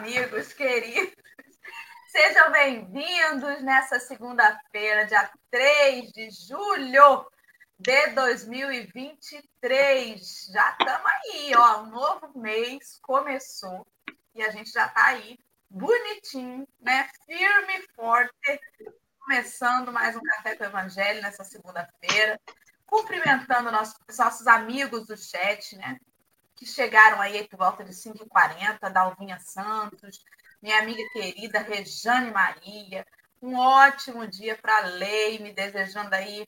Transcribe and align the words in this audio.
amigos 0.00 0.52
queridos. 0.54 1.12
Sejam 2.08 2.50
bem-vindos 2.50 3.62
nessa 3.62 4.00
segunda-feira, 4.00 5.04
dia 5.04 5.30
3 5.50 6.10
de 6.10 6.30
julho 6.30 7.30
de 7.78 8.06
2023. 8.06 10.46
Já 10.50 10.70
estamos 10.70 11.04
aí, 11.04 11.54
ó. 11.54 11.82
Um 11.82 11.90
novo 11.90 12.38
mês 12.38 12.98
começou 13.02 13.86
e 14.34 14.42
a 14.42 14.50
gente 14.50 14.70
já 14.70 14.86
está 14.86 15.04
aí 15.04 15.38
bonitinho, 15.68 16.66
né? 16.80 17.06
Firme 17.26 17.80
e 17.80 17.86
forte, 17.94 18.58
começando 19.18 19.92
mais 19.92 20.16
um 20.16 20.22
Café 20.22 20.56
com 20.56 20.64
o 20.64 20.66
Evangelho 20.66 21.20
nessa 21.20 21.44
segunda-feira 21.44 22.40
cumprimentando 22.86 23.70
nossos, 23.70 23.98
nossos 24.18 24.46
amigos 24.48 25.06
do 25.06 25.16
chat, 25.16 25.76
né? 25.76 25.96
Que 26.60 26.66
chegaram 26.66 27.22
aí 27.22 27.48
por 27.48 27.56
volta 27.56 27.82
de 27.82 27.92
5h40, 27.92 28.92
Dalvinha 28.92 29.38
Santos, 29.40 30.22
minha 30.60 30.78
amiga 30.78 31.02
querida 31.14 31.60
Rejane 31.60 32.30
Maria. 32.30 33.06
Um 33.40 33.56
ótimo 33.56 34.26
dia 34.26 34.58
para 34.58 34.76
a 34.76 34.80
Lei, 34.80 35.38
me 35.38 35.54
desejando 35.54 36.14
aí 36.14 36.46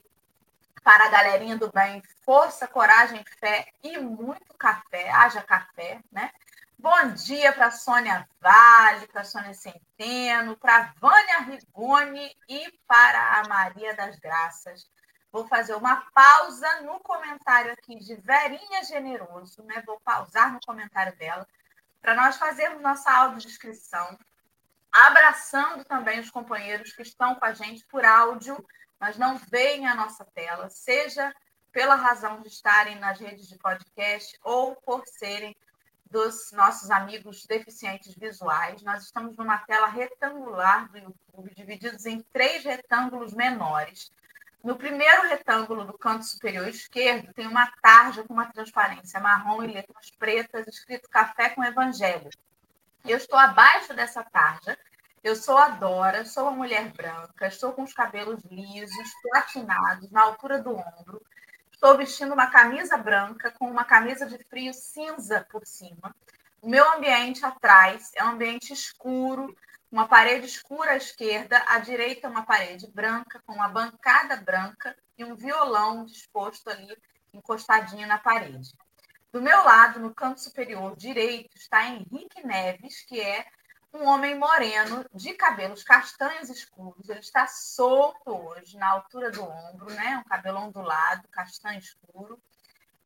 para 0.85 1.07
a 1.07 1.09
galerinha 1.09 1.57
do 1.57 1.73
bem 1.73 2.03
força, 2.27 2.69
coragem, 2.69 3.25
fé 3.41 3.67
e 3.83 3.97
muito 3.97 4.53
café. 4.59 5.11
Haja 5.11 5.41
café, 5.41 5.99
né? 6.13 6.31
Bom 6.79 7.15
dia 7.15 7.51
para 7.55 7.71
Sônia 7.71 8.29
Vale, 8.39 9.07
para 9.07 9.25
Sônia 9.25 9.55
Centeno, 9.55 10.59
para 10.59 10.93
Vânia 11.01 11.39
Rigoni 11.39 12.37
e 12.47 12.71
para 12.87 13.41
a 13.41 13.49
Maria 13.49 13.97
das 13.97 14.19
Graças. 14.19 14.87
Vou 15.33 15.49
fazer 15.49 15.75
uma 15.75 15.97
pausa 16.13 16.83
no 16.83 17.01
comentário 17.01 17.73
aqui 17.73 17.97
de 17.99 18.15
Verinha 18.17 18.85
Generoso, 18.85 19.63
né? 19.63 19.83
Vou 19.87 19.99
pausar 20.01 20.53
no 20.53 20.61
comentário 20.61 21.17
dela 21.17 21.49
para 22.03 22.15
nós 22.15 22.37
fazermos 22.37 22.83
nossa 22.83 23.11
audiodescrição, 23.11 24.19
abraçando 24.91 25.85
também 25.85 26.21
os 26.21 26.31
companheiros 26.31 26.93
que 26.93 27.03
estão 27.03 27.35
com 27.35 27.45
a 27.45 27.55
gente 27.55 27.85
por 27.87 28.05
áudio, 28.05 28.63
mas 29.01 29.17
não 29.17 29.39
veem 29.39 29.87
a 29.87 29.95
nossa 29.95 30.25
tela, 30.25 30.69
seja 30.69 31.35
pela 31.73 31.95
razão 31.95 32.43
de 32.43 32.49
estarem 32.49 32.99
nas 32.99 33.19
redes 33.19 33.49
de 33.49 33.57
podcast 33.57 34.39
ou 34.45 34.77
por 34.77 35.07
serem 35.07 35.57
dos 36.11 36.53
nossos 36.53 36.91
amigos 36.91 37.47
deficientes 37.47 38.15
visuais. 38.15 38.83
Nós 38.83 39.05
estamos 39.05 39.35
numa 39.37 39.57
tela 39.59 39.87
retangular 39.87 40.91
do 40.91 40.99
YouTube, 40.99 41.55
divididos 41.55 42.05
em 42.05 42.21
três 42.21 42.63
retângulos 42.63 43.33
menores. 43.33 44.13
No 44.63 44.77
primeiro 44.77 45.23
retângulo 45.23 45.85
do 45.85 45.99
canto 45.99 46.25
superior 46.25 46.69
esquerdo, 46.69 47.33
tem 47.35 47.49
uma 47.49 47.69
tarja 47.83 48.23
com 48.23 48.33
uma 48.33 48.47
transparência 48.47 49.19
marrom 49.19 49.65
e 49.65 49.67
letras 49.67 50.11
pretas, 50.17 50.69
escrito 50.69 51.09
Café 51.11 51.49
com 51.51 51.65
Evangelho. 51.65 52.31
Eu 53.05 53.17
estou 53.17 53.37
abaixo 53.37 53.93
dessa 53.93 54.23
tarja. 54.23 54.79
Eu 55.25 55.35
sou 55.35 55.59
a 55.59 55.71
Dora, 55.71 56.25
sou 56.25 56.45
uma 56.45 56.53
mulher 56.53 56.93
branca, 56.93 57.47
estou 57.47 57.73
com 57.73 57.83
os 57.83 57.93
cabelos 57.93 58.41
lisos, 58.45 59.11
platinados, 59.23 60.11
na 60.13 60.23
altura 60.23 60.61
do 60.61 60.77
ombro. 60.77 61.21
Estou 61.73 61.97
vestindo 61.97 62.33
uma 62.33 62.49
camisa 62.49 62.97
branca 62.97 63.51
com 63.51 63.69
uma 63.69 63.85
camisa 63.85 64.27
de 64.27 64.39
frio 64.45 64.73
cinza 64.73 65.45
por 65.51 65.67
cima. 65.67 66.15
O 66.61 66.69
meu 66.69 66.89
ambiente 66.95 67.45
atrás 67.45 68.13
é 68.15 68.25
um 68.25 68.31
ambiente 68.31 68.73
escuro, 68.73 69.57
uma 69.93 70.09
parede 70.09 70.47
escura 70.47 70.93
à 70.93 70.97
esquerda, 70.97 71.63
à 71.69 71.79
direita 71.79 72.27
uma 72.27 72.47
parede 72.47 72.91
branca, 72.91 73.43
com 73.47 73.53
uma 73.53 73.69
bancada 73.69 74.37
branca 74.37 74.97
e 75.19 75.23
um 75.23 75.37
violão 75.37 76.07
disposto 76.07 76.71
ali, 76.71 76.97
encostadinho 77.35 78.09
na 78.09 78.17
parede. 78.17 78.73
Do 79.31 79.43
meu 79.43 79.63
lado, 79.63 80.01
no 80.01 80.15
canto 80.15 80.41
superior 80.41 80.97
direito, 80.97 81.55
está 81.59 81.87
Henrique 81.87 82.45
Neves, 82.45 83.03
que 83.03 83.21
é 83.21 83.45
um 83.93 84.07
homem 84.07 84.35
moreno, 84.35 85.05
de 85.13 85.35
cabelos 85.35 85.85
castanhos 85.85 86.49
escuros. 86.49 87.11
Ele 87.11 87.21
está 87.21 87.47
solto 87.47 88.31
hoje, 88.31 88.79
na 88.79 88.89
altura 88.89 89.31
do 89.31 89.45
ombro, 89.45 89.93
né? 89.93 90.17
Um 90.17 90.25
cabelo 90.25 90.61
ondulado, 90.61 91.29
castanho 91.29 91.79
escuro. 91.79 92.41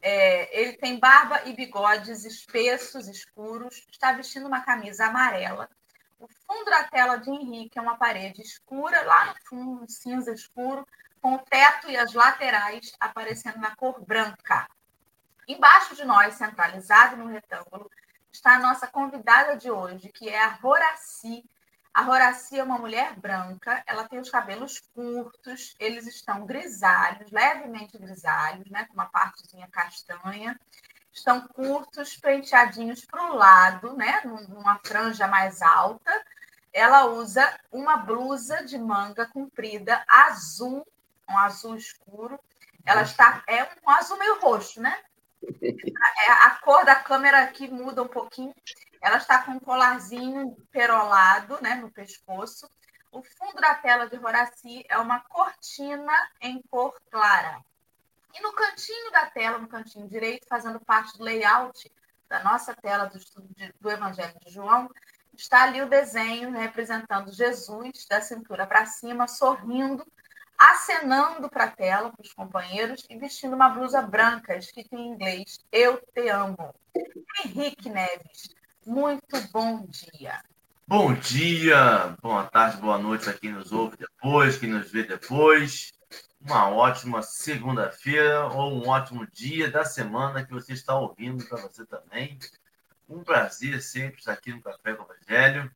É, 0.01 0.61
ele 0.61 0.75
tem 0.75 1.01
barba 1.01 1.43
e 1.47 1.53
bigodes 1.53 2.25
espessos, 2.25 3.09
escuros. 3.09 3.85
Está 3.91 4.13
vestindo 4.13 4.47
uma 4.47 4.61
camisa 4.61 5.07
amarela 5.07 5.69
o 6.19 6.29
fundo 6.29 6.71
da 6.71 6.85
tela 6.85 7.17
de 7.17 7.31
Henrique 7.31 7.79
é 7.79 7.83
uma 7.83 7.97
parede 7.97 8.41
escura, 8.41 9.03
lá 9.03 9.27
no 9.27 9.35
fundo, 9.47 9.83
um 9.83 9.89
cinza 9.89 10.33
escuro, 10.33 10.87
com 11.21 11.35
o 11.35 11.39
teto 11.39 11.91
e 11.91 11.97
as 11.97 12.15
laterais 12.15 12.93
aparecendo 13.01 13.59
na 13.59 13.75
cor 13.77 14.01
branca. 14.05 14.69
Embaixo 15.47 15.95
de 15.95 16.05
nós, 16.05 16.35
centralizado 16.35 17.17
no 17.17 17.27
retângulo, 17.27 17.91
está 18.33 18.57
a 18.57 18.59
nossa 18.59 18.87
convidada 18.87 19.57
de 19.57 19.71
hoje, 19.71 20.11
que 20.11 20.29
é 20.29 20.43
a 20.43 20.59
Horaci. 20.63 21.45
A 21.93 22.09
Horaci 22.09 22.59
é 22.59 22.63
uma 22.63 22.79
mulher 22.79 23.15
branca, 23.19 23.83
ela 23.87 24.09
tem 24.09 24.19
os 24.19 24.31
cabelos 24.31 24.81
curtos, 24.95 25.75
eles 25.79 26.07
estão 26.07 26.45
grisalhos, 26.45 27.31
levemente 27.31 27.97
grisalhos, 27.99 28.69
né, 28.71 28.85
com 28.87 28.95
uma 28.95 29.07
partezinha 29.07 29.69
castanha 29.69 30.59
estão 31.17 31.49
curtos, 31.49 32.17
penteadinhos 32.17 33.05
para 33.05 33.33
o 33.33 33.35
lado, 33.35 33.97
né? 33.97 34.21
Numa 34.25 34.79
franja 34.85 35.27
mais 35.27 35.63
alta. 35.63 36.13
Ela 36.73 37.07
usa 37.07 37.59
uma 37.73 37.97
blusa 37.97 38.63
de 38.65 38.79
manga 38.79 39.27
comprida 39.27 40.05
azul, 40.07 40.87
um 41.29 41.39
azul 41.39 41.75
escuro. 41.75 42.39
Ela 42.85 43.03
está 43.03 43.43
é 43.49 43.65
um 43.65 43.91
azul 43.91 44.19
meio 44.19 44.41
roxo, 44.41 44.81
né? 44.81 44.97
É, 46.29 46.33
a 46.33 46.51
cor 46.63 46.85
da 46.85 46.97
câmera 46.97 47.43
aqui 47.43 47.69
muda 47.69 48.03
um 48.03 48.09
pouquinho. 48.09 48.55
Ela 49.01 49.19
está 49.19 49.43
com 49.43 49.53
um 49.53 49.61
colarzinho 49.61 50.57
perolado, 50.73 51.59
né, 51.63 51.77
no 51.77 51.91
pescoço. 51.91 52.69
O 53.13 53.23
fundo 53.23 53.61
da 53.61 53.75
tela 53.75 54.09
de 54.09 54.17
Horaci 54.17 54.85
é 54.89 54.99
uma 54.99 55.21
cortina 55.21 56.13
em 56.41 56.61
cor 56.63 56.95
clara. 57.11 57.63
E 58.37 58.43
no 58.43 58.53
cantinho 58.53 59.11
da 59.11 59.27
tela, 59.27 59.59
no 59.59 59.67
cantinho 59.67 60.07
direito, 60.09 60.47
fazendo 60.47 60.79
parte 60.79 61.17
do 61.17 61.25
layout 61.25 61.91
da 62.29 62.43
nossa 62.45 62.75
tela 62.75 63.07
do 63.07 63.17
estudo 63.17 63.49
de, 63.57 63.73
do 63.81 63.91
Evangelho 63.91 64.35
de 64.45 64.53
João, 64.53 64.91
está 65.35 65.63
ali 65.63 65.81
o 65.81 65.89
desenho 65.89 66.51
representando 66.51 67.33
Jesus 67.33 68.07
da 68.09 68.21
cintura 68.21 68.67
para 68.67 68.85
cima, 68.85 69.27
sorrindo, 69.27 70.07
acenando 70.59 71.49
para 71.49 71.65
a 71.65 71.71
tela, 71.71 72.13
para 72.13 72.23
os 72.23 72.33
companheiros, 72.33 73.07
e 73.09 73.17
vestindo 73.17 73.55
uma 73.55 73.71
blusa 73.71 74.03
branca, 74.03 74.57
escrita 74.57 74.97
em 74.97 75.09
inglês, 75.09 75.59
Eu 75.73 75.99
Te 76.15 76.29
Amo. 76.29 76.75
Henrique 77.43 77.89
Neves, 77.89 78.51
muito 78.85 79.41
bom 79.51 79.87
dia. 79.87 80.43
Bom 80.87 81.15
dia, 81.15 82.17
boa 82.21 82.45
tarde, 82.45 82.77
boa 82.79 82.99
noite 82.99 83.31
a 83.31 83.33
quem 83.33 83.53
nos 83.53 83.73
ouve 83.73 83.97
depois, 83.97 84.59
quem 84.59 84.71
nos 84.71 84.91
vê 84.91 85.05
depois 85.05 85.96
uma 86.47 86.71
ótima 86.71 87.23
segunda-feira 87.23 88.47
ou 88.47 88.73
um 88.73 88.89
ótimo 88.89 89.27
dia 89.27 89.69
da 89.69 89.85
semana 89.85 90.45
que 90.45 90.53
você 90.53 90.73
está 90.73 90.97
ouvindo 90.97 91.45
para 91.45 91.61
você 91.61 91.85
também. 91.85 92.39
Um 93.09 93.25
prazer 93.25 93.83
sempre 93.83 94.21
estar 94.21 94.33
aqui 94.33 94.53
no 94.53 94.63
Café 94.63 94.95
com 94.95 95.03
o 95.03 95.13
Evangelho. 95.13 95.71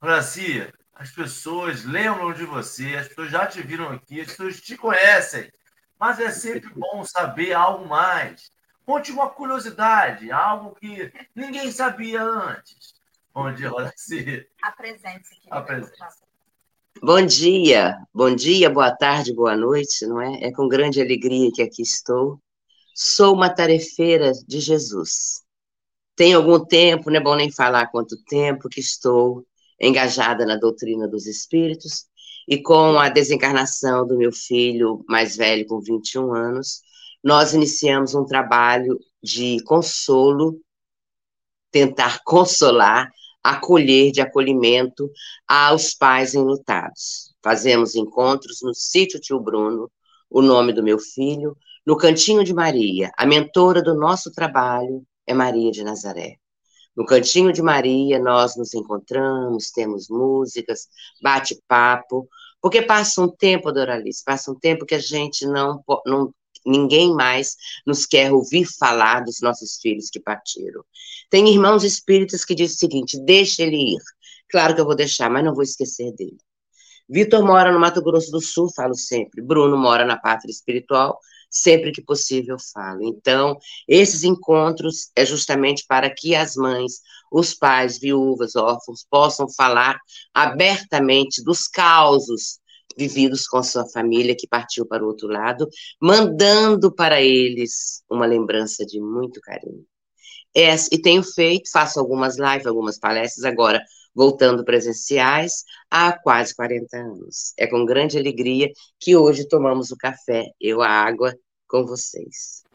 Franci, 0.00 0.68
as 0.92 1.10
pessoas 1.10 1.84
lembram 1.84 2.32
de 2.32 2.44
você, 2.44 2.96
as 2.96 3.08
pessoas 3.08 3.30
já 3.30 3.46
te 3.46 3.62
viram 3.62 3.90
aqui, 3.90 4.20
as 4.20 4.26
pessoas 4.28 4.60
te 4.60 4.76
conhecem, 4.76 5.52
mas 5.98 6.18
é 6.18 6.30
sempre 6.30 6.68
bom 6.74 7.04
saber 7.04 7.52
algo 7.52 7.86
mais. 7.86 8.50
Conte 8.84 9.12
uma 9.12 9.30
curiosidade, 9.30 10.32
algo 10.32 10.74
que 10.74 11.12
ninguém 11.34 11.70
sabia 11.70 12.22
antes. 12.22 12.94
Bom 13.32 13.52
dia, 13.52 13.72
Horaci. 13.72 14.48
Apresente-se. 14.62 15.42
Apresente-se. 15.48 16.25
Bom 17.02 17.24
dia, 17.24 17.94
bom 18.12 18.34
dia, 18.34 18.70
boa 18.70 18.90
tarde, 18.90 19.34
boa 19.34 19.54
noite, 19.54 20.06
não 20.06 20.20
é? 20.20 20.44
É 20.44 20.52
com 20.52 20.66
grande 20.66 21.00
alegria 21.00 21.50
que 21.52 21.60
aqui 21.60 21.82
estou. 21.82 22.40
Sou 22.94 23.34
uma 23.34 23.50
tarefeira 23.50 24.32
de 24.46 24.60
Jesus. 24.60 25.42
Tem 26.16 26.32
algum 26.32 26.58
tempo, 26.64 27.10
não 27.10 27.18
é 27.18 27.22
bom 27.22 27.36
nem 27.36 27.52
falar 27.52 27.88
quanto 27.88 28.16
tempo, 28.24 28.70
que 28.70 28.80
estou 28.80 29.46
engajada 29.78 30.46
na 30.46 30.56
doutrina 30.56 31.06
dos 31.06 31.26
espíritos 31.26 32.06
e 32.48 32.62
com 32.62 32.98
a 32.98 33.10
desencarnação 33.10 34.06
do 34.06 34.16
meu 34.16 34.32
filho 34.32 35.04
mais 35.06 35.36
velho, 35.36 35.66
com 35.66 35.80
21 35.80 36.34
anos, 36.34 36.80
nós 37.22 37.52
iniciamos 37.52 38.14
um 38.14 38.24
trabalho 38.24 38.98
de 39.22 39.62
consolo, 39.64 40.58
tentar 41.70 42.22
consolar 42.24 43.10
acolher 43.50 44.10
de 44.10 44.20
acolhimento 44.20 45.10
aos 45.46 45.94
pais 45.94 46.34
enlutados. 46.34 47.34
Fazemos 47.42 47.94
encontros 47.94 48.58
no 48.62 48.74
sítio 48.74 49.20
Tio 49.20 49.38
Bruno, 49.38 49.90
o 50.28 50.42
nome 50.42 50.72
do 50.72 50.82
meu 50.82 50.98
filho, 50.98 51.56
no 51.86 51.96
Cantinho 51.96 52.42
de 52.42 52.52
Maria. 52.52 53.12
A 53.16 53.24
mentora 53.24 53.80
do 53.80 53.94
nosso 53.94 54.32
trabalho 54.32 55.06
é 55.26 55.32
Maria 55.32 55.70
de 55.70 55.84
Nazaré. 55.84 56.38
No 56.96 57.04
Cantinho 57.04 57.52
de 57.52 57.62
Maria, 57.62 58.18
nós 58.18 58.56
nos 58.56 58.74
encontramos, 58.74 59.70
temos 59.70 60.08
músicas, 60.08 60.88
bate-papo, 61.22 62.28
porque 62.60 62.82
passa 62.82 63.22
um 63.22 63.28
tempo, 63.28 63.70
Doralice, 63.70 64.24
passa 64.24 64.50
um 64.50 64.58
tempo 64.58 64.84
que 64.84 64.94
a 64.94 64.98
gente 64.98 65.46
não, 65.46 65.84
não, 66.04 66.34
ninguém 66.66 67.14
mais 67.14 67.56
nos 67.86 68.04
quer 68.04 68.32
ouvir 68.32 68.66
falar 68.66 69.20
dos 69.20 69.40
nossos 69.40 69.78
filhos 69.80 70.10
que 70.10 70.20
partiram. 70.20 70.84
Tem 71.30 71.48
irmãos 71.48 71.84
espíritas 71.84 72.44
que 72.44 72.54
dizem 72.54 72.76
o 72.76 72.78
seguinte: 72.78 73.20
deixa 73.20 73.62
ele 73.62 73.94
ir. 73.94 74.02
Claro 74.48 74.74
que 74.74 74.80
eu 74.80 74.84
vou 74.84 74.96
deixar, 74.96 75.30
mas 75.30 75.44
não 75.44 75.54
vou 75.54 75.62
esquecer 75.62 76.12
dele. 76.12 76.38
Vitor 77.08 77.44
mora 77.44 77.72
no 77.72 77.78
Mato 77.78 78.02
Grosso 78.02 78.30
do 78.32 78.40
Sul, 78.40 78.68
falo 78.74 78.94
sempre. 78.94 79.40
Bruno 79.40 79.76
mora 79.76 80.04
na 80.04 80.16
pátria 80.16 80.50
espiritual, 80.50 81.20
sempre 81.48 81.92
que 81.92 82.02
possível 82.02 82.56
falo. 82.72 83.02
Então, 83.02 83.56
esses 83.86 84.24
encontros 84.24 85.10
é 85.14 85.24
justamente 85.24 85.84
para 85.86 86.12
que 86.12 86.34
as 86.34 86.56
mães, 86.56 87.00
os 87.30 87.54
pais, 87.54 87.98
viúvas, 87.98 88.56
órfãos 88.56 89.06
possam 89.08 89.48
falar 89.48 89.98
abertamente 90.34 91.42
dos 91.44 91.68
causos 91.68 92.58
vividos 92.96 93.46
com 93.46 93.62
sua 93.62 93.86
família 93.88 94.36
que 94.36 94.48
partiu 94.48 94.86
para 94.86 95.04
o 95.04 95.08
outro 95.08 95.28
lado, 95.28 95.68
mandando 96.00 96.92
para 96.94 97.20
eles 97.20 98.02
uma 98.10 98.26
lembrança 98.26 98.84
de 98.86 99.00
muito 99.00 99.40
carinho. 99.40 99.84
É, 100.54 100.74
e 100.90 101.00
tenho 101.00 101.22
feito, 101.22 101.70
faço 101.70 102.00
algumas 102.00 102.38
lives, 102.38 102.66
algumas 102.66 102.98
palestras 102.98 103.44
agora 103.44 103.82
voltando 104.14 104.64
presenciais 104.64 105.64
há 105.90 106.18
quase 106.18 106.54
40 106.56 106.96
anos. 106.96 107.52
É 107.58 107.66
com 107.66 107.84
grande 107.84 108.18
alegria 108.18 108.70
que 108.98 109.14
hoje 109.14 109.46
tomamos 109.46 109.90
o 109.90 109.96
café, 109.96 110.46
eu 110.58 110.80
a 110.80 110.88
água, 110.88 111.34
com 111.68 111.84
vocês. 111.84 112.65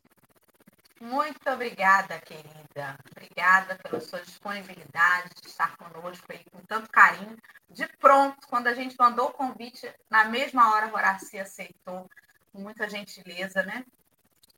Muito 1.02 1.50
obrigada, 1.50 2.20
querida. 2.20 2.96
Obrigada 3.10 3.76
pela 3.76 4.00
sua 4.00 4.22
disponibilidade 4.22 5.30
de 5.42 5.48
estar 5.48 5.76
conosco 5.76 6.28
aí 6.30 6.46
com 6.52 6.60
tanto 6.60 6.92
carinho. 6.92 7.36
De 7.68 7.88
pronto, 7.98 8.48
quando 8.48 8.68
a 8.68 8.74
gente 8.76 8.96
mandou 9.00 9.30
o 9.30 9.34
convite, 9.34 9.92
na 10.12 10.26
mesma 10.26 10.72
hora 10.72 10.94
Horaci 10.94 11.40
aceitou, 11.40 12.08
com 12.54 12.60
muita 12.60 12.88
gentileza, 12.88 13.64
né? 13.64 13.84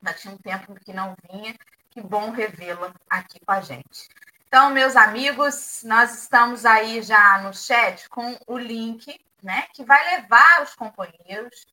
Já 0.02 0.12
tinha 0.12 0.34
um 0.34 0.36
tempo 0.36 0.74
que 0.74 0.92
não 0.92 1.16
vinha. 1.30 1.56
Que 1.88 2.02
bom 2.02 2.30
revê-la 2.30 2.92
aqui 3.08 3.40
com 3.40 3.52
a 3.52 3.62
gente. 3.62 4.10
Então, 4.46 4.68
meus 4.68 4.96
amigos, 4.96 5.82
nós 5.84 6.14
estamos 6.24 6.66
aí 6.66 7.00
já 7.00 7.40
no 7.40 7.54
chat 7.54 8.06
com 8.10 8.36
o 8.46 8.58
link, 8.58 9.18
né, 9.42 9.66
que 9.72 9.82
vai 9.82 10.16
levar 10.16 10.62
os 10.62 10.74
companheiros 10.74 11.66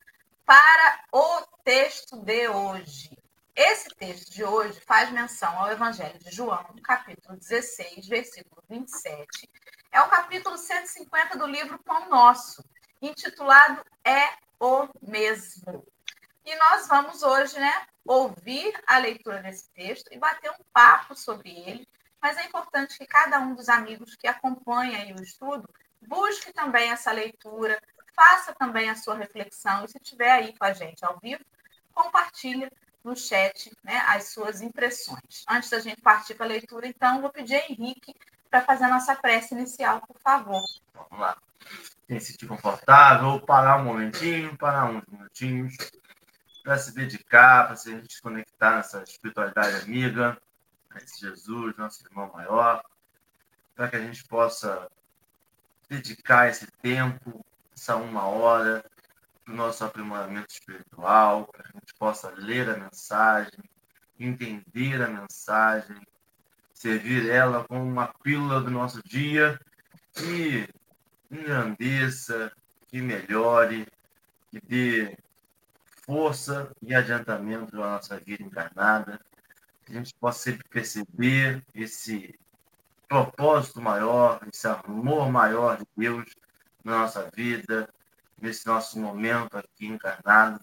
para 0.45 1.03
o 1.12 1.41
texto 1.63 2.15
de 2.18 2.47
hoje. 2.47 3.20
Esse 3.63 3.90
texto 3.90 4.31
de 4.31 4.44
hoje 4.44 4.80
faz 4.81 5.12
menção 5.12 5.56
ao 5.60 5.72
Evangelho 5.72 6.18
de 6.18 6.31
João, 6.31 6.66
capítulo 6.81 7.38
16, 7.38 8.08
versículo 8.08 8.63
27. 8.68 9.48
É 9.92 10.02
o 10.02 10.10
capítulo 10.10 10.58
150 10.58 11.38
do 11.38 11.46
livro 11.46 11.78
Pão 11.84 12.10
Nosso, 12.10 12.63
intitulado 13.00 13.86
É 14.04 14.30
o 14.60 14.88
Mesmo. 15.00 15.86
E 16.44 16.56
nós 16.56 16.88
vamos 16.88 17.22
hoje, 17.22 17.60
né, 17.60 17.86
ouvir 18.04 18.74
a 18.88 18.98
leitura 18.98 19.44
desse 19.44 19.69
texto 19.69 20.12
e 20.12 20.18
bater 20.18 20.50
um 20.50 20.64
papo 20.74 21.16
sobre 21.16 21.52
ele 21.52 21.88
mas 22.22 22.38
é 22.38 22.46
importante 22.46 23.00
que 23.00 23.06
cada 23.07 23.40
um 23.40 23.56
dos 23.56 23.68
amigos 23.68 24.16
que 24.16 24.28
acompanha 24.28 25.16
o 25.16 25.24
estudo 25.24 25.68
busque 26.00 26.54
também 26.54 26.92
essa 26.92 27.12
leitura, 27.12 27.81
faça 28.16 28.54
também 28.54 28.90
a 28.92 28.96
sua 28.96 29.16
reflexão, 29.16 29.84
e 29.84 29.88
se 29.88 29.98
estiver 29.98 30.30
aí 30.30 30.56
com 30.56 30.64
a 30.64 30.72
gente 30.72 31.04
ao 31.04 31.18
vivo, 31.19 31.44
compartilhe 31.92 32.69
no 33.03 33.15
chat 33.15 33.71
né, 33.83 33.98
as 34.07 34.30
suas 34.30 34.62
impressões. 34.62 35.44
Antes 35.50 35.69
da 35.69 35.80
gente 35.80 36.01
partir 36.01 36.36
para 36.36 36.45
a 36.45 36.50
leitura, 36.50 36.88
então, 36.88 37.21
vou 37.21 37.31
pedir 37.31 37.56
a 37.56 37.71
Henrique 37.71 38.15
para 38.50 38.62
fazer 38.62 38.86
a 38.86 38.89
nossa 38.89 39.15
prece 39.15 39.56
inicial, 39.56 40.01
por 40.01 40.19
favor. 40.19 40.62
Vamos 40.94 41.19
lá. 41.19 41.38
Quem 42.07 42.19
se 42.19 42.33
sentir 42.33 42.48
confortável, 42.48 43.39
parar 43.39 43.77
um 43.77 43.86
momentinho, 43.86 44.57
parar 44.57 44.86
uns 44.86 45.03
minutinhos, 45.07 45.75
para 46.63 46.77
se 46.77 46.94
dedicar, 46.94 47.68
para 47.68 47.75
se 47.75 47.94
desconectar 48.01 48.75
nessa 48.75 49.01
espiritualidade 49.04 49.83
amiga, 49.83 50.38
esse 50.97 51.21
Jesus, 51.21 51.75
nosso 51.77 52.06
irmão 52.06 52.30
maior, 52.33 52.83
para 53.75 53.88
que 53.88 53.95
a 53.95 54.01
gente 54.01 54.24
possa 54.25 54.89
dedicar 55.89 56.50
esse 56.50 56.68
tempo, 56.81 57.45
essa 57.74 57.95
uma 57.95 58.25
hora, 58.25 58.83
para 59.51 59.53
o 59.53 59.57
nosso 59.57 59.83
aprimoramento 59.83 60.53
espiritual, 60.53 61.45
para 61.48 61.68
a 61.68 61.71
gente 61.74 61.94
possa 62.00 62.31
ler 62.38 62.69
a 62.69 62.77
mensagem, 62.77 63.59
entender 64.18 65.01
a 65.01 65.07
mensagem, 65.07 65.98
servir 66.74 67.30
ela 67.30 67.65
como 67.65 67.83
uma 67.83 68.07
pílula 68.24 68.62
do 68.62 68.71
nosso 68.71 69.01
dia 69.03 69.59
que 70.13 70.68
engrandeça, 71.30 72.51
que 72.88 73.01
melhore, 73.01 73.86
que 74.50 74.62
dê 74.62 75.18
força 76.06 76.71
e 76.81 76.95
adiantamento 76.95 77.75
à 77.81 77.92
nossa 77.92 78.19
vida 78.19 78.44
encarnada 78.44 79.19
que 79.86 79.92
a 79.92 79.95
gente 79.95 80.13
possa 80.15 80.51
sempre 80.51 80.68
perceber 80.69 81.63
esse 81.74 82.38
propósito 83.07 83.81
maior, 83.81 84.39
esse 84.51 84.68
amor 84.68 85.30
maior 85.30 85.77
de 85.77 85.86
Deus 85.97 86.25
na 86.83 87.00
nossa 87.00 87.30
vida, 87.36 87.89
nesse 88.42 88.66
nosso 88.66 89.00
momento 89.00 89.56
aqui 89.58 89.86
encarnado, 89.86 90.60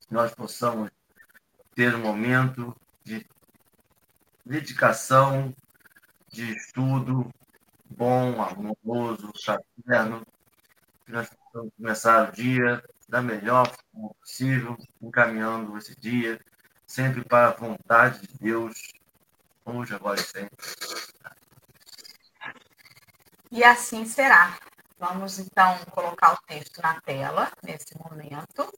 que 0.00 0.12
nós 0.12 0.34
possamos 0.34 0.90
ter 1.74 1.94
um 1.94 2.00
momento 2.00 2.76
de 3.04 3.24
dedicação, 4.44 5.54
de 6.28 6.52
estudo 6.56 7.32
bom, 7.88 8.42
amoroso, 8.42 9.32
fraterno, 9.42 10.26
que 11.06 11.12
nós 11.12 11.28
possamos 11.28 11.72
começar 11.76 12.28
o 12.28 12.32
dia 12.32 12.82
da 13.08 13.22
melhor 13.22 13.66
forma 13.92 14.14
possível, 14.20 14.76
encaminhando 15.00 15.76
esse 15.78 15.98
dia 15.98 16.40
sempre 16.86 17.24
para 17.24 17.50
a 17.50 17.52
vontade 17.52 18.26
de 18.26 18.38
Deus, 18.38 18.92
hoje, 19.64 19.94
agora 19.94 20.20
e 20.20 20.24
sempre. 20.24 20.56
E 23.52 23.62
assim 23.62 24.04
será. 24.04 24.58
Vamos 25.00 25.38
então 25.38 25.78
colocar 25.92 26.34
o 26.34 26.38
texto 26.46 26.82
na 26.82 27.00
tela 27.00 27.50
nesse 27.62 27.96
momento. 27.98 28.70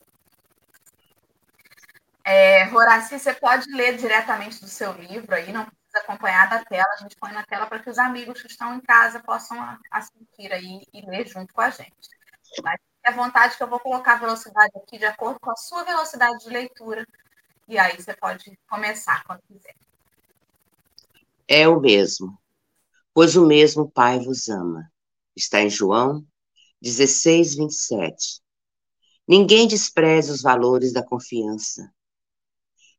É, 2.25 2.73
Horaci, 2.73 3.19
você 3.19 3.35
pode 3.35 3.69
ler 3.73 3.97
diretamente 3.97 4.61
do 4.61 4.69
seu 4.69 4.93
livro 4.93 5.35
aí, 5.35 5.53
não 5.53 5.65
precisa 5.65 5.99
acompanhar 5.99 6.49
da 6.49 6.65
tela, 6.65 6.87
a 6.93 6.99
gente 6.99 7.17
põe 7.17 7.33
na 7.33 7.43
tela 7.43 7.67
para 7.67 7.81
que 7.81 7.91
os 7.91 7.99
amigos 7.99 8.41
que 8.41 8.47
estão 8.47 8.77
em 8.77 8.81
casa 8.81 9.19
possam 9.19 9.59
assistir 9.91 10.53
aí 10.53 10.87
e 10.95 11.05
ler 11.05 11.27
junto 11.27 11.53
com 11.53 11.61
a 11.61 11.71
gente. 11.71 12.09
Mas 12.63 12.79
fique 12.81 13.09
à 13.09 13.11
vontade 13.11 13.57
que 13.57 13.63
eu 13.65 13.69
vou 13.69 13.81
colocar 13.81 14.13
a 14.13 14.21
velocidade 14.21 14.71
aqui 14.77 14.99
de 14.99 15.07
acordo 15.07 15.41
com 15.41 15.51
a 15.51 15.57
sua 15.57 15.83
velocidade 15.83 16.39
de 16.39 16.51
leitura 16.51 17.05
e 17.67 17.77
aí 17.77 18.01
você 18.01 18.15
pode 18.15 18.57
começar 18.71 19.25
quando 19.25 19.43
quiser. 19.43 19.75
É 21.49 21.67
o 21.67 21.81
mesmo, 21.81 22.39
pois 23.13 23.35
o 23.35 23.45
mesmo 23.45 23.91
Pai 23.91 24.21
vos 24.21 24.49
ama. 24.49 24.92
Está 25.35 25.63
em 25.63 25.71
João 25.71 26.25
16, 26.83 27.55
27. 27.55 28.43
Ninguém 29.27 29.67
despreze 29.67 30.31
os 30.31 30.43
valores 30.43 30.93
da 30.93 31.03
confiança. 31.03 31.91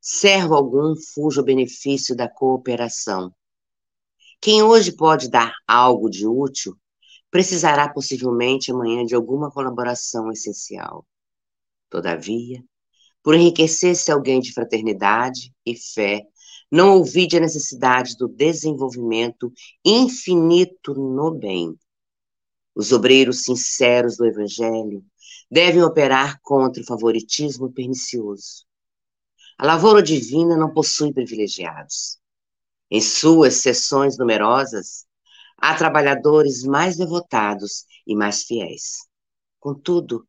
Servo 0.01 0.55
algum 0.55 0.95
fuja 1.13 1.41
o 1.41 1.43
benefício 1.43 2.15
da 2.15 2.29
cooperação. 2.29 3.33
Quem 4.41 4.63
hoje 4.63 4.91
pode 4.91 5.29
dar 5.29 5.53
algo 5.67 6.09
de 6.09 6.25
útil, 6.25 6.75
precisará 7.29 7.87
possivelmente 7.87 8.71
amanhã 8.71 9.05
de 9.05 9.15
alguma 9.15 9.51
colaboração 9.51 10.31
essencial. 10.31 11.05
Todavia, 11.89 12.63
por 13.21 13.35
enriquecer-se 13.35 14.11
alguém 14.11 14.39
de 14.39 14.53
fraternidade 14.53 15.53
e 15.65 15.75
fé, 15.75 16.23
não 16.71 16.97
ouvide 16.97 17.37
a 17.37 17.39
necessidade 17.39 18.17
do 18.17 18.27
desenvolvimento 18.27 19.51
infinito 19.85 20.93
no 20.93 21.31
bem. 21.31 21.77
Os 22.75 22.92
obreiros 22.92 23.44
sinceros 23.44 24.18
do 24.18 24.25
Evangelho 24.25 25.03
devem 25.50 25.84
operar 25.84 26.39
contra 26.42 26.82
o 26.82 26.86
favoritismo 26.86 27.72
pernicioso. 27.72 28.65
A 29.58 29.65
lavoura 29.65 30.01
divina 30.01 30.58
não 30.58 30.74
possui 30.74 31.13
privilegiados. 31.13 32.18
Em 32.89 33.00
suas 33.00 33.56
sessões 33.56 34.18
numerosas, 34.18 35.06
há 35.58 35.75
trabalhadores 35.75 36.63
mais 36.63 36.98
devotados 36.98 37.86
e 38.06 38.15
mais 38.15 38.44
fiéis. 38.44 39.08
Contudo, 39.60 40.27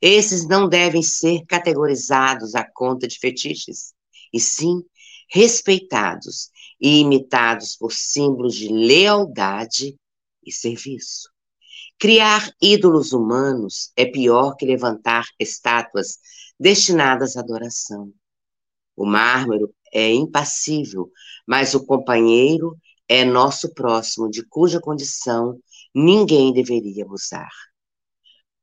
esses 0.00 0.46
não 0.46 0.68
devem 0.68 1.02
ser 1.02 1.44
categorizados 1.46 2.54
à 2.54 2.64
conta 2.64 3.08
de 3.08 3.18
fetiches, 3.18 3.94
e 4.32 4.38
sim 4.38 4.84
respeitados 5.28 6.50
e 6.80 7.00
imitados 7.00 7.74
por 7.76 7.92
símbolos 7.92 8.54
de 8.54 8.68
lealdade 8.68 9.98
e 10.44 10.52
serviço. 10.52 11.30
Criar 11.98 12.52
ídolos 12.60 13.12
humanos 13.12 13.90
é 13.96 14.04
pior 14.04 14.54
que 14.54 14.66
levantar 14.66 15.24
estátuas 15.40 16.18
destinadas 16.60 17.36
à 17.36 17.40
adoração. 17.40 18.12
O 18.94 19.06
mármore 19.06 19.66
é 19.92 20.12
impassível, 20.12 21.10
mas 21.46 21.74
o 21.74 21.86
companheiro 21.86 22.76
é 23.08 23.24
nosso 23.24 23.72
próximo, 23.72 24.28
de 24.28 24.44
cuja 24.46 24.78
condição 24.78 25.58
ninguém 25.94 26.52
deveria 26.52 27.04
abusar. 27.04 27.50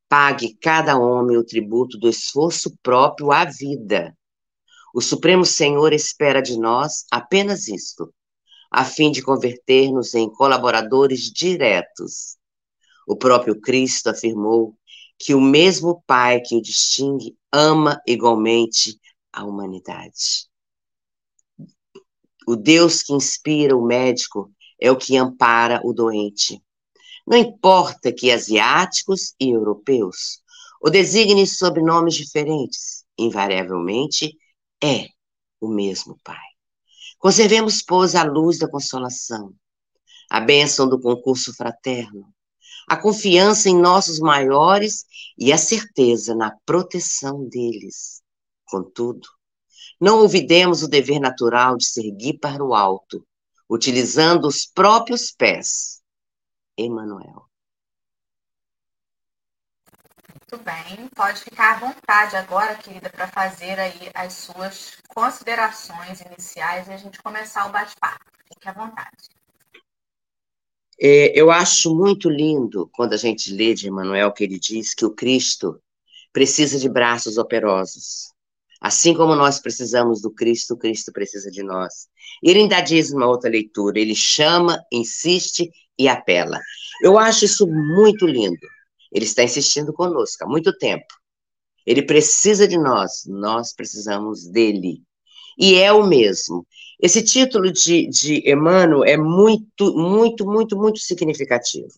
Pague 0.07 0.55
cada 0.61 0.95
homem 0.95 1.35
o 1.35 1.43
tributo 1.43 1.97
do 1.97 2.07
esforço 2.07 2.77
próprio 2.83 3.31
à 3.31 3.45
vida. 3.45 4.15
O 4.93 5.01
Supremo 5.01 5.43
Senhor 5.43 5.91
espera 5.91 6.39
de 6.39 6.55
nós 6.59 7.05
apenas 7.09 7.67
isto, 7.67 8.13
a 8.69 8.85
fim 8.85 9.11
de 9.11 9.23
converter-nos 9.23 10.13
em 10.13 10.29
colaboradores 10.29 11.31
diretos. 11.31 12.37
O 13.07 13.15
próprio 13.15 13.59
Cristo 13.59 14.09
afirmou 14.09 14.77
que 15.17 15.33
o 15.33 15.41
mesmo 15.41 16.03
Pai 16.05 16.41
que 16.41 16.55
o 16.55 16.61
distingue 16.61 17.37
ama 17.51 18.01
igualmente 18.07 18.99
a 19.31 19.45
humanidade. 19.45 20.47
O 22.45 22.55
Deus 22.55 23.01
que 23.01 23.13
inspira 23.13 23.75
o 23.75 23.85
médico 23.85 24.51
é 24.79 24.91
o 24.91 24.97
que 24.97 25.15
ampara 25.15 25.81
o 25.83 25.93
doente. 25.93 26.61
Não 27.25 27.37
importa 27.37 28.11
que 28.11 28.31
asiáticos 28.31 29.33
e 29.39 29.51
europeus 29.51 30.43
o 30.81 30.89
designem 30.89 31.45
sob 31.45 31.81
nomes 31.81 32.15
diferentes, 32.15 33.05
invariavelmente 33.17 34.37
é 34.83 35.07
o 35.61 35.69
mesmo 35.69 36.17
Pai. 36.21 36.43
Conservemos, 37.17 37.81
pois, 37.81 38.15
a 38.15 38.23
luz 38.23 38.59
da 38.59 38.67
consolação, 38.67 39.53
a 40.29 40.41
bênção 40.41 40.89
do 40.89 40.99
concurso 40.99 41.53
fraterno, 41.55 42.27
a 42.87 42.97
confiança 42.97 43.69
em 43.69 43.79
nossos 43.79 44.19
maiores 44.19 45.05
e 45.37 45.51
a 45.51 45.57
certeza 45.57 46.35
na 46.35 46.55
proteção 46.65 47.47
deles. 47.47 48.21
Contudo, 48.65 49.27
não 49.99 50.19
olvidemos 50.19 50.83
o 50.83 50.87
dever 50.87 51.19
natural 51.19 51.77
de 51.77 51.85
seguir 51.85 52.37
para 52.39 52.63
o 52.63 52.73
alto, 52.73 53.25
utilizando 53.69 54.47
os 54.47 54.65
próprios 54.65 55.31
pés. 55.31 56.01
Emmanuel. 56.77 57.47
Muito 60.29 60.63
bem, 60.63 61.07
pode 61.15 61.41
ficar 61.41 61.75
à 61.75 61.79
vontade 61.79 62.35
agora, 62.35 62.75
querida, 62.75 63.09
para 63.09 63.27
fazer 63.27 63.79
aí 63.79 64.11
as 64.13 64.33
suas 64.33 64.97
considerações 65.07 66.21
iniciais 66.21 66.87
e 66.87 66.91
a 66.91 66.97
gente 66.97 67.21
começar 67.21 67.67
o 67.67 67.71
bate-papo. 67.71 68.25
Fique 68.47 68.67
à 68.67 68.73
vontade. 68.73 69.29
É, 71.01 71.37
eu 71.39 71.51
acho 71.51 71.95
muito 71.95 72.29
lindo 72.29 72.89
quando 72.93 73.13
a 73.13 73.17
gente 73.17 73.53
lê 73.53 73.73
de 73.73 73.87
Emmanuel 73.87 74.31
que 74.31 74.43
ele 74.43 74.59
diz 74.59 74.93
que 74.93 75.05
o 75.05 75.11
Cristo 75.11 75.79
precisa 76.31 76.79
de 76.79 76.89
braços 76.89 77.37
operosos. 77.37 78.31
Assim 78.81 79.13
como 79.13 79.35
nós 79.35 79.59
precisamos 79.59 80.21
do 80.21 80.29
Cristo, 80.29 80.73
o 80.73 80.77
Cristo 80.77 81.11
precisa 81.11 81.49
de 81.49 81.63
nós. 81.63 82.07
Ele 82.43 82.59
ainda 82.59 82.81
diz 82.81 83.11
uma 83.11 83.27
outra 83.27 83.49
leitura, 83.49 83.97
ele 83.99 84.15
chama, 84.15 84.77
insiste 84.91 85.71
e 85.97 86.07
apela. 86.09 86.59
Eu 87.01 87.17
acho 87.17 87.45
isso 87.45 87.65
muito 87.65 88.25
lindo. 88.25 88.67
Ele 89.11 89.25
está 89.25 89.43
insistindo 89.43 89.93
conosco 89.93 90.43
há 90.43 90.47
muito 90.47 90.75
tempo. 90.77 91.05
Ele 91.85 92.01
precisa 92.01 92.67
de 92.67 92.77
nós, 92.77 93.23
nós 93.25 93.73
precisamos 93.73 94.45
dele. 94.47 95.01
E 95.57 95.75
é 95.75 95.91
o 95.91 96.05
mesmo. 96.05 96.65
Esse 97.01 97.23
título 97.23 97.71
de, 97.71 98.07
de 98.07 98.49
Emmanuel 98.49 99.03
é 99.03 99.17
muito, 99.17 99.93
muito, 99.95 100.45
muito, 100.45 100.77
muito 100.77 100.99
significativo. 100.99 101.93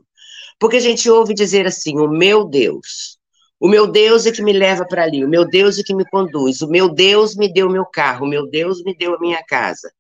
Porque 0.60 0.78
a 0.78 0.82
gente 0.82 1.10
ouve 1.10 1.34
dizer 1.34 1.66
assim: 1.68 2.00
o 2.00 2.08
meu 2.08 2.46
Deus. 2.46 3.18
O 3.60 3.70
meu 3.70 3.88
Deus 3.88 4.26
é 4.26 4.32
que 4.32 4.42
me 4.42 4.52
leva 4.52 4.86
para 4.86 5.04
ali, 5.04 5.24
o 5.24 5.30
meu 5.30 5.48
Deus 5.48 5.80
é 5.80 5.84
que 5.84 5.96
me 5.96 6.04
conduz, 6.10 6.62
o 6.62 6.68
meu 6.68 6.90
Deus 6.90 7.36
me 7.38 7.52
deu 7.52 7.70
meu 7.70 7.86
carro, 7.86 8.26
o 8.26 8.30
meu 8.30 8.46
Deus 8.50 8.84
me 8.84 8.94
deu 8.96 9.16
a 9.16 9.20
minha 9.20 9.42
casa. 9.44 9.92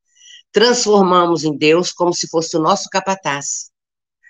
Transformamos 0.52 1.46
em 1.46 1.58
Deus 1.58 1.92
como 1.92 2.14
se 2.14 2.28
fosse 2.28 2.58
o 2.58 2.60
nosso 2.60 2.90
capataz 2.90 3.72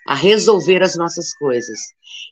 a 0.06 0.14
resolver 0.14 0.82
as 0.82 0.96
nossas 0.96 1.34
coisas. 1.34 1.80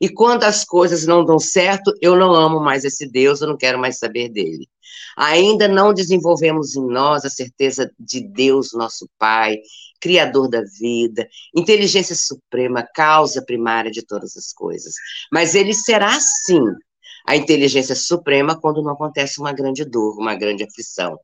E 0.00 0.08
quando 0.08 0.44
as 0.44 0.64
coisas 0.64 1.06
não 1.06 1.24
dão 1.24 1.38
certo, 1.38 1.92
eu 2.00 2.16
não 2.16 2.32
amo 2.32 2.60
mais 2.60 2.84
esse 2.84 3.06
Deus, 3.10 3.40
eu 3.40 3.48
não 3.48 3.56
quero 3.56 3.78
mais 3.78 3.98
saber 3.98 4.28
dele. 4.28 4.68
Ainda 5.16 5.66
não 5.66 5.92
desenvolvemos 5.92 6.76
em 6.76 6.86
nós 6.86 7.24
a 7.24 7.30
certeza 7.30 7.90
de 7.98 8.20
Deus, 8.20 8.72
nosso 8.72 9.08
Pai, 9.18 9.58
Criador 10.00 10.48
da 10.48 10.62
vida, 10.78 11.26
inteligência 11.56 12.14
suprema, 12.14 12.86
causa 12.94 13.44
primária 13.44 13.90
de 13.90 14.02
todas 14.02 14.36
as 14.36 14.52
coisas. 14.52 14.92
Mas 15.32 15.54
ele 15.54 15.72
será, 15.72 16.18
sim, 16.20 16.62
a 17.26 17.34
inteligência 17.36 17.94
suprema 17.94 18.58
quando 18.60 18.82
não 18.82 18.92
acontece 18.92 19.40
uma 19.40 19.52
grande 19.52 19.84
dor, 19.84 20.18
uma 20.18 20.34
grande 20.34 20.62
aflição. 20.62 21.18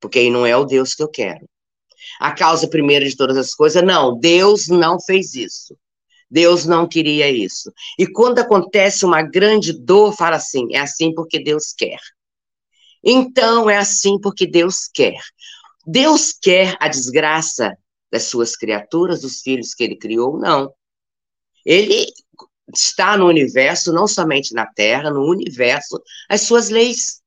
Porque 0.00 0.18
aí 0.18 0.30
não 0.30 0.46
é 0.46 0.56
o 0.56 0.64
Deus 0.64 0.94
que 0.94 1.02
eu 1.02 1.08
quero. 1.08 1.46
A 2.18 2.32
causa 2.32 2.66
primeira 2.66 3.04
de 3.08 3.16
todas 3.16 3.36
as 3.36 3.54
coisas, 3.54 3.82
não, 3.82 4.18
Deus 4.18 4.66
não 4.68 4.98
fez 5.00 5.34
isso. 5.34 5.76
Deus 6.32 6.64
não 6.64 6.88
queria 6.88 7.30
isso. 7.30 7.70
E 7.98 8.06
quando 8.06 8.38
acontece 8.38 9.04
uma 9.04 9.20
grande 9.20 9.70
dor, 9.70 10.16
fala 10.16 10.36
assim: 10.36 10.74
é 10.74 10.78
assim 10.78 11.14
porque 11.14 11.38
Deus 11.38 11.74
quer. 11.76 11.98
Então, 13.04 13.68
é 13.68 13.76
assim 13.76 14.18
porque 14.18 14.46
Deus 14.46 14.88
quer. 14.92 15.20
Deus 15.86 16.32
quer 16.32 16.74
a 16.80 16.88
desgraça 16.88 17.76
das 18.10 18.24
suas 18.24 18.56
criaturas, 18.56 19.20
dos 19.20 19.42
filhos 19.42 19.74
que 19.74 19.84
ele 19.84 19.96
criou? 19.96 20.38
Não. 20.38 20.72
Ele 21.66 22.06
está 22.74 23.14
no 23.18 23.26
universo, 23.26 23.92
não 23.92 24.06
somente 24.06 24.54
na 24.54 24.64
Terra, 24.64 25.10
no 25.10 25.28
universo, 25.28 26.02
as 26.30 26.40
suas 26.40 26.70
leis. 26.70 27.20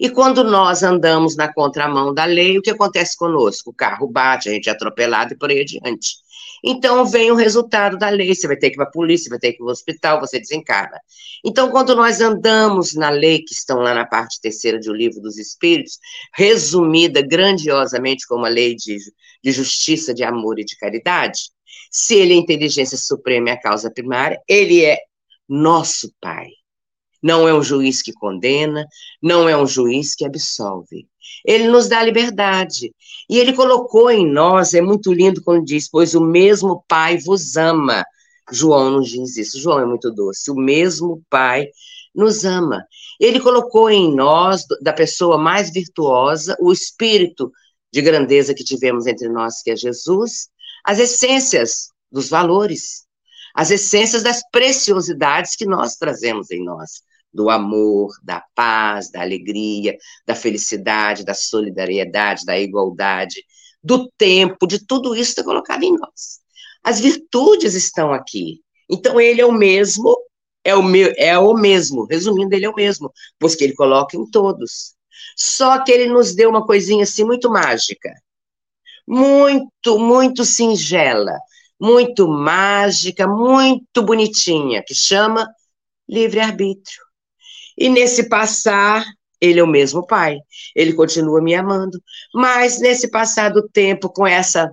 E 0.00 0.10
quando 0.10 0.42
nós 0.42 0.82
andamos 0.82 1.36
na 1.36 1.52
contramão 1.52 2.12
da 2.12 2.24
lei, 2.24 2.58
o 2.58 2.62
que 2.62 2.70
acontece 2.70 3.16
conosco? 3.16 3.70
O 3.70 3.74
carro 3.74 4.08
bate, 4.08 4.48
a 4.48 4.52
gente 4.52 4.68
é 4.68 4.72
atropelado 4.72 5.34
e 5.34 5.38
por 5.38 5.50
aí 5.50 5.60
adiante. 5.60 6.16
Então 6.62 7.04
vem 7.04 7.30
o 7.30 7.34
resultado 7.34 7.98
da 7.98 8.08
lei, 8.08 8.34
você 8.34 8.46
vai 8.46 8.56
ter 8.56 8.70
que 8.70 8.74
ir 8.74 8.76
para 8.76 8.86
a 8.86 8.90
polícia, 8.90 9.28
vai 9.28 9.38
ter 9.38 9.48
que 9.48 9.56
ir 9.56 9.58
para 9.58 9.66
o 9.66 9.70
hospital, 9.70 10.20
você 10.20 10.38
desencarna. 10.38 10.98
Então, 11.44 11.70
quando 11.70 11.94
nós 11.96 12.20
andamos 12.20 12.94
na 12.94 13.10
lei, 13.10 13.40
que 13.40 13.52
estão 13.52 13.78
lá 13.80 13.92
na 13.92 14.06
parte 14.06 14.40
terceira 14.40 14.78
do 14.78 14.92
livro 14.92 15.20
dos 15.20 15.38
Espíritos, 15.38 15.98
resumida 16.34 17.20
grandiosamente 17.20 18.26
como 18.26 18.46
a 18.46 18.48
lei 18.48 18.76
de, 18.76 18.96
de 19.42 19.52
justiça, 19.52 20.14
de 20.14 20.22
amor 20.22 20.60
e 20.60 20.64
de 20.64 20.76
caridade, 20.76 21.50
se 21.90 22.14
ele 22.14 22.34
é 22.34 22.36
inteligência 22.36 22.96
suprema 22.96 23.48
e 23.48 23.52
a 23.52 23.60
causa 23.60 23.90
primária, 23.90 24.40
ele 24.48 24.84
é 24.84 24.98
nosso 25.48 26.12
Pai. 26.20 26.48
Não 27.22 27.46
é 27.46 27.54
um 27.54 27.62
juiz 27.62 28.02
que 28.02 28.12
condena, 28.12 28.84
não 29.22 29.48
é 29.48 29.56
um 29.56 29.66
juiz 29.66 30.14
que 30.14 30.24
absolve. 30.24 31.06
Ele 31.44 31.68
nos 31.68 31.88
dá 31.88 32.02
liberdade. 32.02 32.92
E 33.30 33.38
ele 33.38 33.52
colocou 33.52 34.10
em 34.10 34.26
nós, 34.26 34.74
é 34.74 34.80
muito 34.80 35.12
lindo 35.12 35.42
quando 35.42 35.64
diz, 35.64 35.88
pois 35.88 36.14
o 36.14 36.20
mesmo 36.20 36.84
Pai 36.88 37.18
vos 37.18 37.56
ama. 37.56 38.04
João 38.50 38.90
nos 38.90 39.08
diz 39.08 39.36
isso. 39.36 39.60
João 39.60 39.78
é 39.78 39.86
muito 39.86 40.10
doce. 40.10 40.50
O 40.50 40.56
mesmo 40.56 41.22
Pai 41.30 41.68
nos 42.12 42.44
ama. 42.44 42.84
Ele 43.20 43.38
colocou 43.38 43.88
em 43.88 44.12
nós, 44.12 44.64
da 44.80 44.92
pessoa 44.92 45.38
mais 45.38 45.72
virtuosa, 45.72 46.56
o 46.60 46.72
espírito 46.72 47.52
de 47.92 48.02
grandeza 48.02 48.52
que 48.52 48.64
tivemos 48.64 49.06
entre 49.06 49.28
nós, 49.28 49.62
que 49.62 49.70
é 49.70 49.76
Jesus, 49.76 50.48
as 50.84 50.98
essências 50.98 51.88
dos 52.10 52.28
valores, 52.28 53.04
as 53.54 53.70
essências 53.70 54.22
das 54.22 54.42
preciosidades 54.50 55.54
que 55.54 55.66
nós 55.66 55.96
trazemos 55.96 56.50
em 56.50 56.64
nós 56.64 57.02
do 57.32 57.48
amor, 57.48 58.12
da 58.22 58.44
paz, 58.54 59.10
da 59.10 59.22
alegria, 59.22 59.96
da 60.26 60.34
felicidade, 60.34 61.24
da 61.24 61.34
solidariedade, 61.34 62.44
da 62.44 62.58
igualdade, 62.58 63.42
do 63.82 64.10
tempo, 64.16 64.66
de 64.66 64.84
tudo 64.84 65.14
isso 65.14 65.30
está 65.30 65.42
colocado 65.42 65.82
em 65.82 65.92
nós. 65.92 66.40
As 66.84 67.00
virtudes 67.00 67.74
estão 67.74 68.12
aqui. 68.12 68.60
Então 68.90 69.20
ele 69.20 69.40
é 69.40 69.46
o 69.46 69.52
mesmo, 69.52 70.16
é 70.64 70.74
o, 70.74 70.82
meu, 70.82 71.12
é 71.16 71.38
o 71.38 71.54
mesmo, 71.54 72.06
resumindo, 72.06 72.54
ele 72.54 72.66
é 72.66 72.70
o 72.70 72.74
mesmo, 72.74 73.12
pois 73.38 73.54
que 73.54 73.64
ele 73.64 73.74
coloca 73.74 74.16
em 74.16 74.28
todos. 74.30 74.94
Só 75.36 75.82
que 75.82 75.90
ele 75.90 76.12
nos 76.12 76.34
deu 76.34 76.50
uma 76.50 76.66
coisinha 76.66 77.04
assim 77.04 77.24
muito 77.24 77.50
mágica, 77.50 78.12
muito, 79.06 79.98
muito 79.98 80.44
singela, 80.44 81.38
muito 81.80 82.28
mágica, 82.28 83.26
muito 83.26 84.02
bonitinha, 84.02 84.82
que 84.86 84.94
chama 84.94 85.48
livre-arbítrio. 86.08 87.01
E 87.78 87.88
nesse 87.88 88.28
passar, 88.28 89.04
ele 89.40 89.58
é 89.58 89.62
o 89.62 89.66
mesmo 89.66 90.06
pai, 90.06 90.38
ele 90.74 90.92
continua 90.92 91.42
me 91.42 91.54
amando, 91.54 92.00
mas 92.34 92.80
nesse 92.80 93.10
passar 93.10 93.50
do 93.50 93.68
tempo, 93.68 94.08
com 94.08 94.26
essa 94.26 94.70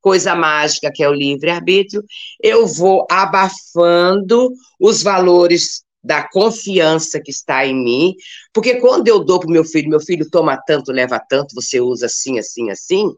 coisa 0.00 0.34
mágica 0.34 0.90
que 0.92 1.02
é 1.02 1.08
o 1.08 1.14
livre-arbítrio, 1.14 2.02
eu 2.42 2.66
vou 2.66 3.06
abafando 3.10 4.50
os 4.78 5.02
valores 5.02 5.82
da 6.02 6.26
confiança 6.28 7.20
que 7.20 7.30
está 7.30 7.66
em 7.66 7.74
mim, 7.74 8.14
porque 8.52 8.76
quando 8.76 9.08
eu 9.08 9.22
dou 9.22 9.38
para 9.38 9.48
o 9.48 9.52
meu 9.52 9.64
filho, 9.64 9.90
meu 9.90 10.00
filho 10.00 10.28
toma 10.30 10.56
tanto, 10.66 10.92
leva 10.92 11.20
tanto, 11.28 11.54
você 11.54 11.80
usa 11.80 12.06
assim, 12.06 12.38
assim, 12.38 12.70
assim, 12.70 13.10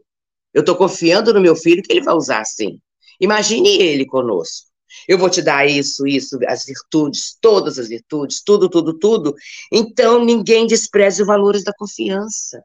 eu 0.53 0.59
estou 0.59 0.75
confiando 0.75 1.33
no 1.33 1.41
meu 1.41 1.55
filho 1.55 1.81
que 1.81 1.91
ele 1.91 2.03
vai 2.03 2.13
usar 2.13 2.41
assim. 2.41 2.79
Imagine 3.19 3.69
ele 3.69 4.05
conosco. 4.05 4.72
Eu 5.07 5.17
vou 5.17 5.29
te 5.29 5.41
dar 5.41 5.65
isso, 5.65 6.05
isso, 6.07 6.37
as 6.47 6.65
virtudes, 6.65 7.37
todas 7.41 7.77
as 7.77 7.87
virtudes, 7.87 8.41
tudo, 8.43 8.69
tudo, 8.69 8.97
tudo. 8.97 9.35
Então, 9.71 10.23
ninguém 10.23 10.65
despreze 10.67 11.21
os 11.21 11.27
valores 11.27 11.63
da 11.63 11.73
confiança. 11.73 12.63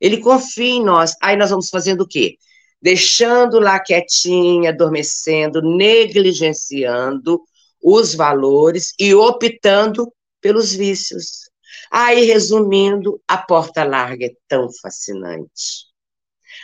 Ele 0.00 0.18
confia 0.18 0.74
em 0.74 0.84
nós. 0.84 1.14
Aí 1.22 1.36
nós 1.36 1.50
vamos 1.50 1.70
fazendo 1.70 2.02
o 2.02 2.08
quê? 2.08 2.36
Deixando 2.80 3.58
lá 3.58 3.80
quietinha, 3.80 4.70
adormecendo, 4.70 5.62
negligenciando 5.62 7.40
os 7.82 8.14
valores 8.14 8.92
e 8.98 9.14
optando 9.14 10.12
pelos 10.40 10.72
vícios. 10.72 11.48
Aí, 11.90 12.24
resumindo, 12.24 13.20
a 13.26 13.38
porta 13.38 13.84
larga 13.84 14.26
é 14.26 14.32
tão 14.48 14.68
fascinante. 14.82 15.86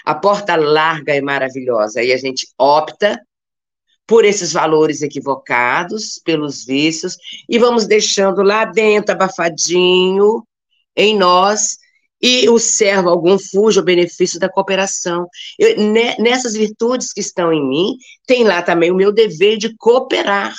A 0.05 0.15
porta 0.15 0.57
larga 0.57 1.15
é 1.15 1.21
maravilhosa. 1.21 2.01
Aí 2.01 2.13
a 2.13 2.17
gente 2.17 2.47
opta 2.59 3.21
por 4.07 4.25
esses 4.25 4.53
valores 4.53 5.03
equivocados, 5.03 6.21
pelos 6.25 6.65
vícios, 6.65 7.17
e 7.49 7.59
vamos 7.59 7.87
deixando 7.87 8.43
lá 8.43 8.65
dentro, 8.65 9.13
abafadinho, 9.13 10.47
em 10.97 11.17
nós, 11.17 11.79
e 12.21 12.49
o 12.49 12.59
servo 12.59 13.09
algum 13.09 13.37
fuja 13.39 13.81
o 13.81 13.85
benefício 13.85 14.39
da 14.39 14.49
cooperação. 14.49 15.27
Eu, 15.59 15.77
nessas 16.19 16.55
virtudes 16.55 17.13
que 17.13 17.21
estão 17.21 17.53
em 17.53 17.67
mim, 17.67 17.97
tem 18.27 18.45
lá 18.45 18.63
também 18.63 18.93
o 18.93 18.95
meu 18.95 19.13
dever 19.13 19.59
de 19.59 19.75
cooperar, 19.77 20.55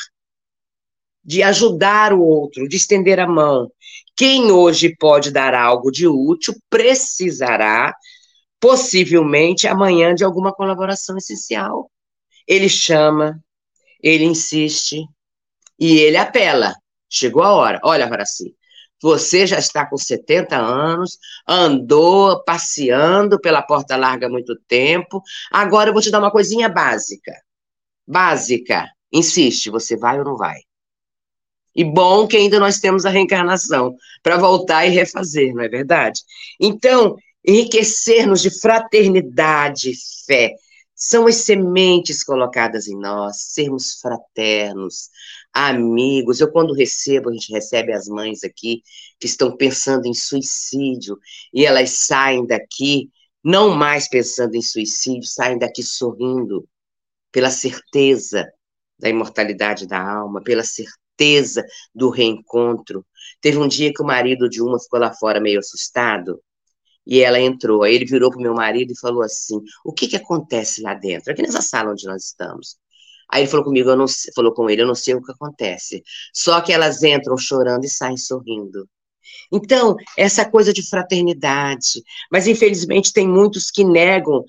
de 1.23 1.41
ajudar 1.41 2.11
o 2.11 2.21
outro, 2.21 2.67
de 2.67 2.75
estender 2.75 3.17
a 3.17 3.27
mão. 3.27 3.71
Quem 4.15 4.51
hoje 4.51 4.93
pode 4.97 5.31
dar 5.31 5.53
algo 5.53 5.89
de 5.89 6.05
útil 6.05 6.53
precisará, 6.69 7.95
possivelmente, 8.59 9.67
amanhã 9.67 10.13
de 10.13 10.25
alguma 10.25 10.53
colaboração 10.53 11.17
essencial. 11.17 11.89
Ele 12.47 12.69
chama, 12.69 13.43
ele 14.01 14.23
insiste 14.23 15.05
e 15.79 15.99
ele 15.99 16.17
apela. 16.17 16.73
Chegou 17.09 17.43
a 17.43 17.53
hora. 17.53 17.79
Olha, 17.83 18.07
Horaci, 18.07 18.55
você 19.01 19.45
já 19.45 19.59
está 19.59 19.85
com 19.85 19.97
70 19.97 20.55
anos, 20.57 21.17
andou 21.47 22.43
passeando 22.43 23.39
pela 23.39 23.61
porta 23.61 23.97
larga 23.97 24.27
há 24.27 24.29
muito 24.29 24.55
tempo. 24.67 25.21
Agora 25.51 25.89
eu 25.89 25.93
vou 25.93 26.01
te 26.01 26.09
dar 26.09 26.19
uma 26.19 26.31
coisinha 26.31 26.69
básica. 26.69 27.33
Básica. 28.07 28.87
Insiste, 29.11 29.69
você 29.69 29.95
vai 29.97 30.19
ou 30.19 30.25
não 30.25 30.37
vai? 30.37 30.57
E 31.75 31.83
bom 31.83 32.27
que 32.27 32.37
ainda 32.37 32.59
nós 32.59 32.79
temos 32.79 33.05
a 33.05 33.09
reencarnação 33.09 33.95
para 34.21 34.37
voltar 34.37 34.85
e 34.85 34.89
refazer, 34.89 35.53
não 35.53 35.63
é 35.63 35.67
verdade? 35.67 36.21
Então, 36.59 37.15
enriquecer-nos 37.45 38.41
de 38.41 38.59
fraternidade, 38.59 39.91
fé, 40.25 40.53
são 40.95 41.27
as 41.27 41.37
sementes 41.37 42.23
colocadas 42.23 42.87
em 42.87 42.97
nós, 42.97 43.37
sermos 43.53 43.93
fraternos, 43.99 45.09
amigos. 45.53 46.39
Eu, 46.39 46.51
quando 46.51 46.73
recebo, 46.73 47.29
a 47.29 47.33
gente 47.33 47.51
recebe 47.51 47.91
as 47.91 48.07
mães 48.07 48.43
aqui 48.43 48.81
que 49.19 49.27
estão 49.27 49.55
pensando 49.55 50.05
em 50.07 50.13
suicídio 50.13 51.17
e 51.53 51.65
elas 51.65 51.91
saem 51.91 52.45
daqui 52.45 53.09
não 53.43 53.75
mais 53.75 54.07
pensando 54.07 54.55
em 54.55 54.61
suicídio, 54.61 55.27
saem 55.27 55.57
daqui 55.57 55.83
sorrindo 55.83 56.67
pela 57.31 57.49
certeza 57.49 58.49
da 58.97 59.09
imortalidade 59.09 59.87
da 59.87 59.99
alma, 59.99 60.41
pela 60.41 60.63
certeza 60.63 61.65
do 61.93 62.09
reencontro. 62.09 63.05
Teve 63.41 63.57
um 63.57 63.67
dia 63.67 63.91
que 63.93 64.01
o 64.01 64.05
marido 64.05 64.47
de 64.47 64.61
uma 64.61 64.79
ficou 64.79 64.99
lá 64.99 65.13
fora 65.13 65.41
meio 65.41 65.59
assustado 65.59 66.41
e 67.05 67.21
ela 67.21 67.39
entrou. 67.39 67.83
Aí 67.83 67.95
ele 67.95 68.05
virou 68.05 68.29
para 68.29 68.39
o 68.39 68.41
meu 68.41 68.53
marido 68.53 68.91
e 68.91 68.99
falou 68.99 69.21
assim: 69.21 69.59
O 69.83 69.93
que, 69.93 70.07
que 70.07 70.15
acontece 70.15 70.81
lá 70.81 70.93
dentro? 70.93 71.31
Aqui 71.31 71.41
nessa 71.41 71.61
sala 71.61 71.91
onde 71.91 72.05
nós 72.05 72.25
estamos. 72.25 72.77
Aí 73.29 73.41
ele 73.41 73.49
falou 73.49 73.65
comigo, 73.65 73.89
eu 73.89 73.95
não 73.95 74.05
falou 74.35 74.53
com 74.53 74.69
ele, 74.69 74.83
eu 74.83 74.87
não 74.87 74.95
sei 74.95 75.15
o 75.15 75.23
que 75.23 75.31
acontece. 75.31 76.03
Só 76.33 76.61
que 76.61 76.71
elas 76.71 77.01
entram 77.01 77.37
chorando 77.37 77.83
e 77.83 77.89
saem 77.89 78.17
sorrindo. 78.17 78.87
Então, 79.51 79.95
essa 80.17 80.47
coisa 80.47 80.73
de 80.73 80.87
fraternidade. 80.87 82.03
Mas, 82.31 82.47
infelizmente, 82.47 83.13
tem 83.13 83.27
muitos 83.27 83.71
que 83.71 83.83
negam 83.83 84.43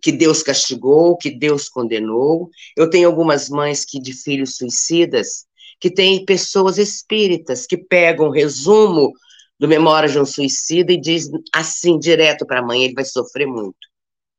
que 0.00 0.12
Deus 0.12 0.42
castigou, 0.42 1.16
que 1.16 1.30
Deus 1.30 1.68
condenou. 1.68 2.48
Eu 2.76 2.88
tenho 2.88 3.08
algumas 3.08 3.48
mães 3.48 3.84
que 3.84 4.00
de 4.00 4.12
filhos 4.12 4.56
suicidas, 4.56 5.46
que 5.80 5.90
têm 5.90 6.24
pessoas 6.24 6.78
espíritas 6.78 7.66
que 7.66 7.76
pegam 7.76 8.30
resumo 8.30 9.12
do 9.58 9.66
Memória 9.66 10.08
de 10.08 10.18
um 10.18 10.24
Suicida 10.24 10.92
e 10.92 11.00
diz 11.00 11.28
assim, 11.52 11.98
direto 11.98 12.46
para 12.46 12.60
a 12.60 12.62
mãe, 12.62 12.84
ele 12.84 12.94
vai 12.94 13.04
sofrer 13.04 13.46
muito. 13.46 13.76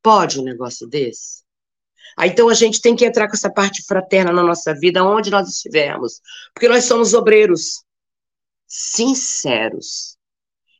Pode 0.01 0.39
um 0.39 0.43
negócio 0.43 0.88
desse? 0.88 1.43
Aí, 2.17 2.29
então 2.29 2.49
a 2.49 2.53
gente 2.53 2.82
tem 2.82 2.95
que 2.95 3.05
entrar 3.05 3.27
com 3.27 3.36
essa 3.36 3.51
parte 3.51 3.84
fraterna 3.86 4.32
na 4.32 4.43
nossa 4.43 4.73
vida, 4.73 5.03
onde 5.03 5.29
nós 5.29 5.47
estivermos, 5.49 6.21
porque 6.53 6.67
nós 6.67 6.86
somos 6.86 7.13
obreiros 7.13 7.84
sinceros. 8.67 10.17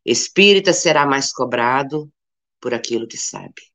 Espírita 0.04 0.72
será 0.72 1.06
mais 1.06 1.32
cobrado 1.32 2.10
por 2.60 2.72
aquilo 2.72 3.06
que 3.06 3.16
sabe. 3.16 3.70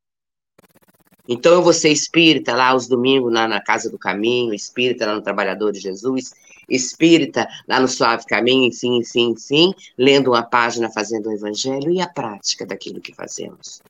Então 1.28 1.54
eu 1.54 1.63
vou 1.63 1.73
ser 1.73 1.89
espírita 1.89 2.56
lá 2.56 2.69
aos 2.69 2.88
domingos 2.88 3.32
na, 3.32 3.47
na 3.47 3.62
Casa 3.62 3.89
do 3.89 3.97
Caminho, 3.97 4.54
espírita 4.54 5.08
lá 5.08 5.15
no 5.15 5.23
Trabalhador 5.23 5.71
de 5.71 5.80
Jesus, 5.80 6.32
espírita 6.69 7.47
lá 7.67 7.80
no 7.80 7.88
Suave 7.88 8.25
Caminho, 8.25 8.65
enfim, 8.65 8.97
enfim, 8.97 9.32
enfim, 9.32 9.73
lendo 9.97 10.32
uma 10.32 10.43
página, 10.43 10.91
fazendo 10.91 11.30
o 11.30 11.34
Evangelho 11.34 11.91
e 11.91 12.01
a 12.01 12.08
prática 12.08 12.65
daquilo 12.65 13.01
que 13.01 13.13
fazemos. 13.13 13.82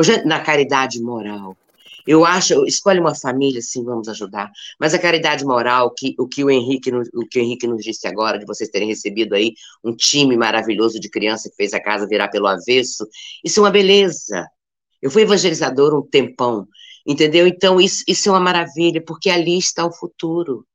Já, 0.00 0.24
na 0.24 0.40
caridade 0.40 1.00
moral, 1.02 1.56
eu 2.06 2.24
acho, 2.24 2.66
escolhe 2.66 2.98
uma 2.98 3.14
família, 3.14 3.60
sim, 3.62 3.84
vamos 3.84 4.08
ajudar. 4.08 4.50
Mas 4.78 4.92
a 4.92 4.98
caridade 4.98 5.44
moral, 5.44 5.92
que, 5.96 6.14
o, 6.18 6.26
que 6.26 6.42
o, 6.42 6.50
Henrique, 6.50 6.90
o 7.14 7.26
que 7.26 7.38
o 7.38 7.42
Henrique 7.42 7.66
nos 7.66 7.84
disse 7.84 8.08
agora, 8.08 8.38
de 8.38 8.44
vocês 8.44 8.68
terem 8.70 8.88
recebido 8.88 9.34
aí 9.34 9.54
um 9.84 9.94
time 9.94 10.36
maravilhoso 10.36 10.98
de 10.98 11.08
criança 11.08 11.48
que 11.48 11.56
fez 11.56 11.72
a 11.72 11.80
casa 11.80 12.06
virar 12.06 12.28
pelo 12.28 12.48
avesso, 12.48 13.06
isso 13.44 13.60
é 13.60 13.62
uma 13.62 13.70
beleza. 13.70 14.46
Eu 15.00 15.10
fui 15.10 15.22
evangelizador 15.22 15.94
um 15.94 16.02
tempão, 16.02 16.66
entendeu? 17.06 17.46
Então, 17.46 17.80
isso, 17.80 18.02
isso 18.06 18.28
é 18.28 18.32
uma 18.32 18.40
maravilha, 18.40 19.02
porque 19.04 19.30
ali 19.30 19.56
está 19.58 19.86
o 19.86 19.92
futuro. 19.92 20.66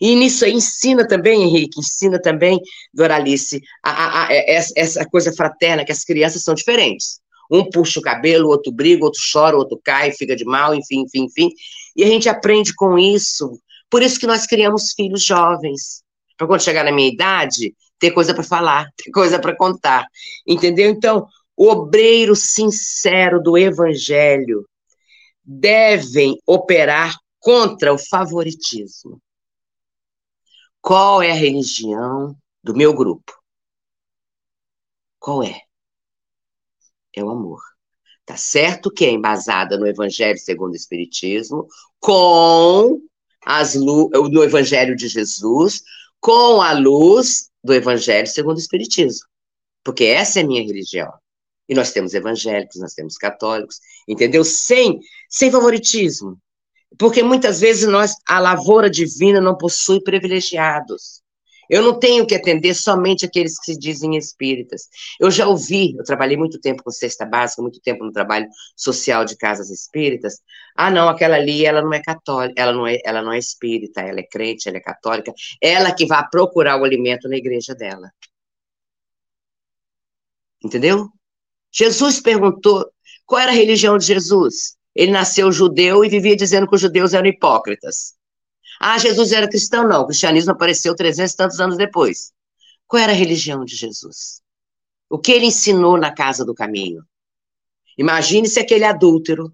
E 0.00 0.14
nisso 0.14 0.44
aí 0.44 0.52
ensina 0.52 1.06
também, 1.06 1.42
Henrique, 1.42 1.80
ensina 1.80 2.20
também, 2.20 2.60
Doralice, 2.92 3.60
a, 3.82 3.90
a, 3.90 4.26
a, 4.26 4.32
essa 4.76 5.04
coisa 5.06 5.32
fraterna, 5.32 5.84
que 5.84 5.92
as 5.92 6.04
crianças 6.04 6.42
são 6.42 6.54
diferentes. 6.54 7.20
Um 7.50 7.68
puxa 7.68 7.98
o 7.98 8.02
cabelo, 8.02 8.48
outro 8.48 8.70
briga, 8.70 9.04
outro 9.04 9.20
chora, 9.32 9.56
outro 9.56 9.80
cai, 9.82 10.12
fica 10.12 10.36
de 10.36 10.44
mal, 10.44 10.74
enfim, 10.74 11.00
enfim, 11.00 11.24
enfim. 11.24 11.50
E 11.96 12.04
a 12.04 12.06
gente 12.06 12.28
aprende 12.28 12.74
com 12.74 12.98
isso. 12.98 13.58
Por 13.90 14.02
isso 14.02 14.20
que 14.20 14.26
nós 14.26 14.46
criamos 14.46 14.92
filhos 14.92 15.22
jovens. 15.22 16.02
Para 16.36 16.46
quando 16.46 16.62
chegar 16.62 16.84
na 16.84 16.92
minha 16.92 17.08
idade, 17.08 17.74
ter 17.98 18.10
coisa 18.10 18.34
para 18.34 18.44
falar, 18.44 18.86
ter 18.96 19.10
coisa 19.10 19.38
para 19.38 19.56
contar. 19.56 20.06
Entendeu? 20.46 20.90
Então, 20.90 21.26
o 21.56 21.68
obreiro 21.68 22.36
sincero 22.36 23.42
do 23.42 23.56
evangelho 23.56 24.64
devem 25.42 26.36
operar 26.46 27.16
contra 27.40 27.92
o 27.92 27.98
favoritismo. 27.98 29.20
Qual 30.80 31.22
é 31.22 31.30
a 31.30 31.34
religião 31.34 32.36
do 32.62 32.74
meu 32.74 32.94
grupo? 32.94 33.32
Qual 35.18 35.42
é? 35.42 35.60
É 37.14 37.22
o 37.22 37.30
amor. 37.30 37.60
Tá 38.24 38.36
certo 38.36 38.90
que 38.90 39.04
é 39.04 39.10
embasada 39.10 39.78
no 39.78 39.86
Evangelho 39.86 40.38
segundo 40.38 40.72
o 40.72 40.76
Espiritismo, 40.76 41.66
com 41.98 43.00
as 43.44 43.74
no 43.74 44.44
Evangelho 44.44 44.94
de 44.94 45.08
Jesus, 45.08 45.82
com 46.20 46.60
a 46.60 46.72
luz 46.72 47.50
do 47.64 47.72
Evangelho 47.72 48.26
segundo 48.26 48.56
o 48.56 48.60
Espiritismo. 48.60 49.26
Porque 49.82 50.04
essa 50.04 50.40
é 50.40 50.42
a 50.42 50.46
minha 50.46 50.62
religião. 50.62 51.12
E 51.68 51.74
nós 51.74 51.92
temos 51.92 52.14
evangélicos, 52.14 52.80
nós 52.80 52.94
temos 52.94 53.16
católicos, 53.16 53.78
entendeu? 54.06 54.44
Sem, 54.44 55.00
sem 55.28 55.50
favoritismo. 55.50 56.38
Porque 56.96 57.22
muitas 57.22 57.60
vezes 57.60 57.88
nós, 57.88 58.14
a 58.26 58.38
lavoura 58.38 58.88
divina 58.88 59.40
não 59.40 59.56
possui 59.56 60.00
privilegiados. 60.02 61.22
Eu 61.68 61.82
não 61.82 61.98
tenho 61.98 62.26
que 62.26 62.34
atender 62.34 62.74
somente 62.74 63.26
aqueles 63.26 63.58
que 63.58 63.72
se 63.72 63.78
dizem 63.78 64.16
espíritas. 64.16 64.88
Eu 65.20 65.30
já 65.30 65.46
ouvi, 65.46 65.94
eu 65.98 66.04
trabalhei 66.04 66.36
muito 66.36 66.58
tempo 66.58 66.82
com 66.82 66.90
cesta 66.90 67.26
básica, 67.26 67.60
muito 67.60 67.80
tempo 67.80 68.04
no 68.04 68.12
trabalho 68.12 68.48
social 68.74 69.24
de 69.24 69.36
casas 69.36 69.68
espíritas. 69.68 70.40
Ah, 70.74 70.90
não, 70.90 71.08
aquela 71.08 71.36
ali, 71.36 71.66
ela 71.66 71.82
não 71.82 71.92
é 71.92 72.00
católica, 72.02 72.60
ela 72.60 72.72
não 72.72 72.86
é, 72.86 72.98
ela 73.04 73.20
não 73.20 73.32
é 73.32 73.38
espírita, 73.38 74.00
ela 74.00 74.20
é 74.20 74.22
crente, 74.22 74.68
ela 74.68 74.78
é 74.78 74.80
católica. 74.80 75.32
Ela 75.60 75.94
que 75.94 76.06
vai 76.06 76.26
procurar 76.30 76.80
o 76.80 76.84
alimento 76.84 77.28
na 77.28 77.36
igreja 77.36 77.74
dela. 77.74 78.10
Entendeu? 80.64 81.08
Jesus 81.70 82.20
perguntou 82.20 82.90
qual 83.26 83.42
era 83.42 83.52
a 83.52 83.54
religião 83.54 83.98
de 83.98 84.06
Jesus. 84.06 84.77
Ele 84.98 85.12
nasceu 85.12 85.52
judeu 85.52 86.04
e 86.04 86.08
vivia 86.08 86.34
dizendo 86.34 86.66
que 86.66 86.74
os 86.74 86.80
judeus 86.80 87.14
eram 87.14 87.28
hipócritas. 87.28 88.14
Ah, 88.80 88.98
Jesus 88.98 89.30
era 89.30 89.48
cristão? 89.48 89.86
Não, 89.86 90.02
o 90.02 90.06
cristianismo 90.06 90.50
apareceu 90.50 90.92
300 90.92 91.32
e 91.32 91.36
tantos 91.36 91.60
anos 91.60 91.76
depois. 91.76 92.32
Qual 92.84 93.00
era 93.00 93.12
a 93.12 93.14
religião 93.14 93.64
de 93.64 93.76
Jesus? 93.76 94.42
O 95.08 95.16
que 95.16 95.30
ele 95.30 95.46
ensinou 95.46 95.96
na 95.96 96.12
casa 96.12 96.44
do 96.44 96.52
caminho? 96.52 97.04
Imagine 97.96 98.48
se 98.48 98.58
aquele 98.58 98.82
adúltero, 98.82 99.52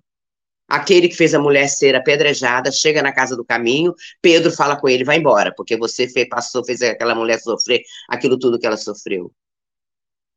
aquele 0.66 1.10
que 1.10 1.14
fez 1.14 1.34
a 1.34 1.38
mulher 1.38 1.68
ser 1.68 1.94
apedrejada, 1.94 2.72
chega 2.72 3.02
na 3.02 3.12
casa 3.12 3.36
do 3.36 3.44
caminho, 3.44 3.94
Pedro 4.22 4.50
fala 4.50 4.80
com 4.80 4.88
ele, 4.88 5.04
vai 5.04 5.18
embora, 5.18 5.52
porque 5.54 5.76
você 5.76 6.08
fez, 6.08 6.26
passou, 6.26 6.64
fez 6.64 6.80
aquela 6.80 7.14
mulher 7.14 7.38
sofrer 7.38 7.82
aquilo 8.08 8.38
tudo 8.38 8.58
que 8.58 8.66
ela 8.66 8.78
sofreu. 8.78 9.30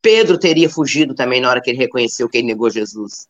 Pedro 0.02 0.38
teria 0.38 0.70
fugido 0.70 1.16
também 1.16 1.40
na 1.40 1.50
hora 1.50 1.62
que 1.62 1.70
ele 1.70 1.80
reconheceu 1.80 2.28
que 2.28 2.40
ele 2.40 2.48
negou 2.48 2.70
Jesus 2.70 3.26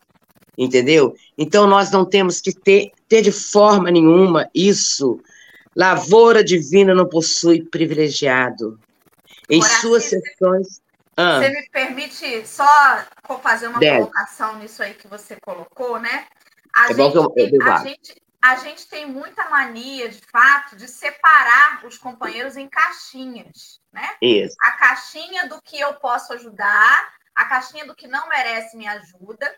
entendeu? 0.58 1.14
Então 1.38 1.66
nós 1.66 1.90
não 1.92 2.04
temos 2.04 2.40
que 2.40 2.52
ter, 2.52 2.90
ter 3.08 3.22
de 3.22 3.30
forma 3.30 3.90
nenhuma 3.90 4.50
isso. 4.52 5.22
Lavoura 5.74 6.42
divina 6.42 6.92
não 6.92 7.08
possui 7.08 7.62
privilegiado. 7.64 8.78
Em 9.48 9.62
suas 9.62 10.04
sessões. 10.04 10.82
Ah. 11.16 11.38
Você 11.38 11.48
me 11.48 11.68
permite 11.70 12.46
só 12.46 12.66
fazer 13.42 13.68
uma 13.68 13.78
Deve. 13.78 13.98
colocação 13.98 14.58
nisso 14.58 14.82
aí 14.82 14.94
que 14.94 15.08
você 15.08 15.36
colocou, 15.40 15.98
né? 15.98 16.26
A, 16.74 16.90
é 16.90 16.94
gente, 16.94 17.16
eu, 17.16 17.34
eu 17.36 17.62
a, 17.62 17.78
gente, 17.78 18.22
a 18.42 18.56
gente 18.56 18.88
tem 18.88 19.06
muita 19.06 19.48
mania, 19.48 20.08
de 20.08 20.20
fato, 20.30 20.76
de 20.76 20.86
separar 20.86 21.84
os 21.84 21.98
companheiros 21.98 22.56
em 22.56 22.68
caixinhas, 22.68 23.80
né? 23.92 24.16
Isso. 24.20 24.56
A 24.62 24.72
caixinha 24.72 25.48
do 25.48 25.60
que 25.62 25.80
eu 25.80 25.94
posso 25.94 26.32
ajudar, 26.34 27.14
a 27.34 27.44
caixinha 27.46 27.86
do 27.86 27.96
que 27.96 28.06
não 28.06 28.28
merece 28.28 28.76
minha 28.76 28.92
ajuda. 28.92 29.52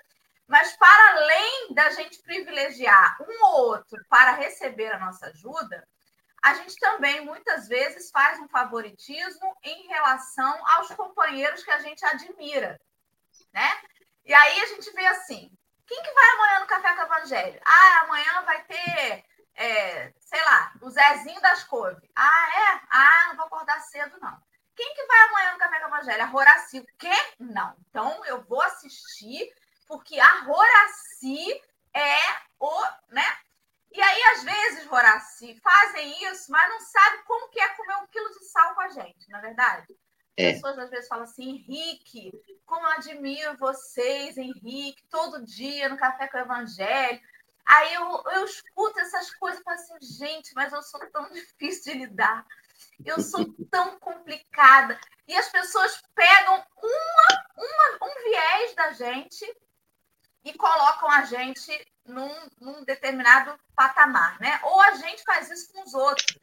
Mas 0.51 0.77
para 0.77 1.13
além 1.13 1.73
da 1.75 1.91
gente 1.91 2.21
privilegiar 2.23 3.17
um 3.23 3.45
ou 3.45 3.69
outro 3.69 4.05
para 4.09 4.33
receber 4.33 4.89
a 4.89 4.99
nossa 4.99 5.27
ajuda, 5.27 5.87
a 6.43 6.55
gente 6.55 6.75
também 6.81 7.25
muitas 7.25 7.69
vezes 7.69 8.11
faz 8.11 8.41
um 8.41 8.49
favoritismo 8.49 9.57
em 9.63 9.87
relação 9.87 10.61
aos 10.75 10.89
companheiros 10.89 11.63
que 11.63 11.71
a 11.71 11.79
gente 11.79 12.05
admira, 12.05 12.81
né? 13.53 13.81
E 14.25 14.35
aí 14.35 14.61
a 14.63 14.67
gente 14.67 14.91
vê 14.91 15.07
assim, 15.07 15.53
quem 15.87 16.03
que 16.03 16.13
vai 16.13 16.31
amanhã 16.31 16.61
no 16.61 16.67
Café 16.67 16.95
com 16.97 17.03
o 17.03 17.05
Evangelho? 17.05 17.61
Ah, 17.65 18.01
amanhã 18.01 18.43
vai 18.43 18.65
ter, 18.65 19.25
é, 19.55 20.13
sei 20.19 20.45
lá, 20.45 20.73
o 20.83 20.91
Zezinho 20.91 21.41
das 21.41 21.63
Couves. 21.63 22.11
Ah, 22.17 22.49
é? 22.57 22.81
Ah, 22.91 23.27
não 23.29 23.37
vou 23.37 23.47
acordar 23.47 23.79
cedo, 23.83 24.19
não. 24.21 24.37
Quem 24.75 24.95
que 24.95 25.07
vai 25.07 25.21
amanhã 25.29 25.53
no 25.53 25.59
Café 25.59 25.79
com 25.79 25.85
o 25.85 25.89
Evangelho? 25.89 26.23
A 26.23 26.27
Roraci. 26.27 26.81
O 26.81 26.87
quê? 26.99 27.35
Não. 27.39 27.77
Então, 27.89 28.25
eu 28.25 28.43
vou 28.43 28.61
assistir, 28.63 29.49
porque 29.91 30.21
a 30.21 30.45
Roraci 30.45 31.61
é 31.93 32.17
o, 32.61 32.83
né? 33.09 33.27
E 33.91 34.01
aí, 34.01 34.23
às 34.37 34.45
vezes, 34.45 34.87
Horaci, 34.87 35.61
fazem 35.61 36.31
isso, 36.31 36.53
mas 36.53 36.71
não 36.71 36.81
sabem 36.81 37.25
como 37.25 37.49
que 37.49 37.59
é 37.59 37.69
comer 37.71 37.97
um 37.97 38.07
quilo 38.07 38.31
de 38.31 38.45
sal 38.45 38.73
com 38.77 38.83
a 38.83 38.89
gente, 38.91 39.29
na 39.29 39.39
é 39.39 39.41
verdade? 39.41 39.87
É. 40.37 40.51
As 40.51 40.55
pessoas 40.55 40.79
às 40.79 40.91
vezes 40.91 41.09
falam 41.09 41.25
assim, 41.25 41.57
Henrique, 41.57 42.33
como 42.65 42.87
eu 42.87 42.93
admiro 42.93 43.59
vocês, 43.59 44.39
Henrique, 44.39 45.03
todo 45.11 45.45
dia 45.45 45.89
no 45.89 45.99
Café 45.99 46.29
com 46.29 46.39
o 46.39 46.41
Evangelho. 46.41 47.21
Aí 47.67 47.93
eu, 47.95 48.23
eu 48.33 48.45
escuto 48.45 49.01
essas 49.01 49.35
coisas 49.35 49.61
e 49.61 49.65
falo 49.65 49.75
assim, 49.75 49.95
gente, 50.01 50.55
mas 50.55 50.73
eu 50.73 50.83
sou 50.85 51.01
tão 51.11 51.29
difícil 51.35 51.93
de 51.93 51.99
lidar. 51.99 52.47
Eu 53.05 53.21
sou 53.21 53.45
tão 53.69 53.99
complicada. 53.99 55.01
E 55.27 55.35
as 55.35 55.49
pessoas 55.49 56.01
pegam 56.15 56.65
uma, 56.81 57.45
uma, 57.57 58.07
um 58.07 58.31
viés 58.31 58.75
da 58.77 58.93
gente 58.93 59.45
e 60.45 60.53
colocam 60.55 61.11
a 61.11 61.25
gente 61.25 61.87
num, 62.05 62.35
num, 62.61 62.85
determinado 62.85 63.59
patamar, 63.75 64.41
né? 64.41 64.61
Ou 64.63 64.81
a 64.81 64.93
gente 64.93 65.23
faz 65.23 65.51
isso 65.51 65.73
com 65.73 65.83
os 65.83 65.95
outros. 65.95 66.37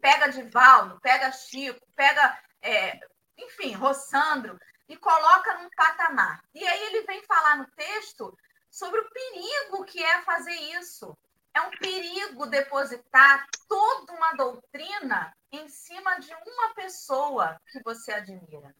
Pega 0.00 0.28
Divaldo, 0.28 1.00
pega 1.00 1.32
Chico, 1.32 1.80
pega, 1.94 2.38
é, 2.62 3.00
enfim, 3.38 3.72
Rossandro, 3.72 4.58
e 4.88 4.96
coloca 4.96 5.54
num 5.58 5.68
patamar. 5.70 6.42
E 6.54 6.66
aí 6.66 6.82
ele 6.84 7.02
vem 7.02 7.22
falar 7.24 7.56
no 7.56 7.66
texto 7.68 8.36
sobre 8.70 9.00
o 9.00 9.10
perigo 9.10 9.84
que 9.84 10.02
é 10.02 10.22
fazer 10.22 10.54
isso. 10.78 11.16
É 11.54 11.60
um 11.60 11.70
perigo 11.70 12.46
depositar 12.46 13.46
toda 13.68 14.12
uma 14.12 14.32
doutrina 14.32 15.34
em 15.52 15.68
cima 15.68 16.18
de 16.18 16.34
uma 16.34 16.74
pessoa 16.74 17.60
que 17.70 17.80
você 17.82 18.12
admira. 18.12 18.74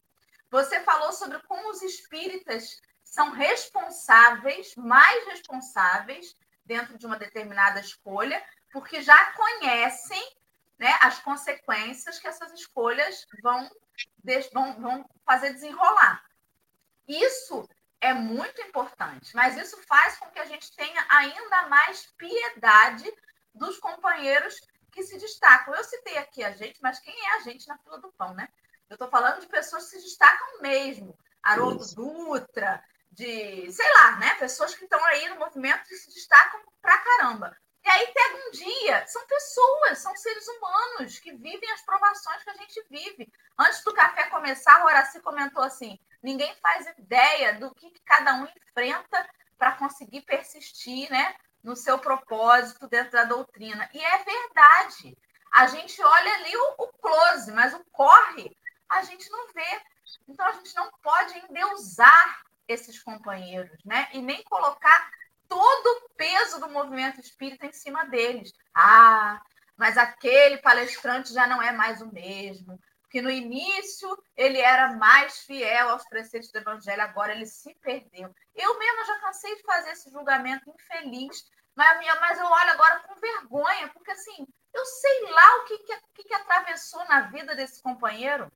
Você 0.51 0.81
falou 0.81 1.11
sobre 1.13 1.39
como 1.47 1.69
os 1.69 1.81
espíritas 1.81 2.79
são 3.15 3.31
responsáveis, 3.31 4.75
mais 4.75 5.25
responsáveis 5.27 6.35
dentro 6.65 6.97
de 6.97 7.05
uma 7.05 7.17
determinada 7.17 7.79
escolha, 7.79 8.43
porque 8.73 9.01
já 9.01 9.31
conhecem 9.31 10.21
né, 10.77 10.93
as 11.01 11.19
consequências 11.19 12.19
que 12.19 12.27
essas 12.27 12.51
escolhas 12.51 13.25
vão, 13.41 13.71
vão, 14.51 14.81
vão 14.81 15.09
fazer 15.25 15.53
desenrolar. 15.53 16.25
Isso 17.07 17.65
é 18.01 18.13
muito 18.13 18.61
importante, 18.63 19.33
mas 19.33 19.55
isso 19.55 19.81
faz 19.83 20.17
com 20.17 20.29
que 20.29 20.39
a 20.39 20.45
gente 20.45 20.75
tenha 20.75 21.05
ainda 21.07 21.69
mais 21.69 22.07
piedade 22.17 23.09
dos 23.53 23.77
companheiros 23.77 24.59
que 24.91 25.03
se 25.03 25.17
destacam. 25.17 25.73
Eu 25.73 25.85
citei 25.85 26.17
aqui 26.17 26.43
a 26.43 26.51
gente, 26.51 26.81
mas 26.81 26.99
quem 26.99 27.15
é 27.27 27.35
a 27.35 27.39
gente 27.39 27.65
na 27.69 27.77
fila 27.77 27.97
do 27.97 28.11
pão, 28.11 28.33
né? 28.33 28.49
Eu 28.89 28.95
estou 28.95 29.07
falando 29.07 29.39
de 29.39 29.47
pessoas 29.47 29.85
que 29.85 29.91
se 29.91 30.03
destacam 30.03 30.61
mesmo. 30.61 31.17
Haroldo 31.41 31.85
Dutra, 31.95 32.83
de, 33.15 33.71
sei 33.71 33.93
lá, 33.93 34.17
né? 34.17 34.35
Pessoas 34.35 34.75
que 34.75 34.83
estão 34.83 35.03
aí 35.05 35.29
no 35.29 35.37
movimento 35.37 35.91
e 35.91 35.95
se 35.95 36.13
destacam 36.13 36.61
pra 36.81 36.97
caramba. 36.97 37.57
E 37.83 37.89
aí 37.89 38.07
pega 38.07 38.47
um 38.47 38.51
dia, 38.51 39.07
são 39.07 39.25
pessoas, 39.27 39.99
são 39.99 40.15
seres 40.15 40.47
humanos 40.47 41.19
que 41.19 41.31
vivem 41.31 41.71
as 41.71 41.81
provações 41.83 42.43
que 42.43 42.49
a 42.49 42.55
gente 42.55 42.85
vive. 42.89 43.31
Antes 43.57 43.83
do 43.83 43.93
café 43.93 44.27
começar, 44.29 44.83
Horaci 44.83 45.21
comentou 45.21 45.63
assim: 45.63 45.97
ninguém 46.21 46.53
faz 46.55 46.87
ideia 46.97 47.53
do 47.53 47.73
que 47.73 47.93
cada 48.05 48.33
um 48.33 48.47
enfrenta 48.47 49.29
para 49.57 49.73
conseguir 49.73 50.21
persistir 50.21 51.09
né, 51.09 51.35
no 51.63 51.75
seu 51.75 51.97
propósito 51.97 52.87
dentro 52.87 53.11
da 53.13 53.23
doutrina. 53.23 53.89
E 53.93 54.03
é 54.03 54.23
verdade. 54.23 55.17
A 55.53 55.67
gente 55.67 56.03
olha 56.03 56.33
ali 56.33 56.57
o, 56.57 56.75
o 56.79 56.87
close, 56.87 57.51
mas 57.53 57.73
o 57.73 57.85
corre 57.91 58.57
a 58.89 59.03
gente 59.03 59.29
não 59.29 59.47
vê. 59.53 59.81
Então 60.27 60.45
a 60.45 60.51
gente 60.51 60.75
não 60.75 60.89
pode 61.01 61.37
endeusar 61.37 62.45
esses 62.67 63.01
companheiros, 63.01 63.83
né? 63.85 64.07
E 64.13 64.21
nem 64.21 64.43
colocar 64.43 65.09
todo 65.47 65.87
o 65.87 66.09
peso 66.15 66.59
do 66.59 66.69
movimento 66.69 67.19
espírita 67.19 67.65
em 67.65 67.71
cima 67.71 68.05
deles. 68.05 68.51
Ah, 68.73 69.41
mas 69.77 69.97
aquele 69.97 70.57
palestrante 70.57 71.33
já 71.33 71.45
não 71.47 71.61
é 71.61 71.71
mais 71.71 72.01
o 72.01 72.11
mesmo, 72.11 72.79
porque 73.01 73.21
no 73.21 73.29
início 73.29 74.09
ele 74.35 74.59
era 74.59 74.93
mais 74.93 75.39
fiel 75.39 75.89
aos 75.89 76.07
preceitos 76.07 76.51
do 76.51 76.57
evangelho, 76.57 77.01
agora 77.01 77.33
ele 77.33 77.45
se 77.45 77.73
perdeu. 77.75 78.33
Eu 78.53 78.79
mesma 78.79 79.05
já 79.05 79.19
cansei 79.19 79.55
de 79.55 79.63
fazer 79.63 79.91
esse 79.91 80.09
julgamento 80.09 80.69
infeliz, 80.69 81.45
mas, 81.75 82.05
mas 82.19 82.39
eu 82.39 82.45
olho 82.45 82.71
agora 82.71 82.99
com 82.99 83.15
vergonha, 83.15 83.89
porque 83.89 84.11
assim, 84.11 84.47
eu 84.73 84.85
sei 84.85 85.31
lá 85.31 85.57
o 85.57 85.65
que, 85.65 85.77
que, 85.79 86.23
que 86.23 86.33
atravessou 86.33 87.05
na 87.05 87.21
vida 87.21 87.55
desse 87.55 87.81
companheiro. 87.81 88.51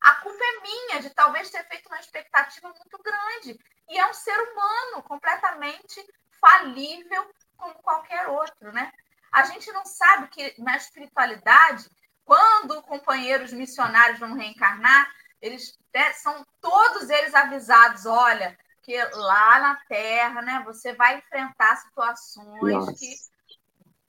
A 0.00 0.14
culpa 0.16 0.38
é 0.42 0.60
minha 0.60 1.02
de 1.02 1.10
talvez 1.10 1.50
ter 1.50 1.66
feito 1.66 1.86
uma 1.86 1.98
expectativa 2.00 2.68
muito 2.68 3.02
grande. 3.02 3.58
E 3.88 3.98
é 3.98 4.06
um 4.06 4.14
ser 4.14 4.38
humano 4.38 5.02
completamente 5.02 6.06
falível 6.40 7.28
como 7.56 7.74
qualquer 7.82 8.28
outro, 8.28 8.72
né? 8.72 8.92
A 9.32 9.42
gente 9.44 9.70
não 9.72 9.84
sabe 9.84 10.28
que 10.28 10.54
na 10.58 10.76
espiritualidade, 10.76 11.90
quando 12.24 12.82
companheiros 12.82 13.52
missionários 13.52 14.18
vão 14.18 14.34
reencarnar, 14.34 15.10
eles 15.40 15.78
né, 15.94 16.12
são 16.14 16.46
todos 16.60 17.10
eles 17.10 17.34
avisados, 17.34 18.06
olha, 18.06 18.56
que 18.82 18.96
lá 19.12 19.58
na 19.60 19.76
Terra, 19.88 20.42
né, 20.42 20.62
você 20.64 20.94
vai 20.94 21.18
enfrentar 21.18 21.76
situações 21.76 22.74
Nossa. 22.74 22.94
que 22.94 23.14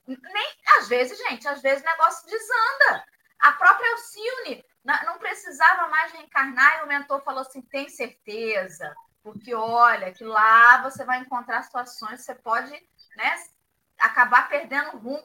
nem 0.06 0.54
às 0.78 0.88
vezes, 0.88 1.18
gente, 1.18 1.46
às 1.46 1.60
vezes 1.60 1.82
o 1.82 1.86
negócio 1.86 2.26
desanda. 2.26 3.04
A 3.38 3.52
própria 3.52 3.90
Alcione 3.92 4.64
não 4.84 5.18
precisava 5.18 5.88
mais 5.88 6.12
reencarnar 6.12 6.78
e 6.78 6.84
o 6.84 6.88
mentor 6.88 7.22
falou 7.22 7.42
assim: 7.42 7.60
tem 7.62 7.88
certeza, 7.88 8.94
porque 9.22 9.54
olha, 9.54 10.12
que 10.12 10.24
lá 10.24 10.82
você 10.82 11.04
vai 11.04 11.18
encontrar 11.18 11.62
situações, 11.62 12.22
você 12.22 12.34
pode 12.34 12.72
né, 13.16 13.44
acabar 13.98 14.48
perdendo 14.48 14.96
rumo, 14.96 15.22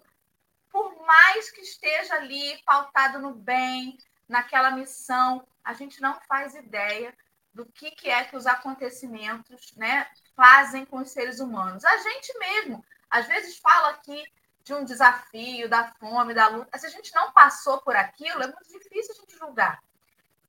por 0.70 1.06
mais 1.06 1.50
que 1.52 1.62
esteja 1.62 2.16
ali 2.16 2.62
pautado 2.66 3.20
no 3.20 3.34
bem, 3.34 3.98
naquela 4.28 4.72
missão, 4.72 5.48
a 5.64 5.74
gente 5.74 6.02
não 6.02 6.20
faz 6.28 6.54
ideia 6.54 7.16
do 7.54 7.66
que, 7.66 7.92
que 7.92 8.10
é 8.10 8.26
que 8.26 8.36
os 8.36 8.46
acontecimentos 8.46 9.74
né, 9.78 10.06
fazem 10.36 10.86
com 10.86 10.98
os 10.98 11.12
seres 11.12 11.40
humanos. 11.40 11.86
A 11.86 11.98
gente 11.98 12.38
mesmo, 12.38 12.84
às 13.10 13.26
vezes, 13.28 13.58
fala 13.60 13.92
aqui 13.92 14.22
de 14.66 14.74
um 14.74 14.84
desafio, 14.84 15.70
da 15.70 15.94
fome, 16.00 16.34
da 16.34 16.48
luta. 16.48 16.78
Se 16.80 16.88
a 16.88 16.90
gente 16.90 17.14
não 17.14 17.32
passou 17.32 17.80
por 17.82 17.96
aquilo, 17.96 18.42
é 18.42 18.48
muito 18.48 18.68
difícil 18.68 19.14
a 19.14 19.20
gente 19.20 19.38
julgar. 19.38 19.80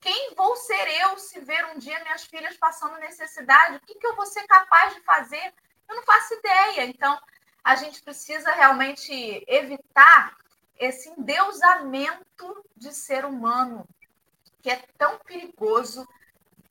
Quem 0.00 0.34
vou 0.34 0.56
ser 0.56 0.88
eu 1.02 1.18
se 1.18 1.38
ver 1.40 1.66
um 1.66 1.78
dia 1.78 2.02
minhas 2.02 2.24
filhas 2.24 2.56
passando 2.56 2.96
necessidade? 2.98 3.76
O 3.76 3.80
que, 3.80 3.94
que 3.94 4.06
eu 4.06 4.16
vou 4.16 4.24
ser 4.24 4.46
capaz 4.46 4.94
de 4.94 5.02
fazer? 5.02 5.52
Eu 5.86 5.96
não 5.96 6.02
faço 6.02 6.32
ideia. 6.32 6.86
Então, 6.86 7.20
a 7.62 7.76
gente 7.76 8.02
precisa 8.02 8.50
realmente 8.52 9.44
evitar 9.46 10.34
esse 10.78 11.10
endeusamento 11.10 12.64
de 12.74 12.94
ser 12.94 13.26
humano, 13.26 13.86
que 14.62 14.70
é 14.70 14.82
tão 14.96 15.18
perigoso. 15.18 16.08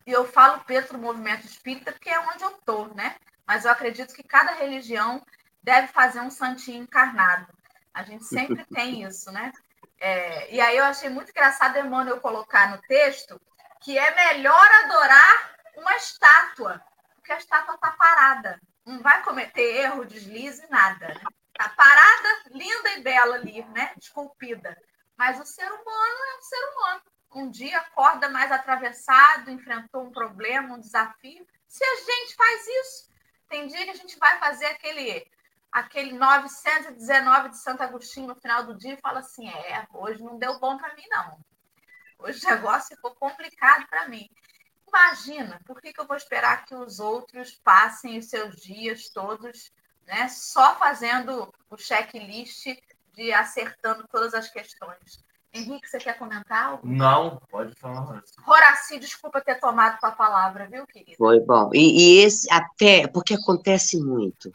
E 0.08 0.12
eu 0.12 0.26
falo 0.26 0.64
Pedro 0.66 0.98
movimento 0.98 1.46
espírita 1.46 1.92
porque 1.92 2.10
é 2.10 2.20
onde 2.20 2.44
eu 2.44 2.50
estou, 2.50 2.92
né? 2.96 3.18
Mas 3.46 3.66
eu 3.66 3.72
acredito 3.72 4.16
que 4.16 4.24
cada 4.24 4.54
religião 4.54 5.24
deve 5.66 5.88
fazer 5.88 6.22
um 6.22 6.30
santinho 6.30 6.84
encarnado. 6.84 7.52
A 7.92 8.04
gente 8.04 8.24
sempre 8.24 8.64
tem 8.74 9.04
isso, 9.04 9.32
né? 9.32 9.52
É, 10.00 10.54
e 10.54 10.62
aí 10.62 10.78
eu 10.78 10.86
achei 10.86 11.10
muito 11.10 11.32
engraçado 11.32 11.78
Emmanuel 11.80 12.22
colocar 12.22 12.70
no 12.70 12.82
texto 12.84 13.42
que 13.82 13.98
é 13.98 14.16
melhor 14.16 14.68
adorar 14.84 15.56
uma 15.76 15.96
estátua, 15.96 16.82
porque 17.16 17.32
a 17.32 17.38
estátua 17.38 17.76
está 17.76 17.92
parada. 17.92 18.62
Não 18.86 19.02
vai 19.02 19.24
cometer 19.24 19.78
erro, 19.78 20.06
deslize, 20.06 20.66
nada. 20.70 21.08
Está 21.08 21.68
né? 21.68 21.74
Parada, 21.76 22.42
linda 22.52 22.90
e 22.92 23.02
bela 23.02 23.36
ali, 23.36 23.64
né? 23.66 23.92
Esculpida. 24.00 24.78
Mas 25.18 25.40
o 25.40 25.46
ser 25.46 25.66
humano 25.66 26.18
é 26.32 26.38
um 26.38 26.42
ser 26.42 26.64
humano. 26.70 27.02
um 27.38 27.50
dia 27.50 27.80
acorda 27.80 28.30
mais 28.30 28.52
atravessado, 28.52 29.52
enfrentou 29.52 30.04
um 30.04 30.12
problema, 30.12 30.76
um 30.76 30.80
desafio. 30.80 31.46
Se 31.68 31.84
a 31.84 31.96
gente 31.96 32.36
faz 32.36 32.68
isso, 32.68 33.10
tem 33.50 33.68
dia 33.68 33.84
que 33.84 33.92
a 33.92 33.96
gente 33.96 34.18
vai 34.20 34.38
fazer 34.40 34.68
aquele 34.68 35.26
aquele 35.76 36.14
919 36.14 37.50
de 37.50 37.58
Santo 37.58 37.84
Agostinho 37.84 38.28
no 38.28 38.36
final 38.36 38.64
do 38.66 38.76
dia 38.76 38.94
e 38.94 39.02
fala 39.02 39.20
assim: 39.20 39.50
é, 39.50 39.86
hoje 39.94 40.24
não 40.24 40.38
deu 40.38 40.58
bom 40.58 40.78
para 40.78 40.96
mim, 40.96 41.04
não. 41.10 41.38
Hoje 42.18 42.46
o 42.46 42.50
negócio 42.50 42.96
ficou 42.96 43.14
complicado 43.16 43.86
para 43.90 44.08
mim. 44.08 44.30
Imagina, 44.88 45.60
por 45.66 45.82
que, 45.82 45.92
que 45.92 46.00
eu 46.00 46.08
vou 46.08 46.16
esperar 46.16 46.64
que 46.64 46.74
os 46.74 47.02
outros 47.02 47.52
passem 47.56 48.18
os 48.18 48.30
seus 48.30 48.56
dias 48.56 49.10
todos 49.10 49.74
né, 50.08 50.30
só 50.30 50.76
fazendo 50.78 51.54
o 51.70 51.78
checklist 51.78 52.68
de 53.14 53.34
acertando 53.34 54.08
todas 54.08 54.34
as 54.34 54.50
questões? 54.50 55.26
Henrique, 55.54 55.90
você 55.90 55.98
quer 55.98 56.18
comentar 56.18 56.68
algo? 56.68 56.88
Não, 56.88 57.42
pode 57.50 57.76
falar. 57.76 58.24
Horaci, 58.48 58.98
desculpa 58.98 59.42
ter 59.42 59.60
tomado 59.60 60.00
com 60.00 60.06
a 60.06 60.12
palavra, 60.12 60.68
viu, 60.68 60.88
querido? 60.88 61.18
Foi 61.18 61.42
bom. 61.42 61.70
E, 61.74 62.20
e 62.20 62.24
esse 62.24 62.50
até, 62.52 63.08
porque 63.08 63.34
acontece 63.34 64.02
muito. 64.02 64.54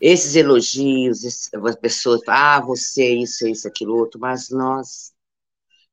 Esses 0.00 0.36
elogios, 0.36 1.24
as 1.24 1.76
pessoas, 1.76 2.20
ah, 2.28 2.60
você, 2.60 3.02
é 3.02 3.14
isso, 3.14 3.46
é 3.46 3.50
isso, 3.50 3.66
aquilo 3.66 3.96
outro, 3.96 4.20
mas 4.20 4.50
nós, 4.50 5.12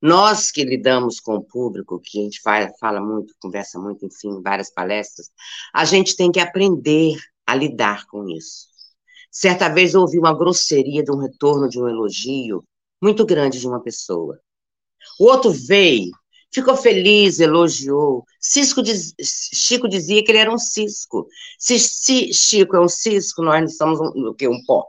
nós 0.01 0.51
que 0.51 0.63
lidamos 0.63 1.19
com 1.19 1.35
o 1.35 1.43
público, 1.43 2.01
que 2.03 2.19
a 2.19 2.23
gente 2.23 2.41
fala, 2.41 2.69
fala 2.79 2.99
muito, 2.99 3.33
conversa 3.39 3.79
muito, 3.79 4.05
enfim, 4.05 4.41
várias 4.41 4.69
palestras, 4.69 5.29
a 5.73 5.85
gente 5.85 6.15
tem 6.15 6.31
que 6.31 6.39
aprender 6.39 7.17
a 7.45 7.55
lidar 7.55 8.05
com 8.07 8.27
isso. 8.27 8.67
Certa 9.31 9.67
vez 9.69 9.93
eu 9.93 10.01
ouvi 10.01 10.19
uma 10.19 10.37
grosseria 10.37 11.03
de 11.03 11.11
um 11.11 11.17
retorno 11.17 11.67
de 11.67 11.79
um 11.79 11.87
elogio 11.87 12.63
muito 13.01 13.25
grande 13.25 13.59
de 13.59 13.67
uma 13.67 13.81
pessoa. 13.81 14.39
O 15.19 15.25
outro 15.25 15.51
veio, 15.51 16.11
ficou 16.53 16.77
feliz, 16.77 17.39
elogiou. 17.39 18.25
Cisco 18.39 18.81
diz, 18.81 19.13
Chico 19.21 19.87
dizia 19.87 20.23
que 20.23 20.31
ele 20.31 20.37
era 20.39 20.53
um 20.53 20.57
cisco. 20.57 21.27
Se, 21.57 21.79
se 21.79 22.33
Chico 22.33 22.75
é 22.75 22.79
um 22.79 22.87
cisco, 22.87 23.41
nós 23.41 23.75
somos 23.75 23.99
um, 23.99 24.29
o 24.29 24.33
que, 24.33 24.47
um 24.47 24.63
pó. 24.65 24.85